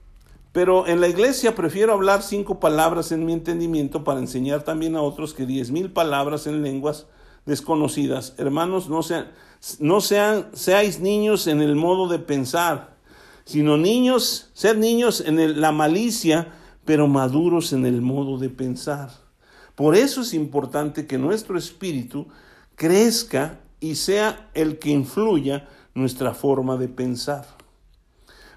pero 0.52 0.86
en 0.86 1.02
la 1.02 1.08
iglesia 1.08 1.54
prefiero 1.54 1.92
hablar 1.92 2.22
cinco 2.22 2.60
palabras 2.60 3.12
en 3.12 3.26
mi 3.26 3.34
entendimiento 3.34 4.04
para 4.04 4.20
enseñar 4.20 4.62
también 4.62 4.96
a 4.96 5.02
otros 5.02 5.34
que 5.34 5.44
diez 5.44 5.70
mil 5.70 5.92
palabras 5.92 6.46
en 6.46 6.62
lenguas 6.62 7.06
desconocidas. 7.46 8.34
Hermanos, 8.38 8.88
no 8.88 9.02
sean, 9.02 9.30
no 9.78 10.00
sean, 10.00 10.48
seáis 10.52 11.00
niños 11.00 11.46
en 11.46 11.60
el 11.60 11.76
modo 11.76 12.08
de 12.08 12.18
pensar, 12.18 12.96
sino 13.44 13.76
niños, 13.76 14.50
ser 14.54 14.78
niños 14.78 15.22
en 15.26 15.60
la 15.60 15.72
malicia, 15.72 16.52
pero 16.84 17.08
maduros 17.08 17.72
en 17.72 17.86
el 17.86 18.00
modo 18.00 18.38
de 18.38 18.50
pensar. 18.50 19.10
Por 19.74 19.96
eso 19.96 20.20
es 20.20 20.34
importante 20.34 21.06
que 21.06 21.18
nuestro 21.18 21.58
espíritu 21.58 22.28
crezca 22.76 23.60
y 23.80 23.96
sea 23.96 24.50
el 24.54 24.78
que 24.78 24.90
influya 24.90 25.68
nuestra 25.94 26.34
forma 26.34 26.76
de 26.76 26.88
pensar. 26.88 27.46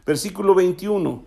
Versículo 0.06 0.56
21. 0.56 1.26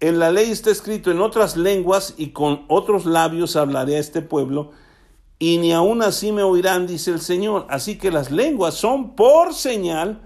En 0.00 0.18
la 0.18 0.30
ley 0.30 0.50
está 0.50 0.70
escrito 0.70 1.10
en 1.10 1.20
otras 1.20 1.56
lenguas 1.56 2.14
y 2.16 2.28
con 2.28 2.64
otros 2.68 3.06
labios 3.06 3.56
hablaré 3.56 3.96
a 3.96 4.00
este 4.00 4.22
pueblo 4.22 4.70
y 5.38 5.58
ni 5.58 5.72
aun 5.72 6.02
así 6.02 6.32
me 6.32 6.42
oirán, 6.42 6.86
dice 6.86 7.12
el 7.12 7.20
Señor. 7.20 7.66
Así 7.70 7.96
que 7.96 8.10
las 8.10 8.30
lenguas 8.30 8.74
son 8.74 9.14
por 9.14 9.54
señal 9.54 10.20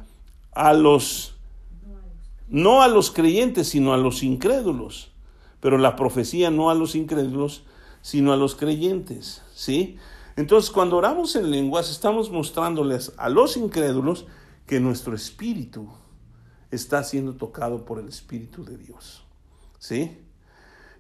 a 0.53 0.73
los, 0.73 1.35
no 2.49 2.83
a 2.83 2.89
los 2.89 3.11
creyentes, 3.11 3.69
sino 3.69 3.93
a 3.93 3.99
los 3.99 4.23
incrédulos. 4.23 5.13
Pero 5.61 5.79
la 5.79 5.97
profecía 5.97 6.51
no 6.51 6.71
a 6.71 6.75
los 6.75 6.95
incrédulos, 6.95 7.65
sino 8.01 8.33
a 8.33 8.37
los 8.37 8.57
creyentes, 8.57 9.43
¿sí? 9.55 9.97
Entonces, 10.35 10.71
cuando 10.71 10.97
oramos 10.97 11.37
en 11.37 11.51
lenguas, 11.51 11.91
estamos 11.91 12.31
mostrándoles 12.31 13.13
a 13.17 13.29
los 13.29 13.57
incrédulos 13.57 14.27
que 14.67 14.81
nuestro 14.81 15.15
espíritu 15.15 15.89
está 16.71 17.05
siendo 17.05 17.35
tocado 17.35 17.85
por 17.85 18.01
el 18.01 18.09
Espíritu 18.09 18.65
de 18.65 18.79
Dios, 18.79 19.23
¿sí? 19.79 20.19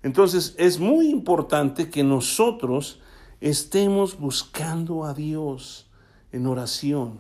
Entonces, 0.02 0.54
es 0.58 0.78
muy 0.78 1.08
importante 1.08 1.88
que 1.88 2.04
nosotros 2.04 3.00
estemos 3.42 4.18
buscando 4.18 5.04
a 5.04 5.14
Dios 5.14 5.90
en 6.30 6.46
oración, 6.46 7.18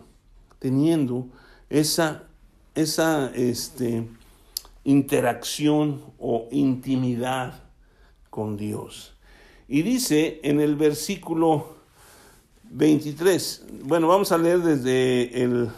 teniendo 0.60 1.26
esa, 1.68 2.22
esa 2.76 3.32
este, 3.34 4.06
interacción 4.84 6.00
o 6.20 6.46
intimidad 6.52 7.64
con 8.30 8.56
Dios. 8.56 9.14
Y 9.66 9.82
dice 9.82 10.40
en 10.44 10.60
el 10.60 10.76
versículo 10.76 11.74
23, 12.70 13.64
bueno, 13.84 14.06
vamos 14.06 14.30
a 14.30 14.38
leer 14.38 14.60
desde 14.60 15.42
el 15.42 15.70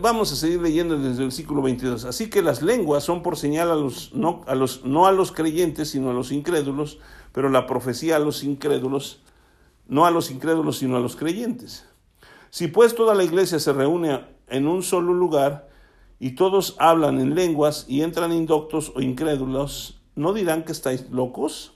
Vamos 0.00 0.32
a 0.32 0.36
seguir 0.36 0.62
leyendo 0.62 0.96
desde 0.96 1.18
el 1.18 1.28
versículo 1.28 1.60
22. 1.60 2.06
Así 2.06 2.30
que 2.30 2.40
las 2.40 2.62
lenguas 2.62 3.04
son 3.04 3.22
por 3.22 3.36
señal 3.36 3.70
a 3.70 3.74
los, 3.74 4.14
no, 4.14 4.42
a 4.46 4.54
los, 4.54 4.84
no 4.84 5.06
a 5.06 5.12
los 5.12 5.32
creyentes, 5.32 5.90
sino 5.90 6.10
a 6.10 6.14
los 6.14 6.32
incrédulos, 6.32 6.98
pero 7.32 7.50
la 7.50 7.66
profecía 7.66 8.16
a 8.16 8.20
los 8.20 8.42
incrédulos, 8.42 9.20
no 9.86 10.06
a 10.06 10.10
los 10.10 10.30
incrédulos, 10.30 10.78
sino 10.78 10.96
a 10.96 11.00
los 11.00 11.14
creyentes. 11.14 11.86
Si 12.48 12.68
pues 12.68 12.94
toda 12.94 13.14
la 13.14 13.24
iglesia 13.24 13.58
se 13.58 13.72
reúne 13.74 14.24
en 14.48 14.66
un 14.66 14.82
solo 14.82 15.12
lugar 15.12 15.68
y 16.18 16.36
todos 16.36 16.76
hablan 16.78 17.20
en 17.20 17.34
lenguas 17.34 17.84
y 17.86 18.00
entran 18.00 18.32
indoctos 18.32 18.92
o 18.94 19.02
incrédulos, 19.02 20.00
¿no 20.14 20.32
dirán 20.32 20.64
que 20.64 20.72
estáis 20.72 21.10
locos? 21.10 21.74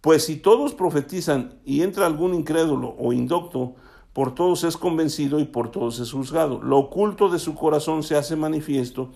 Pues 0.00 0.24
si 0.24 0.36
todos 0.36 0.74
profetizan 0.74 1.58
y 1.64 1.82
entra 1.82 2.06
algún 2.06 2.34
incrédulo 2.34 2.94
o 2.98 3.12
indocto, 3.12 3.74
por 4.14 4.34
todos 4.34 4.64
es 4.64 4.78
convencido 4.78 5.40
y 5.40 5.44
por 5.44 5.70
todos 5.70 5.98
es 5.98 6.12
juzgado. 6.12 6.62
Lo 6.62 6.78
oculto 6.78 7.28
de 7.28 7.40
su 7.40 7.54
corazón 7.54 8.02
se 8.02 8.16
hace 8.16 8.36
manifiesto 8.36 9.10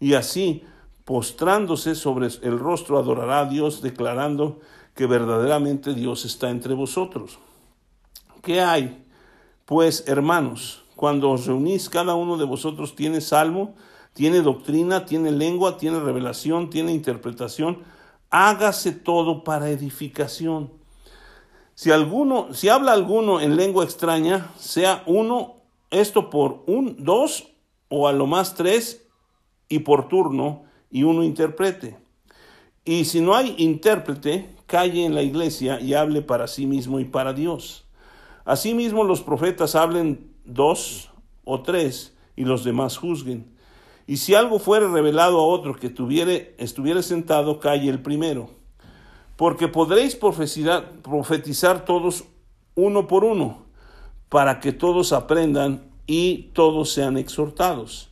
y 0.00 0.14
así, 0.14 0.64
postrándose 1.04 1.94
sobre 1.94 2.28
el 2.42 2.58
rostro, 2.58 2.98
adorará 2.98 3.40
a 3.40 3.44
Dios, 3.44 3.82
declarando 3.82 4.58
que 4.94 5.06
verdaderamente 5.06 5.94
Dios 5.94 6.24
está 6.24 6.50
entre 6.50 6.74
vosotros. 6.74 7.38
¿Qué 8.42 8.60
hay? 8.62 9.04
Pues, 9.66 10.04
hermanos, 10.06 10.82
cuando 10.96 11.30
os 11.30 11.46
reunís, 11.46 11.90
cada 11.90 12.14
uno 12.14 12.38
de 12.38 12.46
vosotros 12.46 12.96
tiene 12.96 13.20
salmo, 13.20 13.74
tiene 14.14 14.40
doctrina, 14.40 15.04
tiene 15.04 15.30
lengua, 15.30 15.76
tiene 15.76 16.00
revelación, 16.00 16.70
tiene 16.70 16.92
interpretación. 16.92 17.82
Hágase 18.30 18.92
todo 18.92 19.44
para 19.44 19.68
edificación. 19.68 20.77
Si 21.78 21.92
alguno, 21.92 22.52
si 22.54 22.68
habla 22.68 22.92
alguno 22.92 23.40
en 23.40 23.54
lengua 23.54 23.84
extraña, 23.84 24.50
sea 24.58 25.04
uno, 25.06 25.58
esto 25.92 26.28
por 26.28 26.64
un, 26.66 26.96
dos 27.04 27.52
o 27.88 28.08
a 28.08 28.12
lo 28.12 28.26
más 28.26 28.56
tres 28.56 29.06
y 29.68 29.78
por 29.78 30.08
turno, 30.08 30.64
y 30.90 31.04
uno 31.04 31.22
interprete. 31.22 31.96
Y 32.84 33.04
si 33.04 33.20
no 33.20 33.36
hay 33.36 33.54
intérprete, 33.58 34.56
calle 34.66 35.04
en 35.04 35.14
la 35.14 35.22
iglesia 35.22 35.80
y 35.80 35.94
hable 35.94 36.20
para 36.20 36.48
sí 36.48 36.66
mismo 36.66 36.98
y 36.98 37.04
para 37.04 37.32
Dios. 37.32 37.86
Asimismo 38.44 39.04
los 39.04 39.22
profetas 39.22 39.76
hablen 39.76 40.32
dos 40.44 41.12
o 41.44 41.62
tres 41.62 42.12
y 42.34 42.44
los 42.44 42.64
demás 42.64 42.96
juzguen. 42.96 43.54
Y 44.04 44.16
si 44.16 44.34
algo 44.34 44.58
fuere 44.58 44.88
revelado 44.88 45.38
a 45.38 45.46
otro 45.46 45.76
que 45.76 45.90
tuviere, 45.90 46.56
estuviera 46.58 47.02
sentado, 47.02 47.60
calle 47.60 47.88
el 47.88 48.02
primero. 48.02 48.57
Porque 49.38 49.68
podréis 49.68 50.16
profetizar, 50.16 51.84
todos 51.84 52.24
uno 52.74 53.06
por 53.06 53.22
uno, 53.22 53.66
para 54.28 54.58
que 54.58 54.72
todos 54.72 55.12
aprendan 55.12 55.92
y 56.08 56.50
todos 56.54 56.90
sean 56.90 57.16
exhortados. 57.16 58.10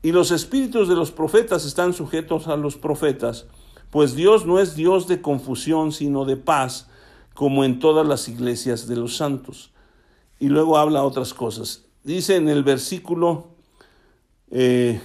Y 0.00 0.12
los 0.12 0.30
espíritus 0.30 0.88
de 0.88 0.94
los 0.94 1.10
profetas 1.10 1.64
están 1.64 1.92
sujetos 1.92 2.46
a 2.46 2.56
los 2.56 2.76
profetas, 2.76 3.46
pues 3.90 4.14
Dios 4.14 4.46
no 4.46 4.60
es 4.60 4.76
Dios 4.76 5.08
de 5.08 5.20
confusión, 5.20 5.90
sino 5.90 6.24
de 6.24 6.36
paz, 6.36 6.86
como 7.34 7.64
en 7.64 7.80
todas 7.80 8.06
las 8.06 8.28
iglesias 8.28 8.86
de 8.86 8.94
los 8.94 9.16
santos. 9.16 9.72
Y 10.38 10.50
luego 10.50 10.78
habla 10.78 11.02
otras 11.02 11.34
cosas. 11.34 11.84
Dice 12.04 12.36
en 12.36 12.48
el 12.48 12.62
versículo, 12.62 13.48
eh, 14.52 15.00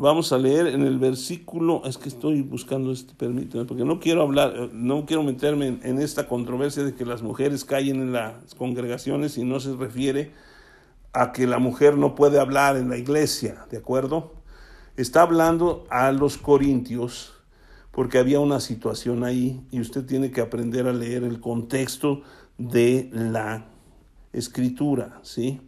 vamos 0.00 0.32
a 0.32 0.38
leer 0.38 0.66
en 0.68 0.82
el 0.82 0.98
versículo, 0.98 1.82
es 1.84 1.98
que 1.98 2.08
estoy 2.08 2.40
buscando 2.42 2.90
este, 2.90 3.14
permíteme, 3.14 3.66
porque 3.66 3.84
no 3.84 4.00
quiero 4.00 4.22
hablar, 4.22 4.70
no 4.72 5.04
quiero 5.04 5.22
meterme 5.22 5.66
en, 5.66 5.80
en 5.82 6.00
esta 6.00 6.26
controversia 6.26 6.82
de 6.82 6.94
que 6.94 7.04
las 7.04 7.22
mujeres 7.22 7.64
callen 7.64 7.96
en 7.96 8.12
las 8.12 8.54
congregaciones 8.56 9.36
y 9.36 9.44
no 9.44 9.60
se 9.60 9.76
refiere 9.76 10.32
a 11.12 11.32
que 11.32 11.46
la 11.46 11.58
mujer 11.58 11.98
no 11.98 12.14
puede 12.14 12.40
hablar 12.40 12.76
en 12.76 12.88
la 12.88 12.96
iglesia, 12.96 13.66
¿de 13.70 13.76
acuerdo? 13.76 14.32
Está 14.96 15.22
hablando 15.22 15.86
a 15.90 16.10
los 16.12 16.38
corintios 16.38 17.34
porque 17.90 18.18
había 18.18 18.40
una 18.40 18.60
situación 18.60 19.24
ahí 19.24 19.60
y 19.70 19.80
usted 19.80 20.06
tiene 20.06 20.30
que 20.30 20.40
aprender 20.40 20.86
a 20.86 20.92
leer 20.92 21.24
el 21.24 21.40
contexto 21.40 22.22
de 22.56 23.10
la 23.12 23.66
escritura, 24.32 25.18
¿sí? 25.22 25.60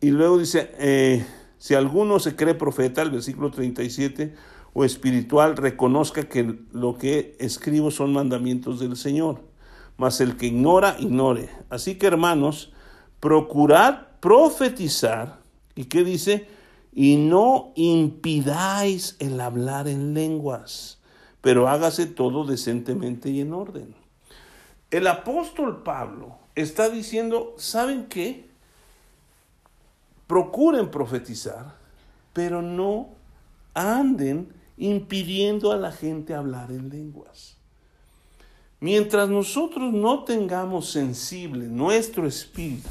Y 0.00 0.10
luego 0.10 0.38
dice, 0.38 0.72
eh, 0.78 1.24
si 1.62 1.76
alguno 1.76 2.18
se 2.18 2.34
cree 2.34 2.56
profeta, 2.56 3.02
el 3.02 3.12
versículo 3.12 3.52
37, 3.52 4.34
o 4.72 4.84
espiritual, 4.84 5.56
reconozca 5.56 6.24
que 6.28 6.58
lo 6.72 6.98
que 6.98 7.36
escribo 7.38 7.92
son 7.92 8.12
mandamientos 8.12 8.80
del 8.80 8.96
Señor, 8.96 9.42
mas 9.96 10.20
el 10.20 10.36
que 10.36 10.46
ignora, 10.46 10.96
ignore. 10.98 11.50
Así 11.70 11.94
que 11.94 12.08
hermanos, 12.08 12.72
procurad 13.20 14.08
profetizar, 14.18 15.38
¿y 15.76 15.84
qué 15.84 16.02
dice? 16.02 16.48
Y 16.92 17.14
no 17.14 17.72
impidáis 17.76 19.14
el 19.20 19.40
hablar 19.40 19.86
en 19.86 20.14
lenguas, 20.14 20.98
pero 21.42 21.68
hágase 21.68 22.06
todo 22.06 22.44
decentemente 22.44 23.30
y 23.30 23.40
en 23.40 23.52
orden. 23.52 23.94
El 24.90 25.06
apóstol 25.06 25.84
Pablo 25.84 26.38
está 26.56 26.88
diciendo, 26.88 27.54
¿saben 27.56 28.06
qué? 28.06 28.50
Procuren 30.26 30.90
profetizar, 30.90 31.76
pero 32.32 32.62
no 32.62 33.10
anden 33.74 34.52
impidiendo 34.76 35.72
a 35.72 35.76
la 35.76 35.92
gente 35.92 36.34
hablar 36.34 36.70
en 36.70 36.88
lenguas. 36.88 37.56
Mientras 38.80 39.28
nosotros 39.28 39.92
no 39.92 40.24
tengamos 40.24 40.90
sensible 40.90 41.68
nuestro 41.68 42.26
espíritu 42.26 42.90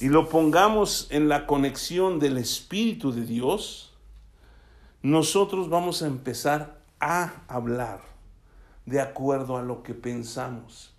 y 0.00 0.08
lo 0.08 0.28
pongamos 0.28 1.08
en 1.10 1.28
la 1.28 1.46
conexión 1.46 2.20
del 2.20 2.38
Espíritu 2.38 3.10
de 3.10 3.22
Dios, 3.22 3.92
nosotros 5.02 5.68
vamos 5.68 6.02
a 6.02 6.06
empezar 6.06 6.80
a 7.00 7.42
hablar 7.48 8.02
de 8.86 9.00
acuerdo 9.00 9.56
a 9.56 9.62
lo 9.62 9.82
que 9.82 9.94
pensamos. 9.94 10.94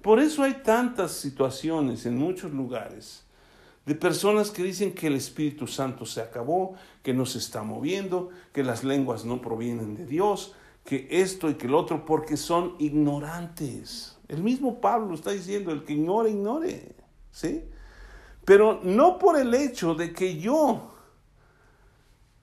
Por 0.00 0.18
eso 0.18 0.42
hay 0.42 0.54
tantas 0.62 1.12
situaciones 1.12 2.06
en 2.06 2.16
muchos 2.16 2.52
lugares 2.52 3.25
de 3.86 3.94
personas 3.94 4.50
que 4.50 4.64
dicen 4.64 4.92
que 4.92 5.06
el 5.06 5.14
Espíritu 5.14 5.68
Santo 5.68 6.04
se 6.04 6.20
acabó, 6.20 6.74
que 7.04 7.14
no 7.14 7.24
se 7.24 7.38
está 7.38 7.62
moviendo, 7.62 8.30
que 8.52 8.64
las 8.64 8.82
lenguas 8.82 9.24
no 9.24 9.40
provienen 9.40 9.94
de 9.94 10.04
Dios, 10.06 10.54
que 10.84 11.06
esto 11.08 11.48
y 11.48 11.54
que 11.54 11.66
el 11.66 11.74
otro, 11.74 12.04
porque 12.04 12.36
son 12.36 12.74
ignorantes. 12.80 14.18
El 14.26 14.42
mismo 14.42 14.80
Pablo 14.80 15.14
está 15.14 15.30
diciendo, 15.30 15.70
el 15.70 15.84
que 15.84 15.92
ignore, 15.92 16.30
ignore. 16.30 16.96
¿Sí? 17.30 17.64
Pero 18.44 18.80
no 18.82 19.18
por 19.18 19.38
el 19.38 19.54
hecho 19.54 19.94
de 19.94 20.12
que 20.12 20.36
yo 20.36 20.94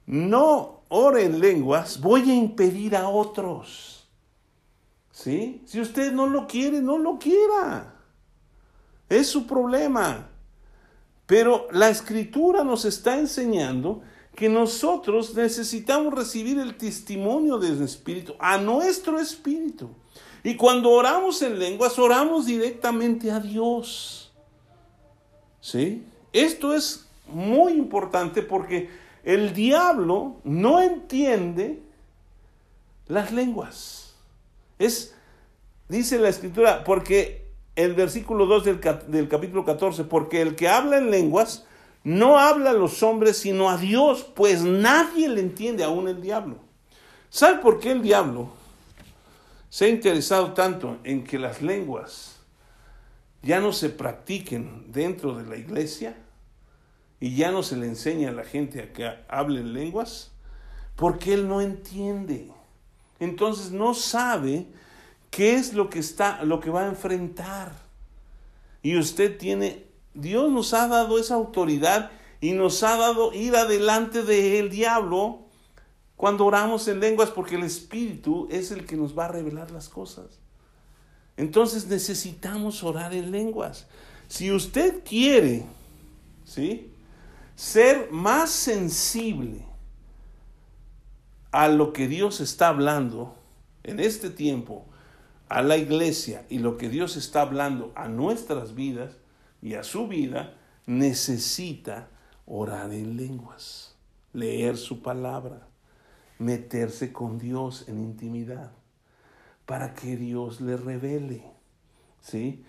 no 0.05 0.83
ore 0.87 1.25
en 1.25 1.41
lenguas, 1.41 1.99
voy 1.99 2.29
a 2.29 2.35
impedir 2.35 2.95
a 2.95 3.09
otros. 3.09 4.07
¿Sí? 5.11 5.61
Si 5.65 5.81
usted 5.81 6.13
no 6.13 6.27
lo 6.27 6.47
quiere, 6.47 6.81
no 6.81 6.97
lo 6.97 7.19
quiera. 7.19 7.95
Es 9.09 9.27
su 9.27 9.45
problema. 9.45 10.29
Pero 11.25 11.67
la 11.71 11.89
escritura 11.89 12.63
nos 12.63 12.85
está 12.85 13.17
enseñando 13.17 14.01
que 14.35 14.49
nosotros 14.49 15.35
necesitamos 15.35 16.13
recibir 16.13 16.59
el 16.59 16.75
testimonio 16.75 17.57
del 17.57 17.81
Espíritu, 17.81 18.35
a 18.39 18.57
nuestro 18.57 19.19
Espíritu. 19.19 19.89
Y 20.43 20.55
cuando 20.55 20.91
oramos 20.91 21.41
en 21.41 21.59
lenguas, 21.59 21.97
oramos 21.97 22.47
directamente 22.47 23.31
a 23.31 23.39
Dios. 23.39 24.31
¿Sí? 25.61 26.03
Esto 26.33 26.73
es 26.73 27.07
muy 27.27 27.73
importante 27.73 28.41
porque 28.41 28.89
el 29.23 29.53
diablo 29.53 30.35
no 30.43 30.81
entiende 30.81 31.81
las 33.07 33.31
lenguas. 33.31 34.15
Es, 34.79 35.15
dice 35.87 36.19
la 36.19 36.29
escritura, 36.29 36.83
porque 36.83 37.42
el 37.75 37.93
versículo 37.93 38.45
2 38.45 38.65
del, 38.65 38.81
del, 39.07 39.27
capítulo 39.27 39.65
14, 39.65 40.03
porque 40.03 40.41
el 40.41 40.55
que 40.55 40.69
habla 40.69 40.97
en 40.97 41.09
lenguas 41.09 41.65
no 42.03 42.37
habla 42.37 42.71
a 42.71 42.73
los 42.73 43.01
hombres 43.01 43.37
sino 43.37 43.69
a 43.69 43.77
Dios, 43.77 44.23
pues 44.35 44.61
nadie 44.63 45.29
le 45.29 45.41
entiende, 45.41 45.83
aún 45.83 46.07
el 46.07 46.21
diablo. 46.21 46.57
¿Sabe 47.29 47.59
por 47.59 47.79
qué 47.79 47.91
el 47.91 48.01
diablo 48.01 48.51
se 49.69 49.85
ha 49.85 49.89
interesado 49.89 50.53
tanto 50.53 50.99
en 51.03 51.23
que 51.23 51.39
las 51.39 51.61
lenguas 51.61 52.35
ya 53.41 53.59
no 53.59 53.73
se 53.73 53.89
practiquen 53.89 54.91
dentro 54.91 55.35
de 55.35 55.43
la 55.45 55.57
iglesia 55.57 56.15
y 57.19 57.35
ya 57.35 57.51
no 57.51 57.63
se 57.63 57.77
le 57.77 57.87
enseña 57.87 58.29
a 58.29 58.33
la 58.33 58.43
gente 58.43 58.81
a 58.81 58.93
que 58.93 59.11
hablen 59.27 59.73
lenguas, 59.73 60.31
porque 60.95 61.33
él 61.33 61.47
no 61.47 61.61
entiende. 61.61 62.51
Entonces 63.19 63.71
no 63.71 63.93
sabe 63.93 64.67
qué 65.33 65.55
es 65.55 65.73
lo 65.73 65.89
que 65.89 65.97
está 65.97 66.43
lo 66.43 66.59
que 66.59 66.69
va 66.69 66.83
a 66.83 66.87
enfrentar. 66.87 67.73
Y 68.83 68.97
usted 68.97 69.37
tiene 69.37 69.87
Dios 70.13 70.51
nos 70.51 70.73
ha 70.75 70.87
dado 70.87 71.17
esa 71.17 71.33
autoridad 71.33 72.11
y 72.39 72.51
nos 72.51 72.83
ha 72.83 72.97
dado 72.97 73.33
ir 73.33 73.55
adelante 73.55 74.21
del 74.21 74.69
diablo 74.69 75.39
cuando 76.15 76.45
oramos 76.45 76.87
en 76.87 76.99
lenguas 76.99 77.31
porque 77.31 77.55
el 77.55 77.63
espíritu 77.63 78.47
es 78.51 78.69
el 78.69 78.85
que 78.85 78.95
nos 78.95 79.17
va 79.17 79.25
a 79.25 79.29
revelar 79.29 79.71
las 79.71 79.89
cosas. 79.89 80.39
Entonces 81.35 81.87
necesitamos 81.87 82.83
orar 82.83 83.15
en 83.15 83.31
lenguas. 83.31 83.87
Si 84.27 84.51
usted 84.51 85.03
quiere, 85.03 85.65
¿sí? 86.45 86.91
Ser 87.55 88.11
más 88.11 88.51
sensible 88.51 89.65
a 91.51 91.69
lo 91.69 91.91
que 91.91 92.07
Dios 92.07 92.39
está 92.39 92.67
hablando 92.67 93.35
en 93.83 93.99
este 93.99 94.29
tiempo, 94.29 94.85
a 95.53 95.61
la 95.61 95.77
iglesia 95.77 96.47
y 96.49 96.57
lo 96.57 96.77
que 96.77 96.89
Dios 96.89 97.15
está 97.15 97.41
hablando 97.41 97.91
a 97.93 98.07
nuestras 98.07 98.73
vidas 98.73 99.17
y 99.61 99.75
a 99.75 99.83
su 99.83 100.07
vida, 100.07 100.55
necesita 100.87 102.09
orar 102.47 102.91
en 102.91 103.17
lenguas, 103.17 103.95
leer 104.33 104.77
su 104.77 105.03
palabra, 105.03 105.67
meterse 106.39 107.13
con 107.13 107.37
Dios 107.37 107.85
en 107.87 107.99
intimidad 107.99 108.71
para 109.67 109.93
que 109.93 110.17
Dios 110.17 110.59
le 110.59 110.75
revele. 110.75 111.43
¿Sí? 112.19 112.65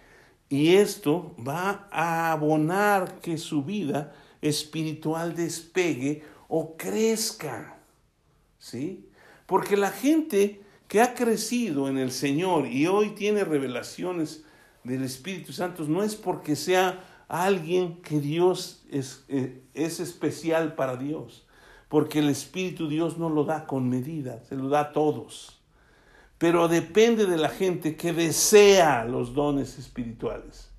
Y 0.51 0.75
esto 0.75 1.35
va 1.39 1.89
a 1.91 2.33
abonar 2.33 3.19
que 3.21 3.39
su 3.39 3.65
vida 3.65 4.13
espiritual 4.43 5.35
despegue 5.35 6.23
o 6.49 6.77
crezca. 6.77 7.79
¿Sí? 8.59 9.09
Porque 9.47 9.79
la 9.79 9.91
gente 9.91 10.64
que 10.89 11.01
ha 11.01 11.15
crecido 11.15 11.89
en 11.89 11.99
el 11.99 12.13
Señor 12.13 12.67
y 12.67 12.87
hoy 12.87 13.11
tiene 13.11 13.45
revelaciones 13.45 14.45
del 14.85 15.03
Espíritu 15.03 15.53
Santo 15.53 15.85
no 15.85 16.03
es 16.03 16.15
porque 16.15 16.57
sea 16.57 17.03
alguien 17.27 18.03
que 18.03 18.21
Dios 18.21 18.85
es, 18.91 19.25
eh, 19.29 19.63
es 19.73 19.99
especial 19.99 20.75
para 20.75 20.97
Dios, 20.97 21.47
porque 21.89 22.19
el 22.19 22.29
Espíritu 22.29 22.89
Dios 22.89 23.19
no 23.19 23.31
lo 23.31 23.45
da 23.45 23.67
con 23.67 23.89
medida, 23.89 24.43
se 24.45 24.57
lo 24.57 24.69
da 24.69 24.81
a 24.81 24.93
todos. 24.93 25.61
Pero 26.39 26.69
depende 26.69 27.27
de 27.27 27.39
la 27.39 27.49
gente 27.49 27.97
que 27.97 28.13
desea 28.13 29.05
los 29.05 29.35
dones 29.35 29.79
espirituales, 29.79 30.71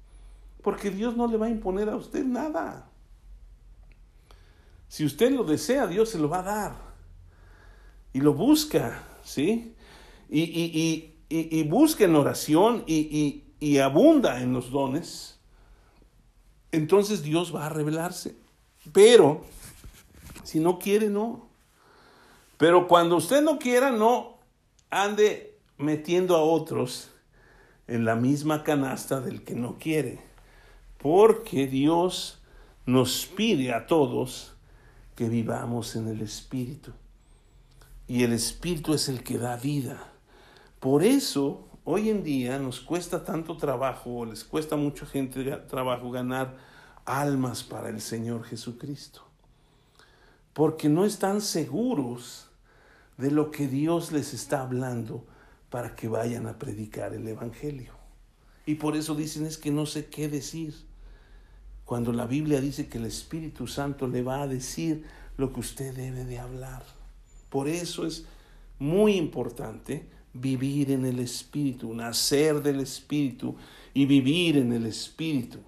porque 0.62 0.91
Dios 0.91 1.18
no 1.18 1.28
le 1.28 1.38
va 1.38 1.47
a 1.47 1.49
imponer 1.49 1.89
a 1.89 1.95
usted 1.95 2.24
nada. 2.24 2.89
Si 4.88 5.03
usted 5.03 5.32
lo 5.32 5.43
desea, 5.43 5.88
Dios 5.88 6.10
se 6.10 6.20
lo 6.20 6.30
va 6.30 6.39
a 6.39 6.43
dar. 6.43 6.76
Y 8.14 8.22
lo 8.22 8.34
busca, 8.34 9.03
¿sí? 9.24 9.74
Y, 10.30 10.41
y, 10.41 11.15
y, 11.30 11.59
y 11.59 11.63
busca 11.63 12.05
en 12.05 12.15
oración 12.15 12.84
y, 12.88 13.43
y 13.59 13.78
abunda 13.80 14.41
en 14.41 14.53
los 14.53 14.71
dones, 14.71 15.39
entonces 16.71 17.23
Dios 17.23 17.55
va 17.55 17.67
a 17.67 17.69
revelarse. 17.69 18.36
Pero, 18.91 19.45
si 20.43 20.59
no 20.59 20.78
quiere, 20.78 21.09
no. 21.09 21.47
Pero 22.57 22.88
cuando 22.88 23.17
usted 23.17 23.41
no 23.41 23.59
quiera, 23.59 23.91
no 23.91 24.38
ande 24.89 25.57
metiendo 25.78 26.36
a 26.36 26.41
otros 26.41 27.09
en 27.88 28.05
la 28.05 28.15
misma 28.15 28.63
canasta 28.63 29.21
del 29.21 29.43
que 29.43 29.55
no 29.55 29.78
quiere. 29.78 30.19
Porque 30.97 31.67
Dios 31.67 32.39
nos 32.86 33.26
pide 33.26 33.73
a 33.73 33.88
todos 33.88 34.53
que 35.15 35.30
vivamos 35.30 35.95
en 35.95 36.07
el 36.07 36.21
Espíritu. 36.21 36.91
Y 38.07 38.23
el 38.23 38.34
Espíritu 38.34 38.93
es 38.93 39.09
el 39.09 39.23
que 39.23 39.38
da 39.38 39.55
vida. 39.57 40.11
Por 40.86 41.01
eso 41.01 41.67
hoy 41.83 42.11
en 42.11 42.23
día 42.23 42.59
nos 42.59 42.79
cuesta 42.79 43.23
tanto 43.23 43.57
trabajo, 43.57 44.23
les 44.23 44.43
cuesta 44.43 44.75
mucha 44.75 45.07
gente 45.07 45.43
trabajo 45.67 46.11
ganar 46.11 46.57
almas 47.05 47.63
para 47.63 47.89
el 47.89 47.99
Señor 47.99 48.43
Jesucristo. 48.43 49.23
Porque 50.53 50.88
no 50.88 51.03
están 51.03 51.41
seguros 51.41 52.51
de 53.17 53.31
lo 53.31 53.49
que 53.49 53.67
Dios 53.67 54.11
les 54.11 54.36
está 54.36 54.61
hablando 54.61 55.25
para 55.71 55.95
que 55.95 56.07
vayan 56.07 56.45
a 56.45 56.59
predicar 56.59 57.15
el 57.15 57.27
Evangelio. 57.27 57.93
Y 58.67 58.75
por 58.75 58.95
eso 58.95 59.15
dicen 59.15 59.47
es 59.47 59.57
que 59.57 59.71
no 59.71 59.88
sé 59.88 60.05
qué 60.05 60.29
decir. 60.29 60.75
Cuando 61.83 62.13
la 62.13 62.27
Biblia 62.27 62.61
dice 62.61 62.88
que 62.88 62.99
el 62.99 63.05
Espíritu 63.05 63.65
Santo 63.65 64.07
le 64.07 64.21
va 64.21 64.43
a 64.43 64.47
decir 64.47 65.03
lo 65.36 65.51
que 65.51 65.61
usted 65.61 65.95
debe 65.95 66.25
de 66.25 66.38
hablar. 66.38 66.83
Por 67.49 67.69
eso 67.69 68.05
es 68.05 68.27
muy 68.77 69.15
importante 69.15 70.13
vivir 70.36 70.91
en 70.91 71.05
el 71.05 71.19
Espíritu, 71.19 71.93
nacer 71.93 72.61
del 72.61 72.81
Espíritu 72.81 73.55
y 73.93 74.05
vivir 74.05 74.57
en 74.57 74.73
el 74.73 74.86
Espíritu 74.86 75.59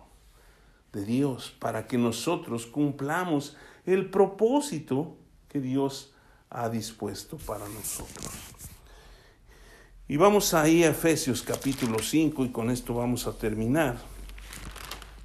de 0.91 1.05
Dios 1.05 1.55
para 1.57 1.87
que 1.87 1.97
nosotros 1.97 2.65
cumplamos 2.65 3.55
el 3.85 4.09
propósito 4.09 5.15
que 5.47 5.61
Dios 5.61 6.11
ha 6.49 6.67
dispuesto 6.69 7.37
para 7.37 7.67
nosotros. 7.69 8.27
Y 10.09 10.17
vamos 10.17 10.53
ahí 10.53 10.83
a 10.83 10.89
Efesios 10.89 11.41
capítulo 11.41 11.99
5 11.99 12.45
y 12.45 12.49
con 12.49 12.69
esto 12.69 12.93
vamos 12.93 13.25
a 13.25 13.37
terminar. 13.37 13.97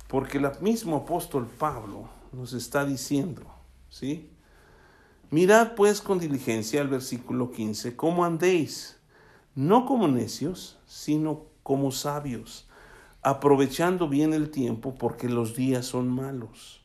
Porque 0.07 0.39
el 0.39 0.49
mismo 0.61 0.97
apóstol 0.97 1.47
Pablo 1.47 2.09
nos 2.33 2.53
está 2.53 2.85
diciendo, 2.85 3.43
¿sí? 3.89 4.29
Mirad 5.31 5.75
pues 5.75 6.01
con 6.01 6.19
diligencia 6.19 6.81
el 6.81 6.89
versículo 6.89 7.51
15, 7.51 7.97
cómo 7.97 8.25
andéis 8.25 8.99
no 9.55 9.85
como 9.85 10.09
necios, 10.09 10.79
sino 10.87 11.45
como 11.63 11.93
sabios, 11.93 12.69
aprovechando 13.23 14.09
bien 14.09 14.33
el 14.33 14.51
tiempo 14.51 14.95
porque 14.95 15.29
los 15.29 15.55
días 15.55 15.87
son 15.87 16.09
malos. 16.09 16.83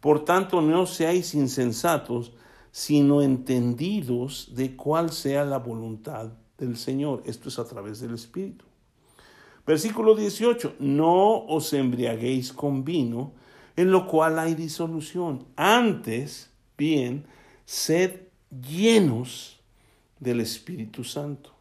Por 0.00 0.24
tanto, 0.24 0.60
no 0.60 0.86
seáis 0.86 1.34
insensatos, 1.34 2.32
sino 2.70 3.22
entendidos 3.22 4.52
de 4.54 4.76
cuál 4.76 5.10
sea 5.10 5.44
la 5.44 5.58
voluntad 5.58 6.32
del 6.58 6.76
Señor. 6.76 7.22
Esto 7.26 7.48
es 7.48 7.58
a 7.58 7.66
través 7.66 8.00
del 8.00 8.14
Espíritu. 8.14 8.64
Versículo 9.66 10.14
18, 10.14 10.76
no 10.80 11.44
os 11.46 11.72
embriaguéis 11.72 12.52
con 12.52 12.84
vino, 12.84 13.32
en 13.76 13.90
lo 13.90 14.06
cual 14.06 14.38
hay 14.38 14.54
disolución. 14.54 15.46
Antes, 15.56 16.50
bien, 16.76 17.26
sed 17.64 18.22
llenos 18.50 19.60
del 20.18 20.40
Espíritu 20.40 21.04
Santo 21.04 21.51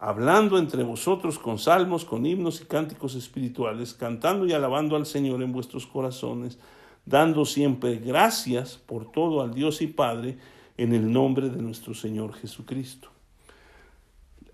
hablando 0.00 0.56
entre 0.56 0.82
vosotros 0.82 1.38
con 1.38 1.58
salmos, 1.58 2.06
con 2.06 2.24
himnos 2.24 2.62
y 2.62 2.64
cánticos 2.64 3.14
espirituales, 3.14 3.92
cantando 3.92 4.46
y 4.46 4.52
alabando 4.54 4.96
al 4.96 5.04
Señor 5.04 5.42
en 5.42 5.52
vuestros 5.52 5.86
corazones, 5.86 6.58
dando 7.04 7.44
siempre 7.44 7.96
gracias 7.96 8.76
por 8.76 9.12
todo 9.12 9.42
al 9.42 9.52
Dios 9.52 9.82
y 9.82 9.88
Padre 9.88 10.38
en 10.78 10.94
el 10.94 11.12
nombre 11.12 11.50
de 11.50 11.60
nuestro 11.60 11.92
Señor 11.92 12.32
Jesucristo. 12.32 13.10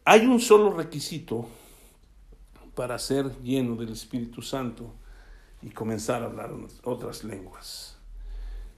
Hay 0.04 0.26
un 0.26 0.40
solo 0.40 0.72
requisito 0.72 1.46
para 2.74 2.98
ser 2.98 3.30
lleno 3.42 3.76
del 3.76 3.90
Espíritu 3.90 4.42
Santo 4.42 4.92
y 5.62 5.70
comenzar 5.70 6.22
a 6.22 6.26
hablar 6.26 6.50
otras 6.82 7.22
lenguas. 7.22 7.96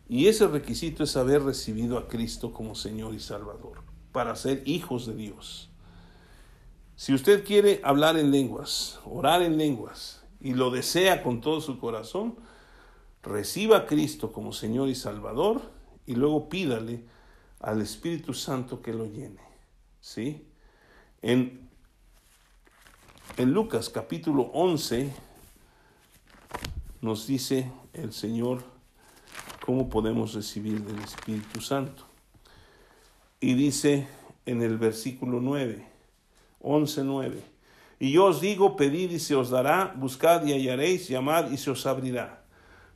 Y 0.06 0.26
ese 0.26 0.46
requisito 0.46 1.02
es 1.02 1.16
haber 1.16 1.42
recibido 1.42 1.96
a 1.96 2.08
Cristo 2.08 2.52
como 2.52 2.74
Señor 2.74 3.14
y 3.14 3.20
Salvador, 3.20 3.82
para 4.12 4.36
ser 4.36 4.62
hijos 4.66 5.06
de 5.06 5.14
Dios. 5.14 5.70
Si 6.98 7.14
usted 7.14 7.44
quiere 7.44 7.80
hablar 7.84 8.18
en 8.18 8.32
lenguas, 8.32 8.98
orar 9.04 9.42
en 9.42 9.56
lenguas, 9.56 10.24
y 10.40 10.54
lo 10.54 10.72
desea 10.72 11.22
con 11.22 11.40
todo 11.40 11.60
su 11.60 11.78
corazón, 11.78 12.34
reciba 13.22 13.76
a 13.76 13.86
Cristo 13.86 14.32
como 14.32 14.52
Señor 14.52 14.88
y 14.88 14.96
Salvador 14.96 15.62
y 16.06 16.16
luego 16.16 16.48
pídale 16.48 17.04
al 17.60 17.82
Espíritu 17.82 18.34
Santo 18.34 18.82
que 18.82 18.92
lo 18.92 19.06
llene. 19.06 19.38
¿Sí? 20.00 20.44
En, 21.22 21.68
en 23.36 23.52
Lucas 23.52 23.90
capítulo 23.90 24.50
11 24.52 25.12
nos 27.00 27.28
dice 27.28 27.70
el 27.92 28.12
Señor 28.12 28.64
cómo 29.64 29.88
podemos 29.88 30.34
recibir 30.34 30.82
del 30.82 30.98
Espíritu 30.98 31.60
Santo. 31.60 32.02
Y 33.38 33.54
dice 33.54 34.08
en 34.46 34.62
el 34.62 34.78
versículo 34.78 35.38
9, 35.40 35.97
11.9. 36.60 37.34
Y 38.00 38.12
yo 38.12 38.26
os 38.26 38.40
digo, 38.40 38.76
pedid 38.76 39.10
y 39.10 39.18
se 39.18 39.34
os 39.34 39.50
dará, 39.50 39.94
buscad 39.96 40.44
y 40.44 40.52
hallaréis, 40.52 41.08
llamad 41.08 41.50
y 41.50 41.56
se 41.56 41.70
os 41.70 41.84
abrirá. 41.86 42.44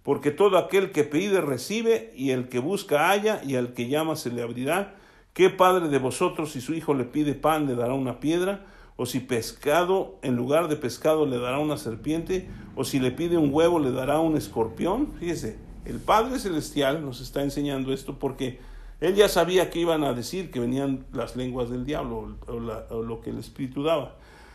Porque 0.02 0.30
todo 0.30 0.58
aquel 0.58 0.90
que 0.92 1.04
pide 1.04 1.40
recibe, 1.40 2.12
y 2.16 2.30
el 2.30 2.48
que 2.48 2.58
busca 2.58 3.08
halla, 3.08 3.40
y 3.44 3.56
al 3.56 3.72
que 3.72 3.88
llama 3.88 4.16
se 4.16 4.30
le 4.30 4.42
abrirá. 4.42 4.94
¿Qué 5.32 5.48
padre 5.48 5.88
de 5.88 5.98
vosotros 5.98 6.52
si 6.52 6.60
su 6.60 6.74
hijo 6.74 6.94
le 6.94 7.04
pide 7.04 7.34
pan 7.34 7.66
le 7.66 7.74
dará 7.74 7.94
una 7.94 8.20
piedra? 8.20 8.66
¿O 8.96 9.06
si 9.06 9.20
pescado 9.20 10.18
en 10.22 10.36
lugar 10.36 10.68
de 10.68 10.76
pescado 10.76 11.24
le 11.24 11.38
dará 11.38 11.58
una 11.58 11.78
serpiente? 11.78 12.48
¿O 12.76 12.84
si 12.84 13.00
le 13.00 13.10
pide 13.10 13.38
un 13.38 13.52
huevo 13.52 13.78
le 13.78 13.92
dará 13.92 14.20
un 14.20 14.36
escorpión? 14.36 15.12
Fíjese, 15.18 15.56
el 15.84 15.98
Padre 15.98 16.38
Celestial 16.38 17.04
nos 17.04 17.20
está 17.20 17.42
enseñando 17.42 17.92
esto 17.92 18.18
porque 18.18 18.60
él 19.03 19.16
ya 19.16 19.28
sabía 19.28 19.68
que 19.68 19.80
iban 19.80 20.05
a 20.05 20.12
decir 20.12 20.53
que 20.53 20.61
venían 20.61 21.05
las 21.12 21.34
lenguas 21.34 21.68
del 21.68 21.84
diablo 21.84 22.36
o, 22.46 23.03
lo 23.03 23.20
que 23.20 23.30
el 23.30 23.38
Espíritu 23.38 23.82
daba. 23.82 24.14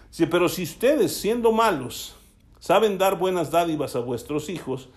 Sí, 0.09 0.25
pero 0.25 0.47
si 0.47 0.63
ustedes, 0.63 1.17
siendo 1.17 1.51
malos, 1.51 2.15
saben 2.57 2.97
dar 2.97 3.19
buenas 3.19 3.51
dádivas 3.51 3.97
a 3.97 3.99
vuestros 3.99 4.47
hijos, 4.47 4.87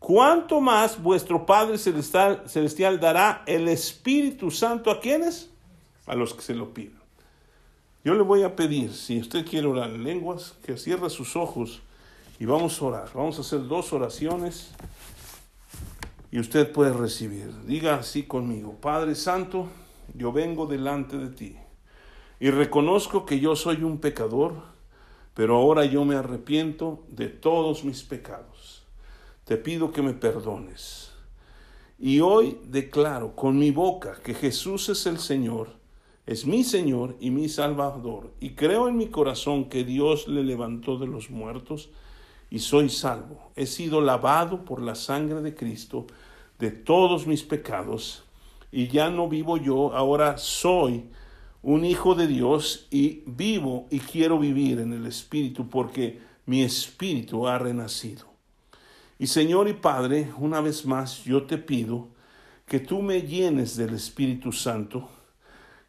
¿cuánto 0.00 0.60
más 0.60 1.00
vuestro 1.00 1.46
Padre 1.46 1.78
Celestial, 1.78 2.98
dará 2.98 3.44
el 3.46 3.68
Espíritu 3.68 4.50
Santo 4.50 4.90
a 4.90 4.98
quienes? 4.98 5.50
A 6.06 6.16
los 6.16 6.34
que 6.34 6.42
se 6.42 6.54
lo 6.54 6.74
pidan. 6.74 7.00
Yo 8.04 8.14
le 8.14 8.22
voy 8.22 8.42
a 8.42 8.56
pedir, 8.56 8.92
si 8.92 9.20
usted 9.20 9.46
quiere 9.46 9.68
orar 9.68 9.90
en 9.90 10.02
lenguas, 10.02 10.56
que 10.64 10.76
cierre 10.76 11.10
sus 11.10 11.36
ojos 11.36 11.80
y 12.40 12.44
vamos 12.44 12.82
a 12.82 12.84
orar. 12.84 13.08
Vamos 13.14 13.38
a 13.38 13.42
hacer 13.42 13.68
dos 13.68 13.92
oraciones 13.92 14.72
y 16.30 16.40
usted 16.40 16.72
puede 16.72 16.92
recibir. 16.92 17.52
Diga 17.66 17.96
así 17.96 18.24
conmigo, 18.24 18.76
Padre 18.80 19.14
Santo, 19.14 19.66
yo 20.14 20.32
vengo 20.32 20.66
delante 20.66 21.16
de 21.16 21.28
ti 21.28 21.56
y 22.38 22.50
reconozco 22.50 23.24
que 23.24 23.40
yo 23.40 23.56
soy 23.56 23.82
un 23.82 23.98
pecador, 23.98 24.54
pero 25.34 25.56
ahora 25.56 25.84
yo 25.84 26.04
me 26.04 26.16
arrepiento 26.16 27.04
de 27.08 27.28
todos 27.28 27.84
mis 27.84 28.02
pecados. 28.02 28.84
Te 29.44 29.56
pido 29.56 29.92
que 29.92 30.02
me 30.02 30.12
perdones. 30.12 31.12
Y 31.98 32.20
hoy 32.20 32.58
declaro 32.64 33.34
con 33.34 33.58
mi 33.58 33.70
boca 33.70 34.20
que 34.22 34.34
Jesús 34.34 34.88
es 34.90 35.06
el 35.06 35.18
Señor, 35.18 35.76
es 36.26 36.44
mi 36.44 36.62
Señor 36.62 37.16
y 37.20 37.30
mi 37.30 37.48
Salvador, 37.48 38.34
y 38.40 38.50
creo 38.50 38.88
en 38.88 38.96
mi 38.96 39.08
corazón 39.08 39.70
que 39.70 39.84
Dios 39.84 40.28
le 40.28 40.42
levantó 40.42 40.98
de 40.98 41.06
los 41.06 41.30
muertos 41.30 41.90
y 42.56 42.58
soy 42.58 42.88
salvo. 42.88 43.52
He 43.54 43.66
sido 43.66 44.00
lavado 44.00 44.64
por 44.64 44.80
la 44.80 44.94
sangre 44.94 45.42
de 45.42 45.54
Cristo 45.54 46.06
de 46.58 46.70
todos 46.70 47.26
mis 47.26 47.42
pecados 47.42 48.24
y 48.72 48.88
ya 48.88 49.10
no 49.10 49.28
vivo 49.28 49.58
yo, 49.58 49.94
ahora 49.94 50.38
soy 50.38 51.04
un 51.62 51.84
hijo 51.84 52.14
de 52.14 52.26
Dios 52.26 52.86
y 52.90 53.22
vivo 53.26 53.86
y 53.90 54.00
quiero 54.00 54.38
vivir 54.38 54.80
en 54.80 54.94
el 54.94 55.04
Espíritu 55.04 55.68
porque 55.68 56.18
mi 56.46 56.62
espíritu 56.62 57.46
ha 57.46 57.58
renacido. 57.58 58.24
Y 59.18 59.26
Señor 59.26 59.68
y 59.68 59.74
Padre, 59.74 60.32
una 60.38 60.62
vez 60.62 60.86
más 60.86 61.24
yo 61.24 61.44
te 61.44 61.58
pido 61.58 62.08
que 62.64 62.80
tú 62.80 63.02
me 63.02 63.20
llenes 63.20 63.76
del 63.76 63.92
Espíritu 63.92 64.50
Santo, 64.50 65.10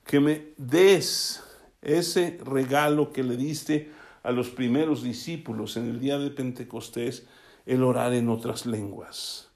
que 0.04 0.20
me 0.20 0.48
des 0.58 1.42
ese 1.82 2.38
regalo 2.44 3.14
que 3.14 3.24
le 3.24 3.38
diste 3.38 3.96
a 4.28 4.32
los 4.34 4.50
primeros 4.50 5.04
discípulos 5.04 5.78
en 5.78 5.88
el 5.88 6.02
día 6.02 6.20
de 6.20 6.30
Pentecostés, 6.30 7.26
el 7.66 7.82
orar 7.82 8.14
en 8.14 8.28
otras 8.28 8.66
lenguas. 8.66 9.48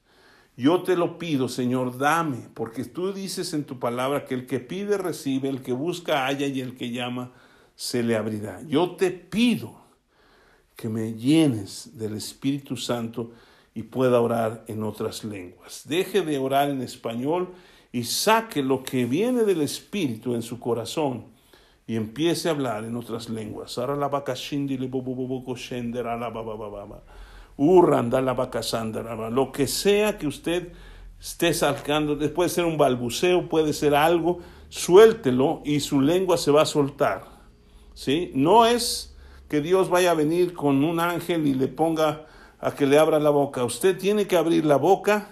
Yo 0.56 0.84
te 0.84 0.96
lo 0.96 1.18
pido, 1.18 1.50
Señor, 1.50 1.98
dame, 1.98 2.48
porque 2.54 2.86
tú 2.86 3.12
dices 3.12 3.54
en 3.54 3.66
tu 3.66 3.80
palabra 3.80 4.24
que 4.24 4.34
el 4.34 4.46
que 4.46 4.62
pide 4.62 4.98
recibe, 4.98 5.50
el 5.50 5.62
que 5.62 5.74
busca 5.74 6.26
halla 6.26 6.48
y 6.48 6.62
el 6.62 6.78
que 6.78 6.90
llama 6.90 7.34
se 7.76 8.02
le 8.02 8.16
abrirá. 8.16 8.62
Yo 8.66 8.92
te 8.92 9.12
pido 9.12 9.76
que 10.78 10.88
me 10.88 11.16
llenes 11.16 11.98
del 11.98 12.16
Espíritu 12.16 12.78
Santo 12.78 13.34
y 13.76 13.84
pueda 13.84 14.22
orar 14.22 14.64
en 14.70 14.84
otras 14.84 15.26
lenguas. 15.26 15.82
Deje 15.86 16.22
de 16.22 16.38
orar 16.38 16.70
en 16.70 16.82
español 16.82 17.50
y 17.92 18.06
saque 18.06 18.64
lo 18.64 18.84
que 18.84 19.04
viene 19.04 19.44
del 19.44 19.64
Espíritu 19.64 20.34
en 20.34 20.42
su 20.42 20.62
corazón 20.62 21.41
y 21.92 21.98
empiece 21.98 22.48
a 22.48 22.52
hablar 22.52 22.86
en 22.86 22.96
otras 22.96 23.30
lenguas. 23.30 23.76
Lo 29.30 29.52
que 29.52 29.68
sea 29.68 30.18
que 30.18 30.28
usted 30.28 30.72
esté 31.20 31.54
sacando, 31.54 32.18
puede 32.34 32.50
ser 32.50 32.64
un 32.64 32.78
balbuceo, 32.78 33.50
puede 33.50 33.74
ser 33.74 33.94
algo, 33.94 34.40
suéltelo 34.70 35.62
y 35.66 35.82
su 35.82 36.00
lengua 36.00 36.38
se 36.38 36.52
va 36.52 36.62
a 36.62 36.66
soltar. 36.66 37.26
¿Sí? 37.94 38.32
No 38.36 38.66
es 38.66 39.18
que 39.50 39.60
Dios 39.60 39.90
vaya 39.90 40.12
a 40.12 40.14
venir 40.14 40.54
con 40.54 40.86
un 40.86 41.02
ángel 41.02 41.46
y 41.46 41.56
le 41.56 41.68
ponga 41.68 42.26
a 42.62 42.72
que 42.74 42.86
le 42.86 43.00
abra 43.00 43.20
la 43.20 43.32
boca. 43.32 43.66
Usted 43.66 43.98
tiene 43.98 44.28
que 44.28 44.38
abrir 44.38 44.64
la 44.64 44.78
boca, 44.78 45.28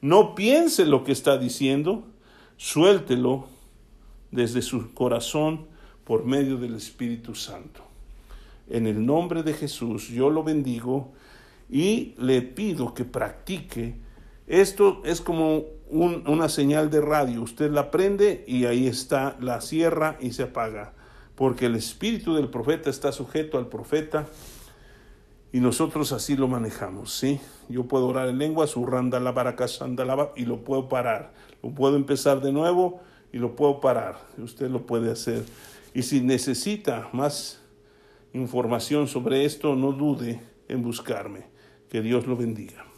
no 0.00 0.34
piense 0.34 0.84
lo 0.84 1.04
que 1.04 1.12
está 1.12 1.38
diciendo, 1.38 2.08
suéltelo 2.56 3.44
desde 4.32 4.62
su 4.62 4.92
corazón 4.94 5.70
por 6.04 6.24
medio 6.24 6.56
del 6.56 6.74
Espíritu 6.74 7.34
Santo. 7.34 7.82
En 8.68 8.86
el 8.86 9.04
nombre 9.04 9.42
de 9.42 9.54
Jesús 9.54 10.08
yo 10.08 10.30
lo 10.30 10.42
bendigo 10.42 11.12
y 11.70 12.14
le 12.18 12.42
pido 12.42 12.94
que 12.94 13.04
practique. 13.04 13.94
Esto 14.46 15.02
es 15.04 15.20
como 15.20 15.64
una 15.90 16.48
señal 16.48 16.90
de 16.90 17.00
radio. 17.00 17.42
Usted 17.42 17.70
la 17.70 17.90
prende 17.90 18.44
y 18.46 18.64
ahí 18.64 18.86
está, 18.86 19.36
la 19.40 19.60
cierra 19.60 20.16
y 20.20 20.32
se 20.32 20.44
apaga. 20.44 20.94
Porque 21.34 21.66
el 21.66 21.76
espíritu 21.76 22.34
del 22.34 22.48
profeta 22.48 22.90
está 22.90 23.12
sujeto 23.12 23.58
al 23.58 23.68
profeta 23.68 24.26
y 25.52 25.60
nosotros 25.60 26.12
así 26.12 26.34
lo 26.34 26.48
manejamos, 26.48 27.12
¿sí? 27.12 27.38
Yo 27.68 27.84
puedo 27.84 28.08
orar 28.08 28.28
en 28.28 28.38
lengua, 28.38 28.66
surranda 28.66 29.20
la 29.20 29.32
baraka 29.32 29.68
sandalaba, 29.68 30.32
y 30.34 30.46
lo 30.46 30.64
puedo 30.64 30.88
parar. 30.88 31.34
Lo 31.62 31.70
puedo 31.70 31.96
empezar 31.96 32.40
de 32.40 32.52
nuevo 32.52 33.00
y 33.32 33.38
lo 33.38 33.54
puedo 33.54 33.78
parar. 33.78 34.16
Usted 34.38 34.70
lo 34.70 34.86
puede 34.86 35.12
hacer. 35.12 35.44
Y 35.94 36.02
si 36.02 36.20
necesita 36.20 37.10
más 37.12 37.62
información 38.32 39.08
sobre 39.08 39.44
esto, 39.44 39.76
no 39.76 39.92
dude 39.92 40.40
en 40.68 40.82
buscarme. 40.82 41.46
Que 41.88 42.00
Dios 42.00 42.26
lo 42.26 42.36
bendiga. 42.36 42.91